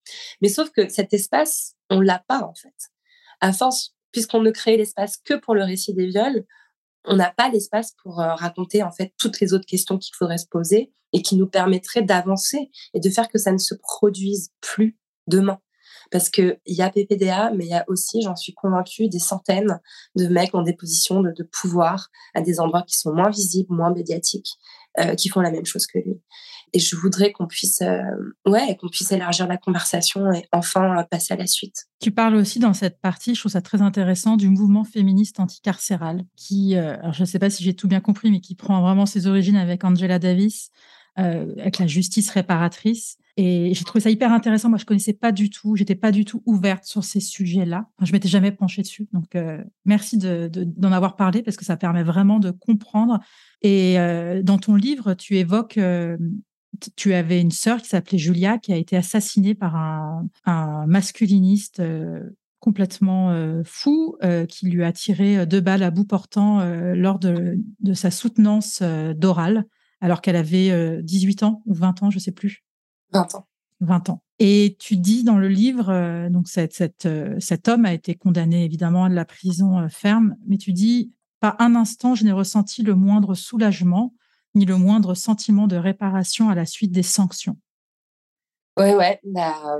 Mais 0.40 0.48
sauf 0.48 0.70
que 0.70 0.88
cet 0.88 1.12
espace, 1.12 1.74
on 1.90 2.00
l'a 2.00 2.24
pas 2.26 2.42
en 2.42 2.54
fait. 2.54 2.74
À 3.40 3.52
force, 3.52 3.94
puisqu'on 4.10 4.40
ne 4.40 4.50
crée 4.50 4.78
l'espace 4.78 5.18
que 5.18 5.34
pour 5.34 5.54
le 5.54 5.64
récit 5.64 5.92
des 5.92 6.06
viols, 6.06 6.46
on 7.04 7.16
n'a 7.16 7.30
pas 7.30 7.48
l'espace 7.48 7.94
pour 8.02 8.20
euh, 8.20 8.34
raconter 8.34 8.82
en 8.82 8.90
fait 8.90 9.12
toutes 9.18 9.40
les 9.40 9.52
autres 9.52 9.66
questions 9.66 9.98
qu'il 9.98 10.14
faudrait 10.16 10.38
se 10.38 10.46
poser 10.46 10.92
et 11.12 11.22
qui 11.22 11.36
nous 11.36 11.46
permettraient 11.46 12.02
d'avancer 12.02 12.70
et 12.92 13.00
de 13.00 13.10
faire 13.10 13.28
que 13.28 13.38
ça 13.38 13.52
ne 13.52 13.58
se 13.58 13.74
produise 13.74 14.50
plus 14.60 14.98
demain. 15.26 15.60
Parce 16.10 16.28
qu'il 16.28 16.60
y 16.66 16.82
a 16.82 16.90
PPDA, 16.90 17.52
mais 17.54 17.64
il 17.64 17.70
y 17.70 17.74
a 17.74 17.84
aussi, 17.88 18.20
j'en 18.20 18.36
suis 18.36 18.52
convaincue, 18.52 19.08
des 19.08 19.18
centaines 19.18 19.80
de 20.16 20.26
mecs 20.28 20.54
en 20.54 20.62
des 20.62 20.74
positions 20.74 21.22
de, 21.22 21.30
de 21.30 21.42
pouvoir 21.44 22.08
à 22.34 22.40
des 22.40 22.60
endroits 22.60 22.82
qui 22.82 22.96
sont 22.96 23.12
moins 23.12 23.30
visibles, 23.30 23.74
moins 23.74 23.92
médiatiques, 23.92 24.58
euh, 25.00 25.16
qui 25.16 25.28
font 25.28 25.40
la 25.40 25.50
même 25.50 25.66
chose 25.66 25.86
que 25.86 25.98
lui. 25.98 26.20
Et 26.72 26.78
je 26.78 26.94
voudrais 26.94 27.32
qu'on 27.32 27.48
puisse, 27.48 27.82
euh, 27.82 28.00
ouais, 28.46 28.76
qu'on 28.80 28.88
puisse 28.88 29.10
élargir 29.10 29.48
la 29.48 29.56
conversation 29.56 30.32
et 30.32 30.44
enfin 30.52 30.98
euh, 30.98 31.02
passer 31.02 31.34
à 31.34 31.36
la 31.36 31.48
suite. 31.48 31.86
Tu 32.00 32.12
parles 32.12 32.36
aussi 32.36 32.60
dans 32.60 32.74
cette 32.74 33.00
partie, 33.00 33.34
je 33.34 33.40
trouve 33.40 33.50
ça 33.50 33.60
très 33.60 33.82
intéressant, 33.82 34.36
du 34.36 34.48
mouvement 34.48 34.84
féministe 34.84 35.40
anticarcéral, 35.40 36.22
qui, 36.36 36.74
je 36.74 37.20
ne 37.20 37.24
sais 37.24 37.40
pas 37.40 37.50
si 37.50 37.64
j'ai 37.64 37.74
tout 37.74 37.88
bien 37.88 38.00
compris, 38.00 38.30
mais 38.30 38.40
qui 38.40 38.54
prend 38.54 38.80
vraiment 38.82 39.06
ses 39.06 39.26
origines 39.26 39.56
avec 39.56 39.82
Angela 39.82 40.20
Davis, 40.20 40.70
avec 41.16 41.78
la 41.78 41.86
justice 41.86 42.30
réparatrice. 42.30 43.18
Et 43.36 43.74
j'ai 43.74 43.84
trouvé 43.84 44.00
ça 44.00 44.10
hyper 44.10 44.32
intéressant. 44.32 44.68
Moi, 44.68 44.78
je 44.78 44.84
connaissais 44.84 45.12
pas 45.12 45.32
du 45.32 45.50
tout, 45.50 45.74
j'étais 45.74 45.96
pas 45.96 46.12
du 46.12 46.24
tout 46.24 46.42
ouverte 46.46 46.84
sur 46.84 47.02
ces 47.02 47.18
sujets-là. 47.18 47.88
Enfin, 47.96 48.06
je 48.06 48.12
m'étais 48.12 48.28
jamais 48.28 48.52
penchée 48.52 48.82
dessus. 48.82 49.08
Donc, 49.12 49.34
euh, 49.34 49.62
merci 49.84 50.18
d'en 50.18 50.48
de, 50.48 50.64
d'en 50.64 50.92
avoir 50.92 51.16
parlé 51.16 51.42
parce 51.42 51.56
que 51.56 51.64
ça 51.64 51.76
permet 51.76 52.04
vraiment 52.04 52.38
de 52.38 52.52
comprendre. 52.52 53.18
Et 53.62 53.98
euh, 53.98 54.42
dans 54.42 54.58
ton 54.58 54.76
livre, 54.76 55.14
tu 55.14 55.36
évoques, 55.36 55.78
euh, 55.78 56.16
tu 56.94 57.12
avais 57.12 57.40
une 57.40 57.50
sœur 57.50 57.82
qui 57.82 57.88
s'appelait 57.88 58.18
Julia 58.18 58.58
qui 58.58 58.72
a 58.72 58.76
été 58.76 58.96
assassinée 58.96 59.56
par 59.56 59.74
un, 59.74 60.28
un 60.44 60.86
masculiniste 60.86 61.82
complètement 62.60 63.62
fou 63.64 64.16
qui 64.48 64.70
lui 64.70 64.82
a 64.82 64.90
tiré 64.90 65.46
deux 65.46 65.60
balles 65.60 65.84
à 65.84 65.92
bout 65.92 66.04
portant 66.04 66.64
lors 66.94 67.20
de, 67.20 67.58
de 67.78 67.92
sa 67.92 68.10
soutenance 68.10 68.82
d'oral 68.82 69.66
alors 70.00 70.20
qu'elle 70.20 70.34
avait 70.34 71.00
18 71.02 71.44
ans 71.44 71.62
ou 71.66 71.74
20 71.74 72.02
ans, 72.02 72.10
je 72.10 72.18
sais 72.18 72.32
plus. 72.32 72.64
20 73.14 73.34
ans. 73.36 73.46
20 73.80 74.10
ans. 74.10 74.22
Et 74.38 74.76
tu 74.80 74.96
dis 74.96 75.24
dans 75.24 75.38
le 75.38 75.48
livre, 75.48 75.90
euh, 75.90 76.28
donc 76.28 76.48
cette, 76.48 77.06
euh, 77.06 77.36
cet 77.38 77.68
homme 77.68 77.84
a 77.84 77.92
été 77.92 78.14
condamné 78.14 78.64
évidemment 78.64 79.04
à 79.04 79.08
de 79.08 79.14
la 79.14 79.24
prison 79.24 79.78
euh, 79.78 79.88
ferme, 79.88 80.36
mais 80.46 80.58
tu 80.58 80.72
dis, 80.72 81.12
pas 81.40 81.56
un 81.60 81.76
instant, 81.76 82.14
je 82.14 82.24
n'ai 82.24 82.32
ressenti 82.32 82.82
le 82.82 82.94
moindre 82.94 83.34
soulagement, 83.34 84.14
ni 84.54 84.64
le 84.64 84.76
moindre 84.76 85.14
sentiment 85.14 85.66
de 85.66 85.76
réparation 85.76 86.48
à 86.48 86.54
la 86.54 86.66
suite 86.66 86.92
des 86.92 87.02
sanctions. 87.02 87.56
Ouais, 88.76 88.94
ouais. 88.94 89.20
Bah, 89.24 89.78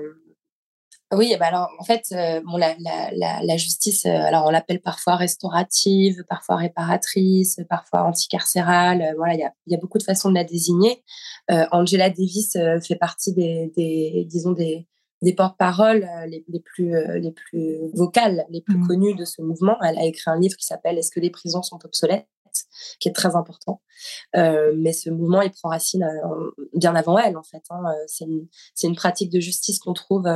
Oui, 1.17 1.35
bah 1.39 1.47
alors 1.47 1.71
en 1.79 1.85
fait, 1.85 2.15
bon, 2.45 2.57
la, 2.57 2.75
la, 2.79 3.41
la, 3.43 3.57
justice, 3.57 4.07
alors 4.07 4.47
on 4.47 4.51
l'appelle 4.51 4.81
parfois 4.81 5.17
restaurative, 5.17 6.25
parfois 6.29 6.57
réparatrice, 6.57 7.61
parfois 7.69 8.03
anticarcérale. 8.03 9.15
voilà, 9.17 9.35
il 9.35 9.41
y 9.41 9.45
a, 9.45 9.53
y 9.67 9.75
a, 9.75 9.79
beaucoup 9.79 9.99
de 9.99 10.03
façons 10.03 10.29
de 10.29 10.35
la 10.35 10.45
désigner. 10.45 11.03
Angela 11.49 12.11
Davis 12.11 12.57
fait 12.87 12.97
partie 12.97 13.33
des, 13.33 13.73
des 13.77 14.27
disons 14.29 14.53
des, 14.53 14.87
des 15.23 15.35
porte-paroles 15.35 16.07
les, 16.27 16.45
les, 16.49 16.61
plus 16.61 16.95
les 17.21 17.33
plus 17.33 17.79
vocales, 17.95 18.45
les 18.51 18.61
plus 18.61 18.79
mmh. 18.79 18.87
connues 18.87 19.15
de 19.15 19.25
ce 19.25 19.43
mouvement. 19.43 19.77
Elle 19.83 19.99
a 19.99 20.05
écrit 20.05 20.31
un 20.31 20.39
livre 20.39 20.57
qui 20.57 20.67
s'appelle 20.67 20.99
Est-ce 20.99 21.11
que 21.11 21.21
les 21.21 21.31
prisons 21.31 21.63
sont 21.63 21.79
obsolètes? 21.85 22.27
Qui 23.01 23.09
est 23.09 23.13
très 23.13 23.37
important. 23.37 23.81
Euh, 24.37 24.73
mais 24.77 24.93
ce 24.93 25.11
mouvement, 25.11 25.43
il 25.43 25.51
prend 25.51 25.71
racine 25.71 26.05
euh, 26.05 26.51
bien 26.75 26.95
avant 26.95 27.19
elle, 27.19 27.37
en 27.37 27.43
fait. 27.43 27.63
Hein. 27.71 27.83
Euh, 27.87 28.05
c'est 28.07 28.25
une, 28.25 28.47
une, 28.83 28.95
pratique 28.95 29.31
de 29.31 29.41
justice 29.41 29.79
qu'on 29.79 29.93
trouve 29.93 30.29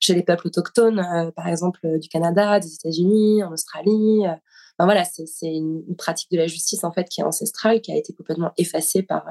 chez 0.00 0.14
les 0.14 0.22
peuples 0.22 0.48
autochtones, 0.48 1.32
par 1.36 1.46
exemple 1.46 1.98
du 1.98 2.08
Canada, 2.08 2.58
des 2.58 2.74
États-Unis, 2.74 3.42
en 3.44 3.52
Australie. 3.52 4.22
Enfin, 4.22 4.86
voilà, 4.86 5.04
c'est 5.04 5.26
une, 5.42 5.82
une, 5.86 5.96
pratique 5.96 6.30
de 6.30 6.38
la 6.38 6.46
justice 6.46 6.84
en 6.84 6.92
fait 6.92 7.08
qui 7.08 7.20
est 7.20 7.24
ancestrale, 7.24 7.80
qui 7.82 7.92
a 7.92 7.96
été 7.96 8.12
complètement 8.14 8.52
effacée 8.56 9.02
par 9.02 9.26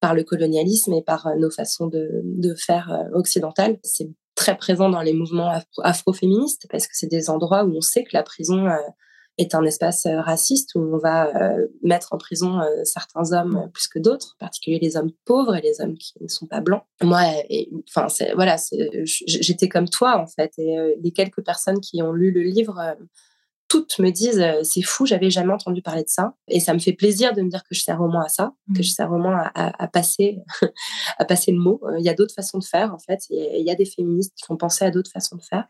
par 0.00 0.14
le 0.14 0.24
colonialisme 0.24 0.92
et 0.92 1.02
par 1.02 1.28
nos 1.38 1.50
façons 1.50 1.86
de, 1.86 2.20
de 2.24 2.54
faire 2.54 3.06
occidentales. 3.14 3.78
C'est 3.82 4.10
très 4.34 4.56
présent 4.56 4.90
dans 4.90 5.00
les 5.00 5.14
mouvements 5.14 5.52
afro-féministes 5.82 6.66
parce 6.70 6.86
que 6.88 6.96
c'est 6.96 7.06
des 7.06 7.30
endroits 7.30 7.64
où 7.64 7.76
on 7.76 7.80
sait 7.80 8.02
que 8.02 8.10
la 8.12 8.24
prison 8.24 8.66
est 9.38 9.54
un 9.54 9.64
espace 9.64 10.06
euh, 10.06 10.20
raciste 10.20 10.74
où 10.74 10.80
on 10.80 10.98
va 10.98 11.26
euh, 11.34 11.66
mettre 11.82 12.12
en 12.12 12.18
prison 12.18 12.60
euh, 12.60 12.84
certains 12.84 13.32
hommes 13.32 13.68
plus 13.72 13.88
que 13.88 13.98
d'autres, 13.98 14.36
en 14.36 14.44
particulier 14.44 14.78
les 14.80 14.96
hommes 14.96 15.10
pauvres 15.24 15.56
et 15.56 15.60
les 15.60 15.80
hommes 15.80 15.96
qui 15.96 16.14
ne 16.20 16.28
sont 16.28 16.46
pas 16.46 16.60
blancs. 16.60 16.82
Moi, 17.02 17.20
enfin, 17.88 18.06
voilà, 18.34 18.56
j'étais 19.04 19.68
comme 19.68 19.88
toi 19.88 20.18
en 20.18 20.26
fait, 20.26 20.52
et 20.58 20.96
les 21.02 21.10
quelques 21.10 21.42
personnes 21.44 21.80
qui 21.80 22.02
ont 22.02 22.12
lu 22.12 22.30
le 22.30 22.42
livre 22.42 22.96
toutes 23.68 23.98
me 23.98 24.10
disent 24.10 24.40
euh, 24.40 24.62
c'est 24.62 24.82
fou, 24.82 25.06
j'avais 25.06 25.30
jamais 25.30 25.52
entendu 25.52 25.82
parler 25.82 26.02
de 26.02 26.08
ça. 26.08 26.34
Et 26.48 26.60
ça 26.60 26.74
me 26.74 26.78
fait 26.78 26.92
plaisir 26.92 27.34
de 27.34 27.42
me 27.42 27.48
dire 27.48 27.62
que 27.62 27.74
je 27.74 27.80
sers 27.80 28.00
au 28.00 28.08
moins 28.08 28.24
à 28.24 28.28
ça, 28.28 28.52
que 28.74 28.82
je 28.82 28.90
mmh. 28.90 28.94
sers 28.94 29.12
au 29.12 29.18
moins 29.18 29.50
à, 29.54 29.88
passer, 29.88 30.38
à 31.18 31.24
passer 31.24 31.52
le 31.52 31.58
mot. 31.58 31.80
Euh, 31.84 31.98
il 31.98 32.04
y 32.04 32.08
a 32.08 32.14
d'autres 32.14 32.34
façons 32.34 32.58
de 32.58 32.64
faire, 32.64 32.94
en 32.94 32.98
fait. 32.98 33.20
Il 33.30 33.64
y 33.64 33.70
a 33.70 33.74
des 33.74 33.84
féministes 33.84 34.34
qui 34.36 34.44
font 34.44 34.56
penser 34.56 34.84
à 34.84 34.90
d'autres 34.90 35.10
façons 35.10 35.36
de 35.36 35.42
faire. 35.42 35.66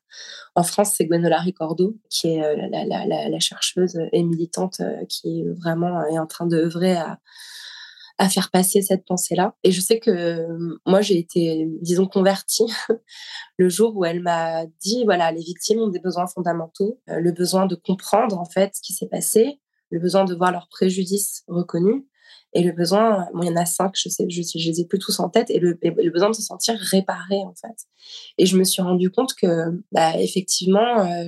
En 0.54 0.62
France, 0.62 0.94
c'est 0.96 1.06
Gwenola 1.06 1.38
Ricordo, 1.38 1.96
qui 2.10 2.28
est 2.28 2.44
euh, 2.44 2.56
la, 2.70 3.38
chercheuse 3.40 3.98
et 4.12 4.22
militante 4.22 4.80
qui 5.08 5.44
vraiment 5.60 6.04
est 6.06 6.18
en 6.18 6.26
train 6.26 6.46
d'œuvrer 6.46 6.96
à, 6.96 7.18
à 8.18 8.28
faire 8.28 8.50
passer 8.50 8.80
cette 8.82 9.04
pensée-là. 9.04 9.56
Et 9.64 9.72
je 9.72 9.80
sais 9.80 9.98
que 9.98 10.46
moi, 10.86 11.00
j'ai 11.00 11.18
été, 11.18 11.68
disons, 11.80 12.06
convertie 12.06 12.72
le 13.58 13.68
jour 13.68 13.96
où 13.96 14.04
elle 14.04 14.20
m'a 14.20 14.66
dit, 14.80 15.04
voilà, 15.04 15.32
les 15.32 15.42
victimes 15.42 15.80
ont 15.80 15.88
des 15.88 15.98
besoins 15.98 16.26
fondamentaux, 16.26 17.00
le 17.06 17.32
besoin 17.32 17.66
de 17.66 17.74
comprendre 17.74 18.38
en 18.38 18.44
fait 18.44 18.74
ce 18.76 18.80
qui 18.82 18.92
s'est 18.92 19.08
passé, 19.08 19.60
le 19.90 20.00
besoin 20.00 20.24
de 20.24 20.34
voir 20.34 20.52
leurs 20.52 20.68
préjudices 20.68 21.44
reconnus, 21.48 22.04
et 22.54 22.62
le 22.62 22.72
besoin, 22.72 23.26
bon, 23.34 23.42
il 23.42 23.48
y 23.48 23.50
en 23.50 23.56
a 23.56 23.66
cinq, 23.66 23.94
je 23.96 24.08
sais, 24.08 24.26
je, 24.28 24.40
les 24.40 24.80
ai 24.80 24.86
plus 24.86 25.00
tous 25.00 25.18
en 25.18 25.28
tête, 25.28 25.50
et 25.50 25.58
le, 25.58 25.76
le, 25.82 26.10
besoin 26.10 26.30
de 26.30 26.34
se 26.34 26.42
sentir 26.42 26.76
réparé 26.78 27.38
en 27.44 27.54
fait. 27.54 27.86
Et 28.38 28.46
je 28.46 28.56
me 28.56 28.62
suis 28.62 28.80
rendu 28.80 29.10
compte 29.10 29.34
que, 29.34 29.82
bah, 29.90 30.20
effectivement, 30.20 31.00
euh, 31.00 31.24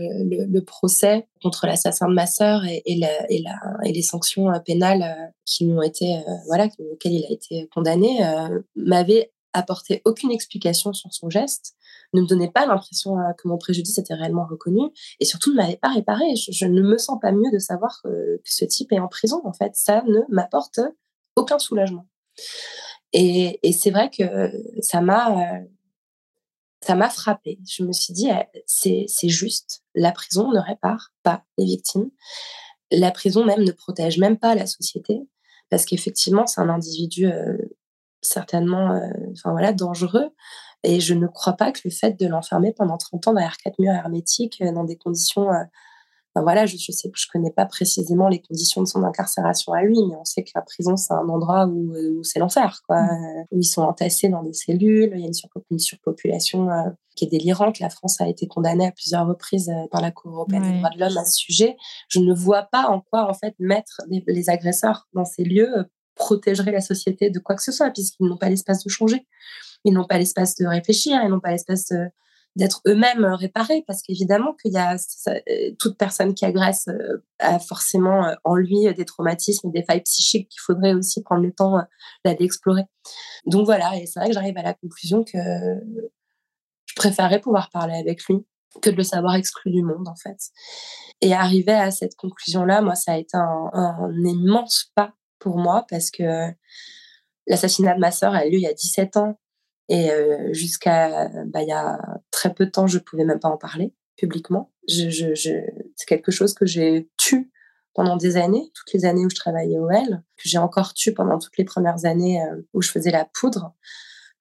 le, 0.48 0.60
procès 0.60 1.26
contre 1.42 1.66
l'assassin 1.66 2.08
de 2.08 2.14
ma 2.14 2.26
sœur 2.26 2.64
et, 2.64 2.82
la, 2.96 3.30
et, 3.30 3.42
la, 3.42 3.58
et, 3.84 3.92
les 3.92 4.02
sanctions 4.02 4.50
euh, 4.50 4.60
pénales 4.60 5.02
euh, 5.02 5.30
qui 5.44 5.68
été, 5.84 6.16
voilà, 6.46 6.68
auxquelles 6.92 7.12
il 7.12 7.24
a 7.24 7.32
été 7.32 7.68
condamné, 7.72 8.18
m'avaient 8.74 9.32
apporté 9.52 10.02
aucune 10.04 10.30
explication 10.30 10.92
sur 10.92 11.12
son 11.12 11.30
geste, 11.30 11.74
ne 12.14 12.22
me 12.22 12.26
donnait 12.26 12.50
pas 12.50 12.66
l'impression 12.66 13.16
que 13.38 13.48
mon 13.48 13.58
préjudice 13.58 13.98
était 13.98 14.14
réellement 14.14 14.46
reconnu, 14.46 14.80
et 15.20 15.24
surtout 15.24 15.50
ne 15.50 15.56
m'avait 15.56 15.76
pas 15.76 15.88
réparé. 15.88 16.24
Je, 16.36 16.52
je, 16.52 16.66
ne 16.66 16.82
me 16.82 16.98
sens 16.98 17.18
pas 17.20 17.32
mieux 17.32 17.50
de 17.52 17.58
savoir 17.58 18.00
que, 18.02 18.08
que 18.08 18.42
ce 18.44 18.64
type 18.64 18.92
est 18.92 18.98
en 18.98 19.08
prison. 19.08 19.40
En 19.44 19.52
fait, 19.52 19.72
ça 19.74 20.02
ne 20.06 20.20
m'apporte 20.28 20.80
aucun 21.37 21.59
soulagement. 21.59 22.07
Et, 23.12 23.61
c'est 23.72 23.91
vrai 23.91 24.11
que 24.11 24.51
ça 24.80 25.01
m'a 25.01 25.62
ça 26.87 26.95
m'a 26.95 27.11
frappé. 27.11 27.59
Je 27.68 27.82
me 27.82 27.93
suis 27.93 28.12
dit, 28.12 28.28
eh, 28.30 28.62
c'est 28.66 29.28
juste, 29.28 29.82
la 29.95 30.12
prison 30.12 30.53
ne 30.53 30.61
répare 30.61 31.11
pas 31.22 31.43
les 31.59 31.64
victimes. 31.64 32.11
La 32.93 33.11
prison 33.11 33.45
même 33.45 33.64
ne 33.64 33.72
protège 33.72 34.18
même 34.18 34.39
pas 34.39 34.55
la 34.55 34.66
société, 34.66 35.20
parce 35.68 35.84
qu'effectivement, 35.84 36.47
c'est 36.47 36.61
un 36.61 36.68
individu 36.68 37.26
euh, 37.26 37.57
certainement 38.22 38.93
euh, 38.93 39.11
enfin, 39.32 39.51
voilà, 39.51 39.72
dangereux. 39.72 40.30
Et 40.84 41.01
je 41.01 41.14
ne 41.14 41.26
crois 41.26 41.55
pas 41.55 41.72
que 41.72 41.80
le 41.84 41.91
fait 41.91 42.12
de 42.20 42.26
l'enfermer 42.26 42.72
pendant 42.72 42.99
30 42.99 43.28
ans 43.28 43.32
derrière 43.32 43.57
quatre 43.57 43.78
murs 43.80 43.93
hermétiques, 43.95 44.62
euh, 44.62 44.70
dans 44.70 44.84
des 44.84 44.97
conditions 44.97 45.49
voilà, 46.43 46.66
je, 46.66 46.76
je 46.76 46.93
sais, 46.93 47.11
je 47.14 47.26
connais 47.32 47.51
pas 47.51 47.66
précisément 47.66 48.28
les 48.28 48.41
conditions 48.41 48.82
de 48.82 48.87
son 48.87 49.03
incarcération 49.05 49.72
à 49.72 49.82
lui, 49.82 49.97
mais 50.09 50.14
on 50.16 50.24
sait 50.24 50.43
que 50.43 50.51
la 50.55 50.62
prison 50.62 50.97
c'est 50.97 51.14
un 51.14 51.28
endroit 51.28 51.66
où, 51.66 51.93
euh, 51.95 52.22
c'est 52.22 52.39
l'enfer, 52.39 52.82
quoi. 52.87 53.03
Mmh. 53.03 53.45
Où 53.53 53.59
ils 53.59 53.64
sont 53.64 53.82
entassés 53.82 54.28
dans 54.28 54.43
des 54.43 54.53
cellules, 54.53 55.12
il 55.14 55.20
y 55.20 55.24
a 55.24 55.26
une, 55.70 55.78
surpopulation 55.78 56.70
euh, 56.70 56.91
qui 57.14 57.24
est 57.24 57.28
délirante. 57.28 57.78
La 57.80 57.91
France 57.91 58.20
a 58.20 58.28
été 58.28 58.47
condamnée 58.47 58.87
à 58.87 58.93
plusieurs 58.93 59.26
reprises 59.26 59.68
euh, 59.68 59.87
par 59.91 60.01
la 60.01 60.11
Cour 60.11 60.32
européenne 60.32 60.62
des 60.62 60.78
droits 60.78 60.91
de 60.91 60.99
l'homme 61.01 61.16
à 61.16 61.24
ce 61.24 61.37
sujet. 61.37 61.76
Je 62.09 62.20
ne 62.20 62.34
vois 62.34 62.64
pas 62.64 62.89
en 62.89 63.01
quoi 63.01 63.28
en 63.28 63.34
fait 63.34 63.55
mettre 63.59 64.03
les 64.09 64.51
agresseurs 64.51 65.09
dans 65.12 65.24
ces 65.24 65.45
lieux 65.45 65.87
protégerait 66.16 66.72
la 66.72 66.80
société 66.80 67.30
de 67.30 67.39
quoi 67.39 67.55
que 67.55 67.62
ce 67.62 67.72
soit, 67.72 67.91
puisqu'ils 67.91 68.26
n'ont 68.26 68.39
pas 68.39 68.49
l'espace 68.49 68.82
de 68.82 68.89
changer, 68.89 69.26
ils 69.84 69.93
n'ont 69.93 70.07
pas 70.07 70.18
l'espace 70.18 70.57
de 70.57 70.66
réfléchir, 70.66 71.20
ils 71.22 71.28
n'ont 71.28 71.41
pas 71.41 71.51
l'espace 71.51 71.87
de 71.89 72.09
d'être 72.57 72.80
eux-mêmes 72.86 73.24
euh, 73.24 73.36
réparés 73.36 73.84
parce 73.86 74.02
qu'évidemment 74.02 74.54
qu'il 74.54 74.72
y 74.72 74.78
a 74.78 74.96
euh, 75.28 75.74
toute 75.78 75.96
personne 75.96 76.34
qui 76.34 76.44
agresse 76.44 76.88
euh, 76.88 77.22
a 77.38 77.59
forcément 77.59 78.34
en 78.44 78.57
lui 78.57 78.92
des 78.94 79.04
traumatismes, 79.04 79.70
des 79.70 79.84
failles 79.84 80.00
psychiques 80.00 80.48
qu'il 80.48 80.61
faudrait 80.61 80.94
aussi 80.94 81.22
prendre 81.22 81.42
le 81.42 81.52
temps 81.52 81.76
d'aller 82.24 82.44
explorer. 82.44 82.82
Donc 83.44 83.66
voilà, 83.66 83.96
et 83.96 84.07
c'est 84.07 84.18
vrai 84.18 84.30
que 84.30 84.34
j'arrive 84.34 84.57
à 84.57 84.62
la 84.62 84.72
conclusion 84.72 85.22
que 85.22 85.38
je 86.86 86.94
préférerais 86.96 87.40
pouvoir 87.40 87.68
parler 87.70 87.94
avec 87.94 88.24
lui 88.24 88.46
que 88.80 88.88
de 88.88 88.96
le 88.96 89.02
savoir 89.02 89.34
exclu 89.34 89.70
du 89.70 89.82
monde 89.82 90.09
en 90.09 90.16
fait. 90.16 90.38
Et 91.20 91.34
arriver 91.34 91.74
à 91.74 91.90
cette 91.90 92.16
conclusion-là, 92.16 92.80
moi, 92.80 92.94
ça 92.94 93.12
a 93.12 93.16
été 93.18 93.36
un, 93.36 93.70
un 93.74 94.24
immense 94.24 94.90
pas 94.94 95.12
pour 95.38 95.59
moi 95.59 95.84
parce 95.90 96.11
que 96.11 96.50
l'assassinat 97.46 97.94
de 97.94 98.00
ma 98.00 98.11
sœur 98.11 98.34
a 98.34 98.46
eu 98.46 98.50
lieu 98.50 98.59
il 98.59 98.62
y 98.62 98.66
a 98.66 98.72
17 98.72 99.18
ans 99.18 99.38
et 99.89 100.11
jusqu'à 100.53 101.28
bah, 101.47 101.62
il 101.62 101.68
y 101.68 101.72
a 101.72 101.99
très 102.30 102.53
peu 102.53 102.66
de 102.66 102.70
temps, 102.70 102.87
je 102.87 102.99
pouvais 102.99 103.24
même 103.24 103.41
pas 103.41 103.49
en 103.49 103.57
parler 103.57 103.95
publiquement. 104.16 104.72
Je, 104.89 105.11
je, 105.11 105.34
je, 105.34 105.53
c'est 105.95 106.07
quelque 106.07 106.32
chose 106.32 106.55
que 106.55 106.66
j'ai 106.66 107.09
tu 107.16 107.51
pendant 107.95 108.16
des 108.16 108.37
années, 108.37 108.70
toutes 108.74 108.93
les 108.93 109.05
années 109.05 109.24
où 109.24 109.30
je 109.30 109.37
travaillais 109.37 109.78
au 109.78 109.91
L, 109.91 110.22
que 110.37 110.49
j'ai 110.49 110.59
encore 110.59 110.93
tu 110.93 111.14
pendant 111.14 111.39
toutes 111.39 111.57
les 111.57 111.64
premières 111.64 112.05
années 112.05 112.43
où 112.74 112.82
je 112.82 112.91
faisais 112.91 113.11
la 113.11 113.24
poudre. 113.24 113.74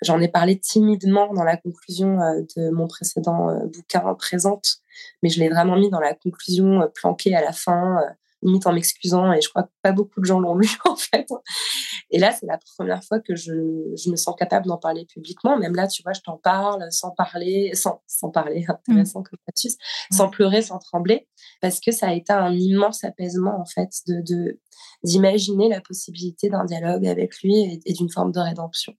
J'en 0.02 0.20
ai 0.20 0.28
parlé 0.28 0.60
timidement 0.60 1.34
dans 1.34 1.44
la 1.44 1.56
conclusion 1.56 2.18
de 2.56 2.70
mon 2.70 2.88
précédent 2.88 3.66
bouquin 3.68 4.14
Présente, 4.16 4.80
mais 5.24 5.30
je 5.30 5.40
l'ai 5.40 5.48
vraiment 5.48 5.78
mis 5.78 5.90
dans 5.90 6.02
la 6.02 6.14
conclusion 6.14 6.90
planquée 6.94 7.34
à 7.34 7.42
la 7.42 7.54
fin, 7.54 8.02
limite 8.46 8.68
en 8.68 8.74
m'excusant, 8.74 9.34
et 9.34 9.42
je 9.42 9.50
crois 9.50 9.64
que 9.64 9.72
pas 9.82 9.92
beaucoup 9.92 10.20
de 10.20 10.26
gens 10.26 10.40
l'ont 10.40 10.56
lu 10.56 10.70
en 10.86 10.96
fait. 10.96 11.28
Et 12.12 12.20
là, 12.20 12.32
c'est 12.32 12.46
la 12.46 12.60
première 12.78 13.04
fois 13.04 13.20
que 13.20 13.36
je, 13.36 13.54
je 13.98 14.10
me 14.10 14.16
sens 14.16 14.36
capable 14.38 14.68
d'en 14.68 14.78
parler 14.78 15.06
publiquement. 15.06 15.58
Même 15.58 15.76
là, 15.76 15.88
tu 15.88 16.04
vois, 16.04 16.14
je 16.14 16.22
t'en 16.22 16.38
parle 16.38 16.86
sans 16.92 17.12
parler, 17.12 17.72
sans, 17.74 18.02
sans 18.08 18.30
parler, 18.30 18.66
intéressant 18.88 19.22
mmh. 19.22 19.24
comme 19.24 19.40
astuce, 19.48 19.78
sans 20.12 20.30
pleurer, 20.30 20.62
sans 20.62 20.80
trembler, 20.80 21.28
parce 21.62 21.80
que 21.80 21.92
ça 21.92 22.08
a 22.08 22.14
été 22.14 22.34
un 22.34 22.54
immense 22.54 23.04
apaisement 23.04 23.60
en 23.60 23.66
fait 23.66 23.90
de 24.08 24.60
d'imaginer 25.04 25.70
la 25.70 25.82
possibilité 25.82 26.50
d'un 26.50 26.66
dialogue 26.66 27.08
avec 27.08 27.42
lui 27.42 27.82
et, 27.86 27.94
d'une 27.94 28.10
forme 28.10 28.32
de 28.32 28.40
rédemption. 28.40 28.94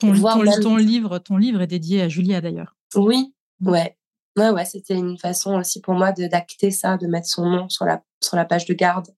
Ton, 0.00 0.12
ton, 0.60 0.76
livre, 0.76 1.18
ton 1.18 1.36
livre 1.36 1.62
est 1.62 1.66
dédié 1.68 2.02
à 2.02 2.08
Julia 2.08 2.40
d'ailleurs. 2.40 2.76
Oui, 2.96 3.34
mmh. 3.60 3.70
ouais. 3.70 3.96
Ouais, 4.36 4.48
ouais, 4.48 4.64
c'était 4.64 4.94
une 4.94 5.18
façon 5.18 5.54
aussi 5.54 5.80
pour 5.80 5.94
moi 5.94 6.12
d'acter 6.12 6.70
ça, 6.70 6.96
de 6.96 7.06
mettre 7.06 7.28
son 7.28 7.44
nom 7.44 7.68
sur 7.68 7.84
la, 7.84 8.02
sur 8.20 8.36
la 8.36 8.46
page 8.46 8.64
de 8.64 8.72
garde, 8.72 9.08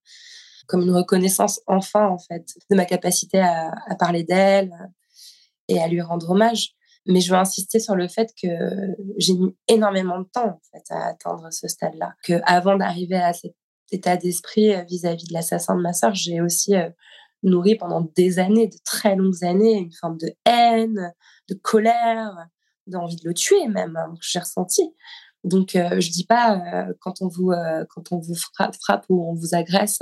comme 0.67 0.83
une 0.83 0.91
reconnaissance 0.91 1.61
enfin, 1.67 2.09
en 2.09 2.19
fait, 2.19 2.55
de 2.71 2.77
ma 2.77 2.85
capacité 2.85 3.41
à, 3.41 3.73
parler 3.99 4.25
d'elle 4.25 4.73
et 5.69 5.81
à 5.81 5.87
lui 5.87 6.01
rendre 6.01 6.31
hommage. 6.31 6.75
Mais 7.07 7.21
je 7.21 7.31
veux 7.31 7.39
insister 7.39 7.79
sur 7.79 7.95
le 7.95 8.09
fait 8.09 8.33
que 8.41 8.49
j'ai 9.19 9.35
mis 9.35 9.55
énormément 9.69 10.19
de 10.19 10.25
temps, 10.25 10.49
en 10.49 10.61
fait, 10.73 10.85
à 10.91 11.09
atteindre 11.09 11.53
ce 11.53 11.69
stade-là. 11.69 12.15
Que 12.25 12.41
avant 12.45 12.77
d'arriver 12.77 13.17
à 13.17 13.33
cet 13.35 13.55
état 13.93 14.17
d'esprit 14.17 14.75
euh, 14.75 14.83
vis-à-vis 14.83 15.27
de 15.29 15.35
l'assassin 15.35 15.77
de 15.77 15.83
ma 15.83 15.93
sœur, 15.93 16.15
j'ai 16.15 16.41
aussi 16.41 16.75
euh, 16.75 16.89
nourri 17.43 17.77
pendant 17.77 18.01
des 18.17 18.39
années, 18.39 18.69
de 18.69 18.77
très 18.85 19.15
longues 19.17 19.45
années, 19.45 19.77
une 19.77 19.93
forme 19.93 20.17
de 20.17 20.33
haine, 20.47 21.13
de 21.49 21.55
colère, 21.55 22.49
d'envie 22.87 23.17
de 23.17 23.29
le 23.29 23.35
tuer 23.35 23.69
même, 23.69 23.97
hein, 23.97 24.15
j'ai 24.21 24.39
ressenti. 24.39 24.95
Donc, 25.45 25.77
euh, 25.77 26.01
je 26.01 26.11
dis 26.11 26.25
pas 26.25 26.57
euh, 26.57 26.95
quand 27.01 27.21
on 27.21 27.29
vous 27.29 27.51
euh, 27.51 27.85
quand 27.91 28.13
on 28.13 28.19
vous 28.19 28.35
frappe, 28.35 29.05
ou 29.11 29.31
on 29.31 29.35
vous 29.35 29.55
agresse, 29.55 29.99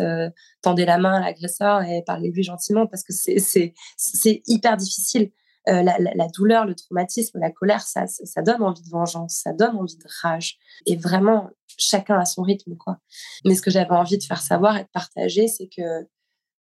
tendez 0.62 0.84
la 0.84 0.98
main 0.98 1.14
à 1.14 1.20
l'agresseur 1.20 1.82
et 1.82 2.02
parlez-lui 2.06 2.42
gentiment 2.44 2.86
parce 2.86 3.02
que 3.02 3.12
c'est 3.12 3.38
c'est 3.40 3.74
c'est 3.96 4.42
hyper 4.46 4.76
difficile. 4.76 5.32
la, 5.66 6.28
douleur, 6.34 6.66
le 6.66 6.74
traumatisme, 6.74 7.38
la 7.38 7.50
colère, 7.52 7.82
ça, 7.82 8.06
ça, 8.08 8.42
donne 8.42 8.62
envie 8.62 8.82
de 8.82 8.90
vengeance, 8.90 9.42
ça 9.44 9.52
donne 9.52 9.76
envie 9.76 9.96
de 9.96 10.08
rage. 10.20 10.58
Et 10.86 10.96
vraiment, 10.96 11.50
chacun 11.78 12.18
a 12.18 12.24
son 12.24 12.42
rythme, 12.42 12.76
quoi. 12.76 12.98
Mais 13.44 13.54
ce 13.54 13.62
que 13.62 13.70
j'avais 13.70 13.92
envie 13.92 14.18
de 14.18 14.24
faire 14.24 14.42
savoir 14.42 14.76
et 14.76 14.82
de 14.82 14.88
partager, 14.92 15.46
c'est 15.46 15.68
que 15.68 16.08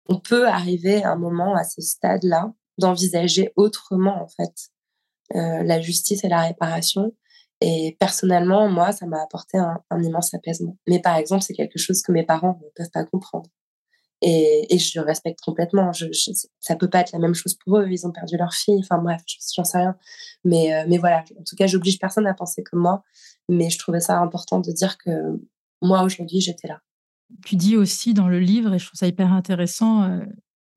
on 0.08 0.20
peut 0.20 0.46
arriver 0.46 1.02
à 1.02 1.12
un 1.12 1.16
moment 1.16 1.54
à 1.56 1.64
ce 1.64 1.80
stade-là 1.80 2.52
d'envisager 2.78 3.52
autrement, 3.56 4.22
en 4.22 4.28
fait, 4.28 4.70
la 5.30 5.80
justice 5.80 6.24
et 6.24 6.28
la 6.28 6.42
réparation 6.42 7.12
et 7.60 7.96
personnellement, 7.98 8.68
moi, 8.68 8.92
ça 8.92 9.06
m'a 9.06 9.22
apporté 9.22 9.56
un, 9.56 10.02
immense 10.02 10.34
apaisement. 10.34 10.76
Mais 10.86 11.00
par 11.00 11.16
exemple, 11.16 11.42
c'est 11.42 11.54
quelque 11.54 11.78
chose 11.78 12.02
que 12.02 12.12
mes 12.12 12.24
parents 12.24 12.60
ne 12.62 12.68
peuvent 12.74 12.90
pas 12.90 13.04
comprendre. 13.04 13.48
Et, 14.20 14.78
je 14.78 14.98
le 14.98 15.04
respecte 15.04 15.40
complètement. 15.40 15.92
Je, 15.92 16.06
ne 16.06 16.34
ça 16.60 16.76
peut 16.76 16.90
pas 16.90 17.00
être 17.00 17.12
la 17.12 17.18
même 17.18 17.34
chose 17.34 17.54
pour 17.54 17.78
eux. 17.78 17.88
Ils 17.90 18.06
ont 18.06 18.12
perdu 18.12 18.36
leur 18.36 18.52
fille. 18.52 18.80
Enfin 18.80 18.98
bref, 18.98 19.22
j'en 19.54 19.64
sais 19.64 19.78
rien. 19.78 19.96
Mais, 20.44 20.74
euh, 20.74 20.84
mais 20.88 20.98
voilà, 20.98 21.24
en 21.38 21.42
tout 21.42 21.56
cas, 21.56 21.66
j'oblige 21.66 21.98
personne 21.98 22.26
à 22.26 22.34
penser 22.34 22.62
comme 22.62 22.80
moi. 22.80 23.02
Mais 23.48 23.70
je 23.70 23.78
trouvais 23.78 24.00
ça 24.00 24.18
important 24.18 24.60
de 24.60 24.70
dire 24.70 24.98
que 24.98 25.10
moi, 25.80 26.02
aujourd'hui, 26.02 26.40
j'étais 26.40 26.68
là. 26.68 26.80
Tu 27.46 27.56
dis 27.56 27.76
aussi 27.76 28.12
dans 28.12 28.28
le 28.28 28.40
livre, 28.40 28.74
et 28.74 28.78
je 28.78 28.86
trouve 28.86 28.98
ça 28.98 29.06
hyper 29.06 29.32
intéressant, 29.32 30.04
euh, 30.04 30.20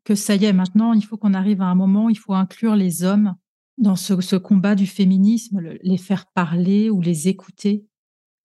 que 0.06 0.16
ça 0.16 0.36
y 0.36 0.45
est, 0.45 0.54
maintenant, 0.54 0.93
il 0.93 1.04
faut 1.04 1.18
qu'on 1.18 1.34
arrive 1.34 1.62
à 1.62 1.66
un 1.66 1.76
moment 1.76 2.06
où 2.06 2.10
il 2.10 2.18
faut 2.18 2.34
inclure 2.34 2.76
les 2.76 3.04
hommes 3.04 3.36
dans 3.78 3.96
ce, 3.96 4.36
combat 4.36 4.76
du 4.76 4.88
féminisme, 4.88 5.62
les 5.82 5.98
faire 5.98 6.26
parler 6.28 6.90
ou 6.90 7.02
les 7.02 7.28
écouter. 7.28 7.86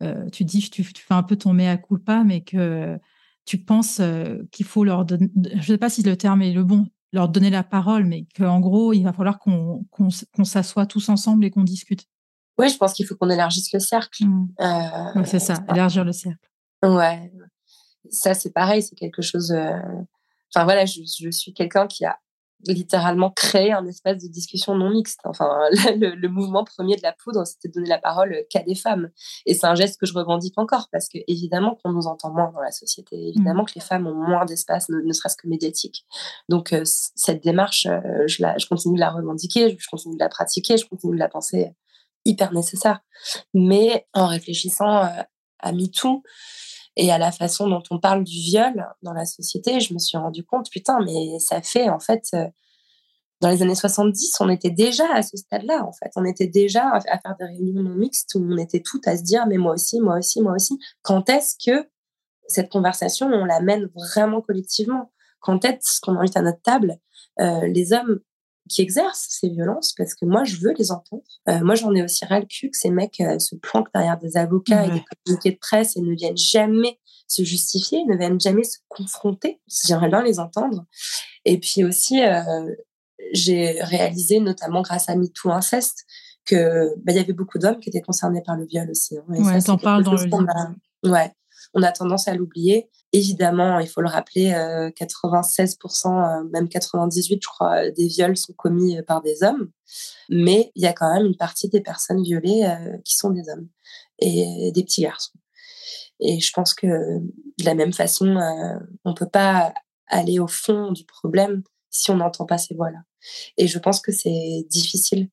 Euh, 0.03 0.29
tu 0.31 0.45
dis, 0.45 0.69
tu, 0.69 0.85
tu, 0.85 1.03
fais 1.03 1.15
un 1.15 1.23
peu 1.23 1.37
ton 1.37 1.53
mea 1.53 1.77
culpa, 1.77 2.25
mais 2.25 2.43
que 2.43 2.99
tu 3.45 3.59
penses 3.59 3.99
euh, 4.01 4.39
qu'il 4.51 4.67
faut 4.67 4.85
leur 4.85 5.05
donner, 5.05 5.31
je 5.37 5.57
ne 5.57 5.63
sais 5.63 5.79
pas 5.79 5.91
si 5.91 6.03
le 6.03 6.17
terme 6.17 6.43
est 6.43 6.53
le 6.53 6.65
bon, 6.65 6.87
leur 7.13 7.29
donner 7.29 7.51
la 7.51 7.63
parole, 7.63 8.05
mais 8.05 8.27
qu'en 8.37 8.61
gros, 8.61 8.93
il 8.93 9.03
va 9.03 9.13
falloir 9.13 9.39
qu'on 9.39 9.85
s'assoie 10.45 10.87
tous 10.87 11.09
ensemble 11.09 11.45
et 11.45 11.51
qu'on 11.51 11.65
discute. 11.65 12.07
Oui, 12.59 12.69
je 12.69 12.77
pense 12.77 12.93
qu'il 12.93 13.07
faut 13.07 13.17
qu'on 13.17 13.31
élargisse 13.31 13.73
le 13.73 13.81
cercle. 13.81 14.25
Mmh. 14.25 14.49
Euh, 14.61 15.25
c'est 15.25 15.39
ça, 15.39 15.65
élargir 15.71 16.05
le 16.05 16.13
cercle. 16.13 16.51
Ouais, 16.83 17.33
ça 18.11 18.35
c'est 18.35 18.51
pareil, 18.51 18.83
c'est 18.83 18.97
quelque 18.97 19.23
chose. 19.23 19.53
Enfin 20.55 20.65
voilà, 20.65 20.85
je, 20.85 21.01
je 21.03 21.31
suis 21.31 21.55
quelqu'un 21.55 21.87
qui 21.87 22.05
a 22.05 22.19
littéralement 22.67 23.31
créer 23.31 23.73
un 23.73 23.87
espace 23.87 24.23
de 24.23 24.29
discussion 24.29 24.75
non 24.75 24.91
mixte. 24.91 25.21
Enfin, 25.25 25.49
le, 25.71 26.29
mouvement 26.29 26.65
premier 26.65 26.97
de 26.97 27.03
la 27.03 27.13
poudre, 27.13 27.45
c'était 27.45 27.69
de 27.69 27.75
donner 27.75 27.89
la 27.89 27.99
parole 27.99 28.45
qu'à 28.51 28.63
des 28.63 28.75
femmes. 28.75 29.11
Et 29.47 29.55
c'est 29.55 29.67
un 29.67 29.75
geste 29.75 29.99
que 30.01 30.07
je 30.07 30.15
revendique 30.15 30.59
encore 30.59 30.89
parce 30.93 31.09
que, 31.09 31.19
évidemment, 31.27 31.79
qu'on 31.83 31.93
nous 31.93 32.07
entend 32.07 32.31
moins 32.31 32.51
dans 32.53 32.61
la 32.61 32.71
société. 32.71 33.29
Évidemment 33.29 33.63
mmh. 33.63 33.67
que 33.67 33.73
les 33.77 33.81
femmes 33.81 34.07
ont 34.07 34.15
moins 34.15 34.45
d'espace, 34.45 34.89
ne, 34.89 35.13
serait-ce 35.13 35.37
que 35.37 35.49
médiatique. 35.49 36.07
Donc, 36.49 36.73
euh, 36.73 36.83
cette 36.85 37.43
démarche, 37.43 37.87
euh, 37.87 38.27
je, 38.27 38.43
la, 38.43 38.57
je 38.59 38.67
continue 38.67 38.97
de 38.97 39.01
la 39.01 39.11
revendiquer, 39.11 39.77
je 39.79 39.89
continue 39.89 40.17
de 40.17 40.21
la 40.21 40.29
pratiquer, 40.29 40.77
je 40.77 40.87
continue 40.87 41.15
de 41.15 41.21
la 41.21 41.29
penser 41.29 41.73
hyper 42.25 42.53
nécessaire. 42.53 43.01
Mais 43.55 44.07
en 44.13 44.27
réfléchissant 44.27 45.05
euh, 45.05 45.23
à 45.59 45.73
MeToo, 45.73 46.23
et 46.97 47.11
à 47.11 47.19
la 47.19 47.33
façon 47.33 47.69
dont 47.69 47.83
on 47.91 47.99
parle 47.99 48.25
du 48.25 48.39
viol 48.39 48.87
dans 49.03 49.13
la 49.13 49.25
société, 49.25 49.81
je 49.81 49.95
me 49.95 49.99
suis 49.99 50.19
rendu 50.19 50.45
compte, 50.45 50.71
putain, 50.71 50.99
mais 51.05 51.39
ça 51.39 51.63
fait 51.63 51.89
en 51.89 51.99
fait, 51.99 52.29
euh, 52.35 52.47
dans 53.41 53.49
les 53.49 53.63
années 53.63 53.75
70, 53.75 54.37
on 54.41 54.49
était 54.49 54.71
déjà 54.71 55.05
à 55.13 55.23
ce 55.23 55.37
stade-là, 55.37 55.85
en 55.85 55.93
fait. 55.93 56.13
On 56.15 56.25
était 56.25 56.47
déjà 56.47 56.91
à 56.93 57.01
faire 57.01 57.35
des 57.39 57.47
réunions 57.47 57.83
non 57.83 57.95
mixtes 57.97 58.37
où 58.37 58.39
on 58.39 58.57
était 58.57 58.81
toutes 58.81 59.09
à 59.09 59.17
se 59.17 59.23
dire, 59.23 59.47
mais 59.49 59.59
moi 59.59 59.75
aussi, 59.75 60.01
moi 60.01 60.19
aussi, 60.19 60.41
moi 60.41 60.53
aussi. 60.55 60.79
Quand 61.03 61.29
est-ce 61.29 61.57
que 61.65 61.89
cette 62.47 62.71
conversation, 62.71 63.27
on 63.27 63.45
la 63.45 63.61
mène 63.61 63.89
vraiment 63.95 64.43
collectivement? 64.43 65.11
Quand 65.41 65.65
est-ce 65.65 66.01
qu'on 66.01 66.17
invite 66.17 66.37
à 66.37 66.43
notre 66.43 66.63
table 66.63 66.99
euh, 67.41 67.67
les 67.67 67.93
hommes 67.93 68.21
qui 68.69 68.83
exercent 68.83 69.27
ces 69.29 69.49
violences 69.49 69.93
parce 69.97 70.15
que 70.15 70.25
moi, 70.25 70.45
je 70.45 70.57
veux 70.57 70.73
les 70.79 70.93
entendre. 70.93 71.23
Euh, 71.49 71.61
moi, 71.63 71.75
j'en 71.75 71.93
ai 71.95 72.03
aussi 72.03 72.25
ras 72.25 72.41
le 72.41 72.47
cul 72.47 72.71
que 72.71 72.77
ces 72.77 72.91
mecs 72.91 73.21
euh, 73.21 73.39
se 73.39 73.57
planquent 73.57 73.93
derrière 73.93 74.19
des 74.19 74.37
avocats 74.37 74.87
et 74.87 74.91
des 74.91 75.03
communiqués 75.25 75.53
de 75.53 75.59
presse 75.59 75.97
et 75.97 76.01
ne 76.01 76.15
viennent 76.15 76.37
jamais 76.37 76.99
se 77.27 77.43
justifier, 77.43 78.05
ne 78.05 78.17
viennent 78.17 78.41
jamais 78.41 78.65
se 78.65 78.79
confronter. 78.89 79.61
J'aimerais 79.87 80.09
bien 80.09 80.23
les 80.23 80.39
entendre. 80.39 80.85
Et 81.45 81.59
puis 81.59 81.85
aussi, 81.85 82.23
euh, 82.23 82.71
j'ai 83.33 83.83
réalisé, 83.83 84.41
notamment 84.41 84.83
grâce 84.83 85.09
à 85.09 85.17
MeToo 85.17 85.51
Inceste, 85.51 86.05
que 86.45 86.95
bah, 86.99 87.13
il 87.13 87.17
y 87.17 87.21
avait 87.21 87.33
beaucoup 87.33 87.59
d'hommes 87.59 87.81
qui 87.81 87.89
étaient 87.89 88.01
concernés 88.01 88.43
par 88.43 88.57
le 88.57 88.67
viol 88.67 88.91
aussi. 88.91 89.17
Hein. 89.17 89.25
ouais, 89.29 89.63
t'en 89.63 89.79
parles 89.79 90.05
dans 90.05 90.15
le 90.15 90.25
livre. 90.25 90.75
Ouais, 91.05 91.33
on 91.75 91.83
a 91.83 91.93
tendance 91.93 92.29
à 92.29 92.35
l'oublier. 92.35 92.91
Évidemment, 93.15 93.79
il 93.79 93.89
faut 93.89 94.01
le 94.01 94.09
rappeler, 94.09 94.53
96%, 94.97 96.07
euh, 96.07 96.41
euh, 96.41 96.49
même 96.51 96.67
98%, 96.67 97.39
je 97.43 97.47
crois, 97.47 97.91
des 97.91 98.07
viols 98.07 98.39
sont 98.39 98.55
commis 98.55 98.99
euh, 98.99 99.03
par 99.03 99.21
des 99.21 99.43
hommes. 99.43 99.71
Mais 100.31 100.73
il 100.75 100.83
y 100.83 100.87
a 100.87 100.95
quand 100.95 101.13
même 101.13 101.27
une 101.27 101.37
partie 101.37 101.69
des 101.69 101.83
personnes 101.83 102.23
violées 102.23 102.67
qui 103.05 103.15
sont 103.17 103.29
des 103.31 103.47
hommes 103.51 103.69
et 104.19 104.73
des 104.73 104.83
petits 104.83 105.03
garçons. 105.03 105.35
Et 106.21 106.41
je 106.41 106.51
pense 106.55 106.73
que 106.73 106.87
de 106.87 107.65
la 107.65 107.75
même 107.75 107.93
façon, 107.93 108.37
on 109.05 109.11
ne 109.11 109.15
peut 109.15 109.29
pas 109.29 109.75
aller 110.07 110.39
au 110.39 110.47
fond 110.47 110.93
du 110.93 111.05
problème 111.05 111.63
si 111.91 112.11
on 112.11 112.17
n'entend 112.17 112.47
pas 112.47 112.57
ces 112.57 112.75
voix-là. 112.75 113.01
Et 113.59 113.67
je 113.67 113.79
pense 113.79 114.01
que 114.01 114.13
c'est 114.13 114.67
difficile, 114.71 115.29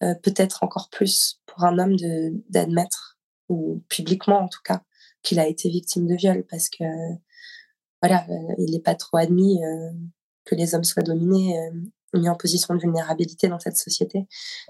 peut-être 0.00 0.64
encore 0.64 0.88
plus 0.90 1.40
pour 1.46 1.62
un 1.62 1.78
homme 1.78 1.94
d'admettre, 2.48 3.18
ou 3.48 3.84
publiquement 3.88 4.40
en 4.40 4.48
tout 4.48 4.62
cas, 4.64 4.82
qu'il 5.22 5.38
a 5.38 5.46
été 5.46 5.68
victime 5.68 6.06
de 6.06 6.14
viol 6.14 6.44
parce 6.48 6.68
que 6.68 6.84
voilà, 8.02 8.24
euh, 8.28 8.54
il 8.58 8.72
n'est 8.72 8.80
pas 8.80 8.94
trop 8.94 9.18
admis 9.18 9.62
euh, 9.62 9.90
que 10.44 10.54
les 10.54 10.74
hommes 10.74 10.84
soient 10.84 11.02
dominés, 11.02 11.58
euh, 11.58 12.18
mis 12.18 12.28
en 12.28 12.34
position 12.34 12.74
de 12.74 12.80
vulnérabilité 12.80 13.48
dans 13.48 13.60
cette 13.60 13.76
société. 13.76 14.26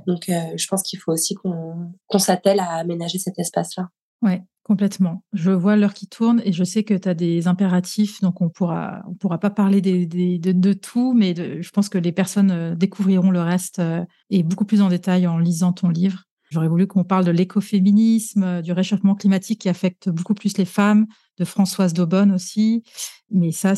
Donc, 0.06 0.24
je 0.28 0.68
pense 0.68 0.82
qu'il 0.82 0.98
faut 0.98 1.10
aussi 1.10 1.34
qu'on 1.34 2.18
s'attelle 2.18 2.60
à 2.60 2.74
aménager 2.74 3.18
cet 3.18 3.38
espace-là. 3.38 3.88
Oui, 4.20 4.32
complètement. 4.62 5.24
Je 5.32 5.50
vois 5.50 5.74
l'heure 5.76 5.94
qui 5.94 6.06
tourne 6.06 6.42
et 6.44 6.52
je 6.52 6.64
sais 6.64 6.84
que 6.84 6.92
tu 6.92 7.08
as 7.08 7.14
des 7.14 7.48
impératifs, 7.48 8.20
donc 8.20 8.42
on 8.42 8.50
pourra, 8.50 9.02
on 9.08 9.14
pourra 9.14 9.38
pas 9.38 9.48
parler 9.48 9.80
de, 9.80 10.72
tout, 10.74 11.14
mais 11.14 11.34
je 11.34 11.70
pense 11.70 11.88
que 11.88 11.96
les 11.96 12.12
personnes 12.12 12.74
découvriront 12.74 13.30
le 13.30 13.40
reste 13.40 13.80
et 14.28 14.42
beaucoup 14.42 14.66
plus 14.66 14.82
en 14.82 14.90
détail 14.90 15.26
en 15.26 15.38
lisant 15.38 15.72
ton 15.72 15.88
livre. 15.88 16.24
J'aurais 16.50 16.68
voulu 16.68 16.86
qu'on 16.86 17.04
parle 17.04 17.24
de 17.24 17.30
l'écoféminisme, 17.30 18.42
euh, 18.42 18.62
du 18.62 18.72
réchauffement 18.72 19.14
climatique 19.14 19.60
qui 19.60 19.68
affecte 19.68 20.08
beaucoup 20.08 20.34
plus 20.34 20.58
les 20.58 20.64
femmes, 20.64 21.06
de 21.38 21.44
Françoise 21.44 21.94
Daubonne 21.94 22.32
aussi. 22.32 22.82
Mais 23.30 23.52
ça, 23.52 23.74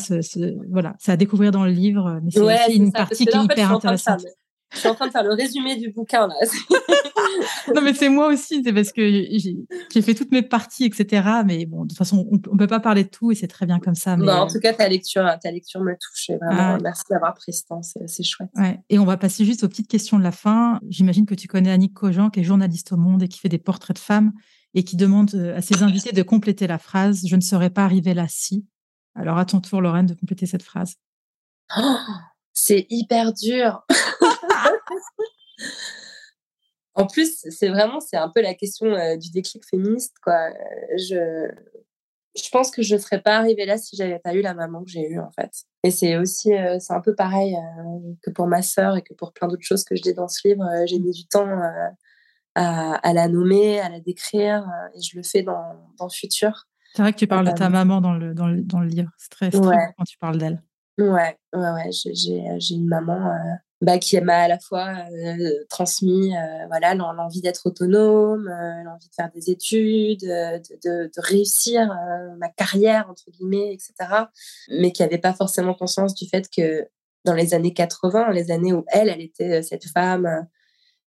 voilà, 0.71 0.95
c'est 0.99 1.11
à 1.11 1.17
découvrir 1.17 1.51
dans 1.51 1.65
le 1.65 1.71
livre. 1.71 2.19
Mais 2.23 2.31
c'est 2.31 2.39
aussi 2.39 2.77
une 2.77 2.91
partie 2.91 3.25
qui 3.25 3.37
est 3.37 3.43
hyper 3.43 3.71
intéressante. 3.71 4.25
Je 4.73 4.79
suis 4.79 4.87
en 4.87 4.95
train 4.95 5.07
de 5.07 5.11
faire 5.11 5.23
le 5.23 5.33
résumé 5.33 5.75
du 5.75 5.91
bouquin 5.91 6.27
là. 6.27 6.35
non 7.75 7.81
mais 7.81 7.93
c'est 7.93 8.09
moi 8.09 8.27
aussi, 8.27 8.63
c'est 8.63 8.73
parce 8.73 8.91
que 8.91 9.01
j'ai 9.07 10.01
fait 10.01 10.13
toutes 10.13 10.31
mes 10.31 10.41
parties, 10.41 10.85
etc. 10.85 11.27
Mais 11.45 11.65
bon, 11.65 11.83
de 11.83 11.89
toute 11.89 11.97
façon, 11.97 12.27
on, 12.31 12.35
ne 12.35 12.57
peut 12.57 12.67
pas 12.67 12.79
parler 12.79 13.03
de 13.03 13.09
tout 13.09 13.31
et 13.31 13.35
c'est 13.35 13.47
très 13.47 13.65
bien 13.65 13.79
comme 13.79 13.95
ça. 13.95 14.17
Mais... 14.17 14.31
en 14.31 14.47
tout 14.47 14.59
cas, 14.59 14.73
ta 14.73 14.87
lecture, 14.87 15.29
ta 15.41 15.51
lecture 15.51 15.81
me 15.81 15.93
touche. 15.93 16.35
Vraiment, 16.41 16.77
merci 16.81 17.03
d'avoir 17.09 17.33
pris 17.35 17.53
ce 17.53 17.65
temps, 17.65 17.81
c'est 17.81 18.23
chouette. 18.23 18.49
Ouais. 18.55 18.79
Et 18.89 18.99
on 18.99 19.05
va 19.05 19.17
passer 19.17 19.45
juste 19.45 19.63
aux 19.63 19.69
petites 19.69 19.87
questions 19.87 20.17
de 20.17 20.23
la 20.23 20.31
fin. 20.31 20.79
J'imagine 20.89 21.25
que 21.25 21.35
tu 21.35 21.47
connais 21.47 21.71
Annick 21.71 21.93
Cogent, 21.93 22.29
qui 22.29 22.39
est 22.39 22.43
journaliste 22.43 22.91
au 22.91 22.97
Monde 22.97 23.23
et 23.23 23.27
qui 23.27 23.39
fait 23.39 23.49
des 23.49 23.57
portraits 23.59 23.95
de 23.95 24.01
femmes 24.01 24.33
et 24.73 24.83
qui 24.83 24.95
demande 24.95 25.29
euh, 25.35 25.57
à 25.57 25.61
ses 25.61 25.83
invités 25.83 26.11
de 26.11 26.23
compléter 26.23 26.65
la 26.67 26.79
phrase 26.79 27.23
"Je 27.27 27.35
ne 27.35 27.41
serais 27.41 27.69
pas 27.69 27.83
arrivée 27.83 28.13
là 28.13 28.25
si". 28.27 28.65
Alors 29.15 29.37
à 29.37 29.45
ton 29.45 29.61
tour, 29.61 29.81
Lorraine, 29.81 30.07
de 30.07 30.13
compléter 30.13 30.45
cette 30.45 30.63
phrase. 30.63 30.95
Oh, 31.77 31.97
c'est 32.53 32.85
hyper 32.89 33.33
dur. 33.33 33.85
en 36.95 37.07
plus, 37.07 37.45
c'est 37.49 37.69
vraiment, 37.69 37.99
c'est 37.99 38.17
un 38.17 38.29
peu 38.29 38.41
la 38.41 38.53
question 38.53 38.87
euh, 38.87 39.17
du 39.17 39.31
déclic 39.31 39.65
féministe, 39.65 40.15
quoi. 40.23 40.49
Je, 40.97 41.49
je 42.35 42.49
pense 42.51 42.71
que 42.71 42.81
je 42.81 42.95
ne 42.95 42.99
serais 42.99 43.21
pas 43.21 43.37
arrivée 43.37 43.65
là 43.65 43.77
si 43.77 43.95
j'avais 43.95 44.19
pas 44.19 44.33
eu 44.33 44.41
la 44.41 44.53
maman 44.53 44.83
que 44.83 44.89
j'ai 44.89 45.07
eue, 45.07 45.19
en 45.19 45.31
fait. 45.31 45.51
Et 45.83 45.91
c'est 45.91 46.17
aussi, 46.17 46.53
euh, 46.53 46.77
c'est 46.79 46.93
un 46.93 47.01
peu 47.01 47.15
pareil 47.15 47.55
euh, 47.55 48.13
que 48.21 48.31
pour 48.31 48.47
ma 48.47 48.61
sœur 48.61 48.97
et 48.97 49.01
que 49.01 49.13
pour 49.13 49.33
plein 49.33 49.47
d'autres 49.47 49.65
choses 49.65 49.83
que 49.83 49.95
je 49.95 50.01
dis 50.01 50.13
dans 50.13 50.27
ce 50.27 50.47
livre. 50.47 50.65
j'ai 50.85 50.99
mis 50.99 51.11
du 51.11 51.27
temps 51.27 51.47
à, 52.55 53.13
la 53.13 53.27
nommer, 53.27 53.79
à 53.79 53.89
la 53.89 53.99
décrire, 53.99 54.65
et 54.95 55.01
je 55.01 55.17
le 55.17 55.23
fais 55.23 55.43
dans, 55.43 55.63
dans 55.97 56.05
le 56.05 56.13
futur. 56.13 56.67
C'est 56.95 57.01
vrai 57.01 57.11
que 57.11 57.17
tu 57.17 57.25
parles 57.25 57.47
de 57.47 57.51
ta 57.51 57.69
maman 57.69 58.01
dans 58.01 58.13
le, 58.13 58.35
dans 58.35 58.47
le, 58.47 58.61
dans 58.61 58.79
le 58.79 58.87
livre. 58.87 59.09
C'est 59.17 59.31
très, 59.31 59.49
très 59.49 59.93
quand 59.97 60.03
tu 60.03 60.17
parles 60.19 60.37
d'elle. 60.37 60.61
Ouais, 60.99 61.35
ouais, 61.53 61.71
ouais. 61.71 61.89
J'ai 61.91 62.75
une 62.75 62.87
maman 62.87 63.35
bah, 63.83 63.97
qui 63.99 64.19
m'a 64.21 64.43
à 64.43 64.47
la 64.47 64.59
fois 64.59 64.93
euh, 65.11 65.65
transmis 65.69 66.33
euh, 66.35 66.65
voilà 66.67 66.95
l'envie 66.95 67.41
d'être 67.41 67.65
autonome, 67.65 68.47
euh, 68.47 68.83
l'envie 68.83 69.09
de 69.09 69.13
faire 69.13 69.29
des 69.35 69.49
études, 69.49 70.21
de, 70.21 71.07
de, 71.07 71.11
réussir 71.17 71.93
ma 72.37 72.47
carrière 72.47 73.09
entre 73.09 73.29
guillemets, 73.29 73.73
etc. 73.73 73.93
Mais 74.69 74.93
qui 74.93 75.01
n'avait 75.01 75.17
pas 75.17 75.33
forcément 75.33 75.73
conscience 75.73 76.15
du 76.15 76.27
fait 76.29 76.47
que 76.49 76.87
dans 77.25 77.33
les 77.33 77.53
années 77.53 77.73
80, 77.73 78.31
les 78.31 78.51
années 78.51 78.71
où 78.71 78.85
elle, 78.87 79.09
elle 79.09 79.21
était 79.21 79.61
cette 79.61 79.85
femme 79.85 80.47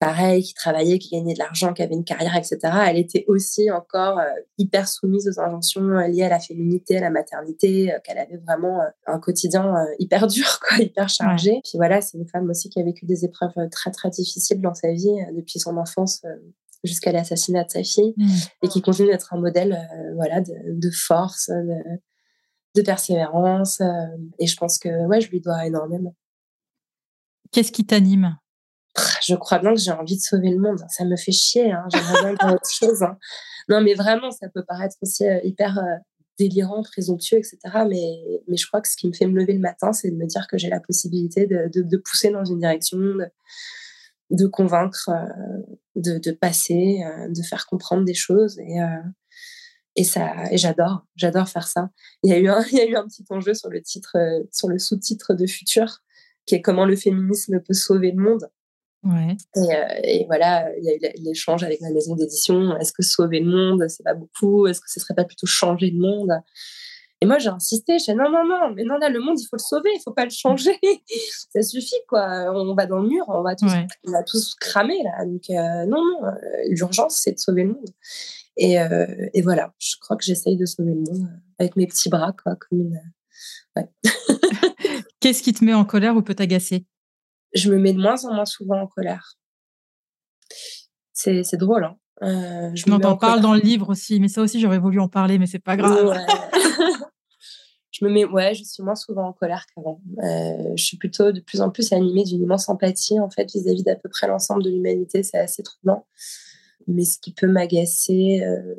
pareil, 0.04 0.44
qui 0.44 0.54
travaillait, 0.54 1.00
qui 1.00 1.12
gagnait 1.12 1.34
de 1.34 1.40
l'argent, 1.40 1.74
qui 1.74 1.82
avait 1.82 1.96
une 1.96 2.04
carrière, 2.04 2.36
etc., 2.36 2.60
elle 2.88 2.98
était 2.98 3.24
aussi 3.28 3.72
encore 3.72 4.20
euh, 4.20 4.26
hyper 4.58 4.88
soumise 4.90 5.30
aux 5.30 5.40
injonctions 5.40 5.82
euh, 5.82 6.08
liées 6.08 6.24
à 6.24 6.30
la 6.30 6.40
féminité, 6.40 6.98
à 6.98 7.02
la 7.02 7.10
maternité, 7.10 7.94
euh, 7.94 8.00
qu'elle 8.04 8.18
avait 8.18 8.36
vraiment 8.38 8.82
un 9.08 9.20
quotidien 9.20 9.74
hyper 10.00 10.28
dur, 10.28 10.60
quoi, 10.60 10.80
hyper 10.80 11.08
chargé. 11.08 11.62
Puis 11.64 11.74
voilà, 11.76 12.02
c'est 12.02 12.18
une 12.18 12.28
femme 12.28 12.50
aussi 12.50 12.70
qui 12.70 12.82
a 12.82 12.84
vécu 12.84 13.06
des 13.06 13.24
épreuves 13.24 13.54
très, 13.72 13.92
très 13.92 14.10
difficiles 14.10 14.60
dans 14.60 14.74
sa 14.74 14.92
vie 14.92 15.16
depuis 15.38 15.60
son 15.60 15.78
enfance 15.78 16.22
jusqu'à 16.84 17.14
l'assassinat 17.14 17.64
de 17.64 17.72
sa 17.72 17.84
fille 17.84 18.14
mmh. 18.18 18.28
et 18.64 18.68
qui 18.68 18.82
continue 18.82 19.08
d'être 19.08 19.34
un 19.34 19.40
modèle 19.40 19.90
voilà, 20.16 20.42
de, 20.42 20.54
de 20.68 20.90
force, 20.92 21.50
de, 21.50 21.78
de 22.76 22.82
persévérance. 22.82 23.82
et 24.40 24.48
je 24.48 24.58
pense 24.58 24.78
que 24.80 25.06
ouais, 25.08 25.22
je 25.22 25.30
lui 25.30 25.40
dois 25.40 25.66
énormément. 25.66 26.14
Qu'est-ce 27.52 27.72
qui 27.72 27.86
t'anime? 27.86 28.36
Je 29.22 29.36
crois 29.36 29.60
bien 29.60 29.74
que 29.74 29.80
j'ai 29.80 29.92
envie 29.92 30.18
de 30.18 30.22
sauver 30.22 30.50
le 30.50 30.60
monde. 30.60 30.80
Ça 30.90 31.06
me 31.06 31.16
fait 31.16 31.32
chier. 31.32 31.72
Hein. 31.72 31.86
J'aimerais 31.92 32.36
bien 32.36 32.54
autre 32.54 32.70
chose. 32.70 33.02
Hein. 33.02 33.18
Non, 33.70 33.82
mais 33.82 33.94
vraiment, 33.94 34.32
ça 34.32 34.50
peut 34.50 34.64
paraître 34.64 34.96
aussi 35.02 35.26
euh, 35.26 35.40
hyper 35.44 35.80
euh, 35.80 35.98
délirant, 36.38 36.84
présomptueux, 36.84 37.38
etc. 37.38 37.58
Mais, 37.90 38.56
je 38.56 38.66
crois 38.68 38.82
que 38.82 38.88
ce 38.88 38.98
qui 38.98 39.08
me 39.08 39.14
fait 39.14 39.26
me 39.26 39.40
lever 39.40 39.54
le 39.54 39.60
matin, 39.60 39.94
c'est 39.94 40.12
de 40.12 40.16
me 40.16 40.26
dire 40.26 40.48
que 40.48 40.58
j'ai 40.58 40.70
la 40.70 40.80
possibilité 40.80 41.48
de, 41.48 41.98
pousser 41.98 42.32
dans 42.32 42.46
une 42.46 42.60
direction, 42.60 42.98
de, 44.30 44.48
convaincre, 44.48 45.10
euh, 45.10 45.62
de, 45.96 46.32
passer, 46.32 47.02
de 47.30 47.42
faire 47.42 47.66
comprendre 47.66 48.04
des 48.04 48.14
choses. 48.14 48.60
Et, 49.96 50.04
j'adore, 50.56 51.06
j'adore 51.16 51.48
faire 51.48 51.68
ça. 51.68 51.90
Il 52.24 52.32
y 52.32 52.34
a 52.34 52.40
eu 52.40 52.48
un, 52.48 52.62
petit 53.08 53.26
enjeu 53.30 53.54
sur 53.54 53.70
le 53.70 53.82
sur 53.86 54.70
le 54.70 54.80
sous-titre 54.80 55.34
de 55.34 55.46
Futur, 55.48 56.00
qui 56.46 56.56
est 56.56 56.62
comment 56.62 56.86
le 56.86 56.96
féminisme 56.96 57.60
peut 57.60 57.74
sauver 57.74 58.12
le 58.12 58.22
monde. 58.22 58.50
Ouais. 59.04 59.36
Euh, 59.58 60.00
et, 60.04 60.26
voilà, 60.26 60.70
il 60.78 60.84
y 60.86 60.90
a 60.90 60.96
eu 60.96 61.24
l'échange 61.24 61.64
avec 61.64 61.82
la 61.82 61.92
maison 61.92 62.16
d'édition. 62.16 62.78
Est-ce 62.78 62.94
que 62.94 63.04
sauver 63.04 63.42
le 63.42 63.52
monde, 63.52 63.86
c'est 63.90 64.04
pas 64.04 64.14
beaucoup? 64.14 64.66
Est-ce 64.68 64.80
que 64.80 64.90
ce 64.90 65.00
serait 65.00 65.14
pas 65.14 65.26
plutôt 65.26 65.46
changer 65.46 65.92
le 65.92 66.00
monde? 66.00 66.32
Et 67.20 67.26
moi, 67.26 67.38
j'ai 67.38 67.50
insisté. 67.50 68.00
J'ai 68.00 68.14
dit 68.14 68.18
non, 68.18 68.32
non, 68.32 68.46
non, 68.48 68.74
mais 68.74 68.84
non, 68.84 68.98
là, 68.98 69.10
le 69.10 69.20
monde, 69.20 69.40
il 69.40 69.46
faut 69.46 69.58
le 69.58 69.62
sauver, 69.62 69.90
il 69.94 70.02
faut 70.02 70.14
pas 70.14 70.24
le 70.24 70.32
changer. 70.32 70.78
ça 71.54 71.62
suffit, 71.62 72.00
quoi. 72.08 72.52
On 72.54 72.74
va 72.76 72.86
dans 72.86 73.00
le 73.00 73.10
mur, 73.10 73.26
on 73.28 73.42
va 73.42 73.56
tous, 73.56 73.72
on 74.08 74.12
va 74.12 74.24
tous 74.24 74.56
cramer, 74.56 75.02
là. 75.04 75.26
Donc, 75.26 75.50
euh, 75.50 75.86
non, 75.86 76.02
non, 76.02 76.28
euh, 76.28 76.32
l'urgence, 76.70 77.18
c'est 77.18 77.34
de 77.34 77.40
sauver 77.40 77.64
le 77.64 77.74
monde. 77.74 77.90
Et, 78.56 78.76
et, 79.34 79.42
voilà, 79.42 79.74
je 79.80 79.96
crois 80.00 80.16
que 80.16 80.24
j'essaye 80.24 80.58
de 80.58 80.66
sauver 80.66 80.94
le 80.94 81.02
monde 81.02 81.28
avec 81.60 81.76
mes 81.76 81.88
petits 81.88 82.10
bras, 82.10 82.34
quoi, 82.44 82.56
comme 82.56 82.82
une. 82.82 83.02
Ouais. 83.76 83.90
Qu'est-ce 85.20 85.42
qui 85.42 85.54
te 85.54 85.66
met 85.66 85.74
en 85.74 85.86
colère 85.86 86.16
ou 86.16 86.22
peut 86.22 86.36
t'agacer? 86.36 86.86
Je 87.54 87.72
me 87.72 87.78
mets 87.78 87.94
de 87.94 88.00
moins 88.00 88.24
en 88.26 88.34
moins 88.34 88.46
souvent 88.46 88.82
en 88.82 88.88
colère. 88.88 89.38
C'est 91.14 91.58
drôle. 91.58 91.86
Hein. 91.86 91.98
Euh, 92.22 92.72
je 92.74 92.84
on 92.88 92.94
en 92.94 93.18
parle 93.18 93.42
dans 93.42 93.54
le 93.54 93.60
livre 93.60 93.90
aussi, 93.90 94.20
mais 94.20 94.28
ça 94.28 94.42
aussi 94.42 94.60
j'aurais 94.60 94.80
voulu 94.80 95.00
en 95.00 95.08
parler, 95.08 95.40
mais 95.40 95.48
c'est 95.48 95.60
pas 95.60 95.78
grave. 95.78 96.18
je 97.92 98.06
me 98.06 98.10
mets, 98.10 98.26
ouais, 98.26 98.54
je 98.54 98.64
suis 98.64 98.84
moins 98.84 98.96
souvent 98.96 99.28
en 99.28 99.34
colère 99.34 99.66
qu'avant. 99.74 100.02
Euh, 100.24 100.74
je 100.76 100.84
suis 100.84 100.98
plutôt 100.98 101.32
de 101.32 101.40
plus 101.40 101.62
en 101.62 101.70
plus 101.70 101.92
animée 101.94 102.24
d'une 102.24 102.42
immense 102.42 102.70
empathie 102.70 103.20
en 103.20 103.30
fait 103.30 103.52
vis-à-vis 103.52 103.84
d'à 103.84 103.96
peu 103.96 104.10
près 104.10 104.28
l'ensemble 104.28 104.64
de 104.64 104.70
l'humanité. 104.70 105.24
C'est 105.24 105.40
assez 105.40 105.64
troublant. 105.64 106.06
Mais 106.88 107.06
ce 107.06 107.18
qui 107.20 107.34
peut 107.34 107.48
m'agacer, 107.48 108.42
euh, 108.44 108.76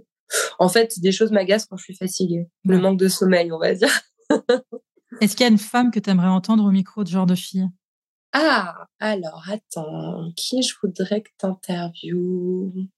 en 0.58 0.68
fait, 0.68 1.00
des 1.00 1.12
choses 1.12 1.30
m'agacent 1.30 1.66
quand 1.66 1.76
je 1.76 1.84
suis 1.84 1.96
fatiguée. 1.96 2.48
Le 2.64 2.78
manque 2.78 2.98
de 2.98 3.08
sommeil, 3.08 3.50
on 3.52 3.58
va 3.58 3.74
dire. 3.74 4.00
Est-ce 5.20 5.36
qu'il 5.36 5.44
y 5.44 5.48
a 5.48 5.52
une 5.52 5.58
femme 5.58 5.90
que 5.90 6.00
tu 6.00 6.10
aimerais 6.10 6.28
entendre 6.28 6.64
au 6.64 6.70
micro 6.70 7.04
de 7.04 7.08
genre 7.08 7.26
de 7.26 7.34
fille? 7.34 7.68
Ah, 8.36 8.88
alors 8.98 9.44
attends, 9.48 10.32
qui 10.36 10.62
je 10.62 10.74
voudrais 10.82 11.22
que 11.22 11.30
tu 11.38 11.46
interviewes 11.46 12.88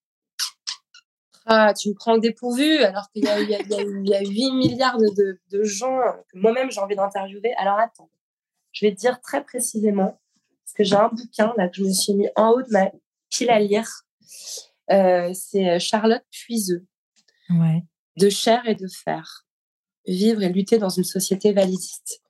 ah, 1.49 1.72
tu 1.74 1.91
me 1.91 1.95
prends 1.95 2.14
au 2.14 2.18
dépourvu 2.18 2.78
alors 2.78 3.09
qu'il 3.12 3.22
y, 3.22 3.28
a, 3.28 3.41
y, 3.41 4.28
8 4.28 4.53
milliards 4.53 4.99
de, 4.99 5.62
gens 5.62 6.01
que 6.28 6.39
moi-même 6.39 6.72
j'ai 6.72 6.80
envie 6.80 6.97
d'interviewer. 6.97 7.55
Alors 7.57 7.78
attends, 7.78 8.11
je 8.72 8.84
vais 8.84 8.93
te 8.93 8.99
dire 8.99 9.20
très 9.20 9.45
précisément, 9.45 10.18
parce 10.64 10.72
que 10.74 10.82
j'ai 10.82 10.97
un 10.97 11.09
bouquin 11.09 11.55
là 11.57 11.68
que 11.68 11.76
je 11.76 11.84
me 11.84 11.93
suis 11.93 12.14
mis 12.14 12.28
en 12.34 12.51
haut 12.51 12.62
de 12.62 12.72
ma 12.72 12.91
pile 13.30 13.51
à 13.51 13.61
lire. 13.61 13.89
Euh, 14.91 15.32
c'est 15.34 15.78
Charlotte 15.78 16.24
Puiseux. 16.32 16.84
Ouais. 17.51 17.84
De 18.16 18.28
chair 18.28 18.66
et 18.66 18.74
de 18.74 18.89
fer. 18.89 19.47
Vivre 20.09 20.43
et 20.43 20.49
lutter 20.49 20.78
dans 20.78 20.89
une 20.89 21.05
société 21.05 21.53
validiste. 21.53 22.22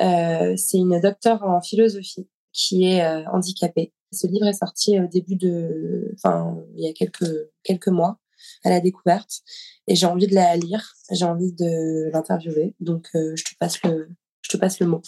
Euh, 0.00 0.54
c'est 0.56 0.78
une 0.78 1.00
docteure 1.00 1.42
en 1.42 1.60
philosophie 1.60 2.28
qui 2.52 2.84
est 2.84 3.02
euh, 3.02 3.24
handicapée. 3.32 3.92
Ce 4.12 4.26
livre 4.26 4.46
est 4.46 4.52
sorti 4.52 5.00
au 5.00 5.06
début 5.06 5.36
de, 5.36 6.12
enfin, 6.14 6.56
il 6.76 6.84
y 6.84 6.88
a 6.88 6.92
quelques 6.92 7.48
quelques 7.62 7.88
mois 7.88 8.18
à 8.64 8.70
la 8.70 8.80
découverte, 8.80 9.40
et 9.86 9.94
j'ai 9.94 10.06
envie 10.06 10.26
de 10.26 10.34
la 10.34 10.56
lire, 10.56 10.94
j'ai 11.10 11.24
envie 11.24 11.52
de 11.52 12.10
l'interviewer, 12.12 12.74
donc 12.80 13.08
euh, 13.14 13.34
je 13.36 13.44
te 13.44 13.50
passe 13.58 13.82
le, 13.84 14.08
je 14.42 14.50
te 14.50 14.56
passe 14.56 14.80
le 14.80 14.86
mot. 14.86 15.00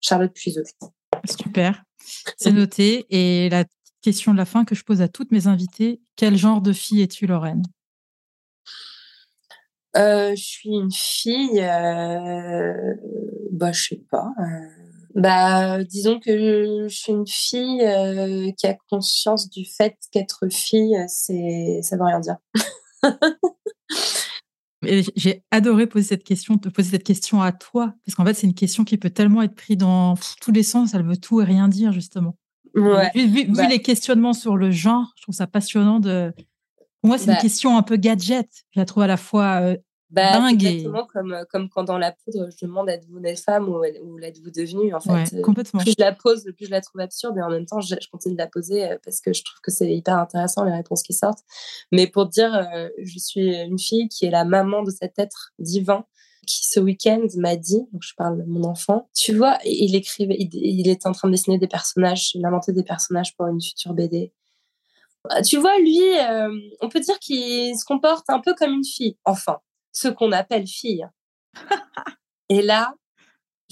Charlotte 0.00 0.32
Puiseux. 0.32 0.64
Super, 1.28 1.84
c'est 2.36 2.52
noté. 2.52 3.06
Et 3.10 3.48
la 3.50 3.64
question 4.00 4.32
de 4.32 4.38
la 4.38 4.44
fin 4.44 4.64
que 4.64 4.74
je 4.74 4.84
pose 4.84 5.02
à 5.02 5.08
toutes 5.08 5.30
mes 5.30 5.46
invitées 5.46 6.00
quel 6.16 6.36
genre 6.36 6.60
de 6.60 6.72
fille 6.72 7.02
es-tu, 7.02 7.26
Lorraine? 7.26 7.62
Euh, 9.96 10.34
Je 10.34 10.42
suis 10.42 10.70
une 10.70 10.92
fille, 10.92 11.60
euh, 11.60 12.94
bah 13.52 13.72
je 13.72 13.88
sais 13.88 14.02
pas. 14.10 14.30
Bah, 15.14 15.82
disons 15.84 16.18
que 16.20 16.86
je 16.88 16.94
suis 16.94 17.12
une 17.12 17.26
fille 17.26 17.82
euh, 17.82 18.50
qui 18.56 18.66
a 18.66 18.76
conscience 18.88 19.50
du 19.50 19.64
fait 19.64 19.96
qu'être 20.10 20.48
fille, 20.50 20.96
c'est 21.08 21.80
ça 21.82 21.96
veut 21.96 22.04
rien 22.04 22.20
dire. 22.20 22.36
J'ai 24.82 25.44
adoré 25.50 25.86
poser 25.86 26.06
cette 26.08 26.24
question, 26.24 26.58
te 26.58 26.68
poser 26.68 26.90
cette 26.90 27.04
question 27.04 27.40
à 27.40 27.52
toi, 27.52 27.94
parce 28.04 28.16
qu'en 28.16 28.24
fait, 28.24 28.34
c'est 28.34 28.46
une 28.46 28.54
question 28.54 28.84
qui 28.84 28.96
peut 28.96 29.10
tellement 29.10 29.42
être 29.42 29.54
prise 29.54 29.76
dans 29.76 30.14
tous 30.40 30.50
les 30.50 30.64
sens. 30.64 30.94
Elle 30.94 31.06
veut 31.06 31.16
tout 31.16 31.40
et 31.40 31.44
rien 31.44 31.68
dire, 31.68 31.92
justement. 31.92 32.36
Ouais. 32.74 33.10
Vu, 33.14 33.44
bah 33.48 33.68
les 33.68 33.80
questionnements 33.80 34.32
sur 34.32 34.56
le 34.56 34.70
genre, 34.70 35.12
je 35.16 35.22
trouve 35.22 35.34
ça 35.34 35.46
passionnant 35.46 36.00
de. 36.00 36.32
Pour 37.00 37.08
moi, 37.08 37.18
c'est 37.18 37.26
une 37.26 37.34
bah 37.34 37.40
question 37.40 37.76
un 37.76 37.82
peu 37.82 37.96
gadget. 37.96 38.48
Je 38.70 38.80
la 38.80 38.86
trouve 38.86 39.02
à 39.02 39.06
la 39.06 39.16
fois 39.16 39.60
euh, 39.62 39.76
bah, 40.12 40.50
exactement 40.50 41.06
comme, 41.06 41.32
euh, 41.32 41.44
comme 41.50 41.70
quand 41.70 41.84
dans 41.84 41.96
la 41.96 42.12
poudre, 42.12 42.50
je 42.50 42.66
demande 42.66 42.90
êtes-vous 42.90 43.18
une 43.18 43.36
femme 43.36 43.68
ou, 43.68 43.82
ou 44.02 44.18
l'êtes-vous 44.18 44.50
devenue 44.50 44.94
En 44.94 45.00
fait, 45.00 45.34
euh, 45.34 45.40
complètement. 45.40 45.80
plus 45.80 45.92
je 45.92 46.02
la 46.02 46.12
pose, 46.12 46.44
plus 46.54 46.66
je 46.66 46.70
la 46.70 46.82
trouve 46.82 47.00
absurde 47.00 47.38
et 47.38 47.42
en 47.42 47.48
même 47.48 47.64
temps, 47.64 47.80
je, 47.80 47.94
continue 48.10 48.34
de 48.34 48.38
la 48.38 48.46
poser 48.46 48.90
euh, 48.90 48.98
parce 49.02 49.22
que 49.22 49.32
je 49.32 49.42
trouve 49.42 49.58
que 49.62 49.70
c'est 49.70 49.90
hyper 49.90 50.18
intéressant 50.18 50.64
les 50.64 50.72
réponses 50.72 51.02
qui 51.02 51.14
sortent. 51.14 51.42
Mais 51.92 52.06
pour 52.06 52.26
dire, 52.26 52.68
je 53.02 53.18
suis 53.18 53.56
une 53.56 53.78
fille 53.78 54.08
qui 54.08 54.26
est 54.26 54.30
la 54.30 54.44
maman 54.44 54.82
de 54.82 54.90
cet 54.90 55.18
être 55.18 55.52
divin 55.58 56.04
qui 56.46 56.66
ce 56.66 56.80
week-end 56.80 57.24
m'a 57.36 57.54
dit, 57.54 57.86
donc 57.92 58.02
je 58.02 58.14
parle 58.16 58.36
de 58.38 58.42
mon 58.42 58.64
enfant, 58.64 59.08
tu 59.16 59.32
vois, 59.32 59.58
il 59.64 59.94
écrivait, 59.94 60.34
il, 60.36 60.50
il 60.52 60.88
était 60.88 61.06
en 61.06 61.12
train 61.12 61.28
de 61.28 61.32
dessiner 61.32 61.56
des 61.56 61.68
personnages, 61.68 62.34
il 62.34 62.44
inventait 62.44 62.72
des 62.72 62.82
personnages 62.82 63.36
pour 63.36 63.46
une 63.46 63.62
future 63.62 63.94
BD. 63.94 64.32
Tu 65.46 65.56
vois, 65.56 65.78
lui, 65.78 66.02
on 66.80 66.88
peut 66.88 66.98
dire 66.98 67.18
qu'il 67.20 67.78
se 67.78 67.84
comporte 67.84 68.28
un 68.28 68.40
peu 68.40 68.54
comme 68.54 68.72
une 68.72 68.84
fille, 68.84 69.16
enfin 69.24 69.60
ce 69.92 70.08
qu'on 70.08 70.32
appelle 70.32 70.66
fille. 70.66 71.06
et 72.48 72.62
là, 72.62 72.94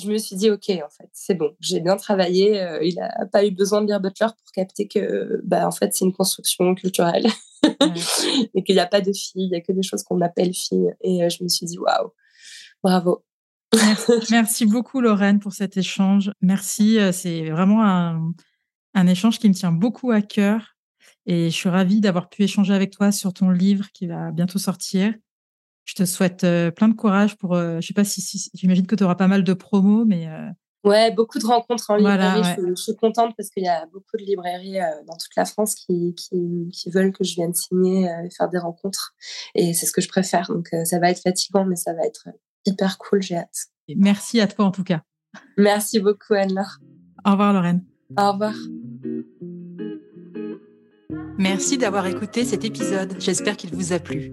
je 0.00 0.10
me 0.10 0.18
suis 0.18 0.36
dit, 0.36 0.50
OK, 0.50 0.70
en 0.70 0.88
fait, 0.88 1.08
c'est 1.12 1.34
bon, 1.34 1.54
j'ai 1.60 1.80
bien 1.80 1.96
travaillé. 1.96 2.60
Euh, 2.60 2.82
il 2.82 2.94
n'a 2.96 3.26
pas 3.32 3.44
eu 3.44 3.50
besoin 3.50 3.82
de 3.82 3.86
lire 3.86 4.00
Butler 4.00 4.26
pour 4.26 4.52
capter 4.52 4.88
que, 4.88 5.40
bah, 5.44 5.66
en 5.66 5.70
fait, 5.70 5.94
c'est 5.94 6.04
une 6.04 6.12
construction 6.12 6.74
culturelle 6.74 7.26
et 8.54 8.64
qu'il 8.64 8.74
n'y 8.74 8.80
a 8.80 8.86
pas 8.86 9.00
de 9.00 9.12
filles, 9.12 9.44
il 9.44 9.50
n'y 9.50 9.56
a 9.56 9.60
que 9.60 9.72
des 9.72 9.82
choses 9.82 10.02
qu'on 10.02 10.20
appelle 10.20 10.54
filles. 10.54 10.94
Et 11.02 11.24
euh, 11.24 11.28
je 11.28 11.42
me 11.42 11.48
suis 11.48 11.66
dit, 11.66 11.78
waouh, 11.78 12.12
bravo. 12.82 13.24
Merci, 14.30 14.66
beaucoup, 14.66 15.00
Lorraine, 15.00 15.38
pour 15.38 15.52
cet 15.52 15.76
échange. 15.76 16.32
Merci. 16.40 16.98
Euh, 16.98 17.12
c'est 17.12 17.50
vraiment 17.50 17.84
un, 17.84 18.32
un 18.94 19.06
échange 19.06 19.38
qui 19.38 19.48
me 19.48 19.54
tient 19.54 19.72
beaucoup 19.72 20.10
à 20.10 20.22
cœur. 20.22 20.76
Et 21.26 21.50
je 21.50 21.54
suis 21.54 21.68
ravie 21.68 22.00
d'avoir 22.00 22.28
pu 22.28 22.42
échanger 22.42 22.72
avec 22.72 22.90
toi 22.90 23.12
sur 23.12 23.32
ton 23.32 23.50
livre 23.50 23.86
qui 23.92 24.06
va 24.06 24.32
bientôt 24.32 24.58
sortir. 24.58 25.12
Je 25.84 25.94
te 25.94 26.04
souhaite 26.04 26.44
euh, 26.44 26.70
plein 26.70 26.88
de 26.88 26.94
courage 26.94 27.36
pour. 27.36 27.54
Je 27.54 27.60
euh, 27.60 27.80
je 27.80 27.86
sais 27.86 27.94
pas 27.94 28.04
si, 28.04 28.50
j'imagine 28.54 28.86
que 28.86 28.94
tu 28.94 29.04
auras 29.04 29.14
pas 29.14 29.28
mal 29.28 29.44
de 29.44 29.52
promos, 29.52 30.04
mais. 30.04 30.28
Euh, 30.28 30.48
ouais, 30.84 31.10
beaucoup 31.10 31.38
de 31.38 31.46
rencontres 31.46 31.90
en 31.90 31.96
librairie. 31.96 32.42
Je, 32.58 32.74
suis 32.74 32.96
contente 32.96 33.34
parce 33.36 33.50
qu'il 33.50 33.64
y 33.64 33.68
a 33.68 33.86
beaucoup 33.86 34.16
de 34.18 34.22
librairies 34.22 34.78
dans 35.06 35.16
toute 35.16 35.34
la 35.36 35.44
France 35.44 35.74
qui, 35.74 36.14
qui, 36.14 36.90
veulent 36.90 37.12
que 37.12 37.24
je 37.24 37.34
vienne 37.34 37.54
signer 37.54 38.04
et 38.24 38.30
faire 38.30 38.48
des 38.48 38.58
rencontres. 38.58 39.14
Et 39.54 39.74
c'est 39.74 39.86
ce 39.86 39.92
que 39.92 40.00
je 40.00 40.08
préfère. 40.08 40.48
Donc 40.48 40.68
ça 40.84 40.98
va 40.98 41.10
être 41.10 41.20
fatigant, 41.20 41.64
mais 41.64 41.76
ça 41.76 41.92
va 41.92 42.04
être 42.04 42.28
hyper 42.66 42.98
cool. 42.98 43.22
J'ai 43.22 43.36
hâte. 43.36 43.66
merci 43.96 44.40
à 44.40 44.46
toi 44.46 44.66
en 44.66 44.70
tout 44.70 44.84
cas. 44.84 45.02
Merci 45.56 46.00
beaucoup, 46.00 46.34
Anne-Laure. 46.34 46.78
Au 47.24 47.32
revoir, 47.32 47.52
Lorraine. 47.52 47.84
Au 48.18 48.32
revoir. 48.32 48.54
Merci 51.38 51.78
d'avoir 51.78 52.06
écouté 52.06 52.44
cet 52.44 52.64
épisode. 52.64 53.16
J'espère 53.18 53.56
qu'il 53.56 53.74
vous 53.74 53.92
a 53.92 53.98
plu. 53.98 54.32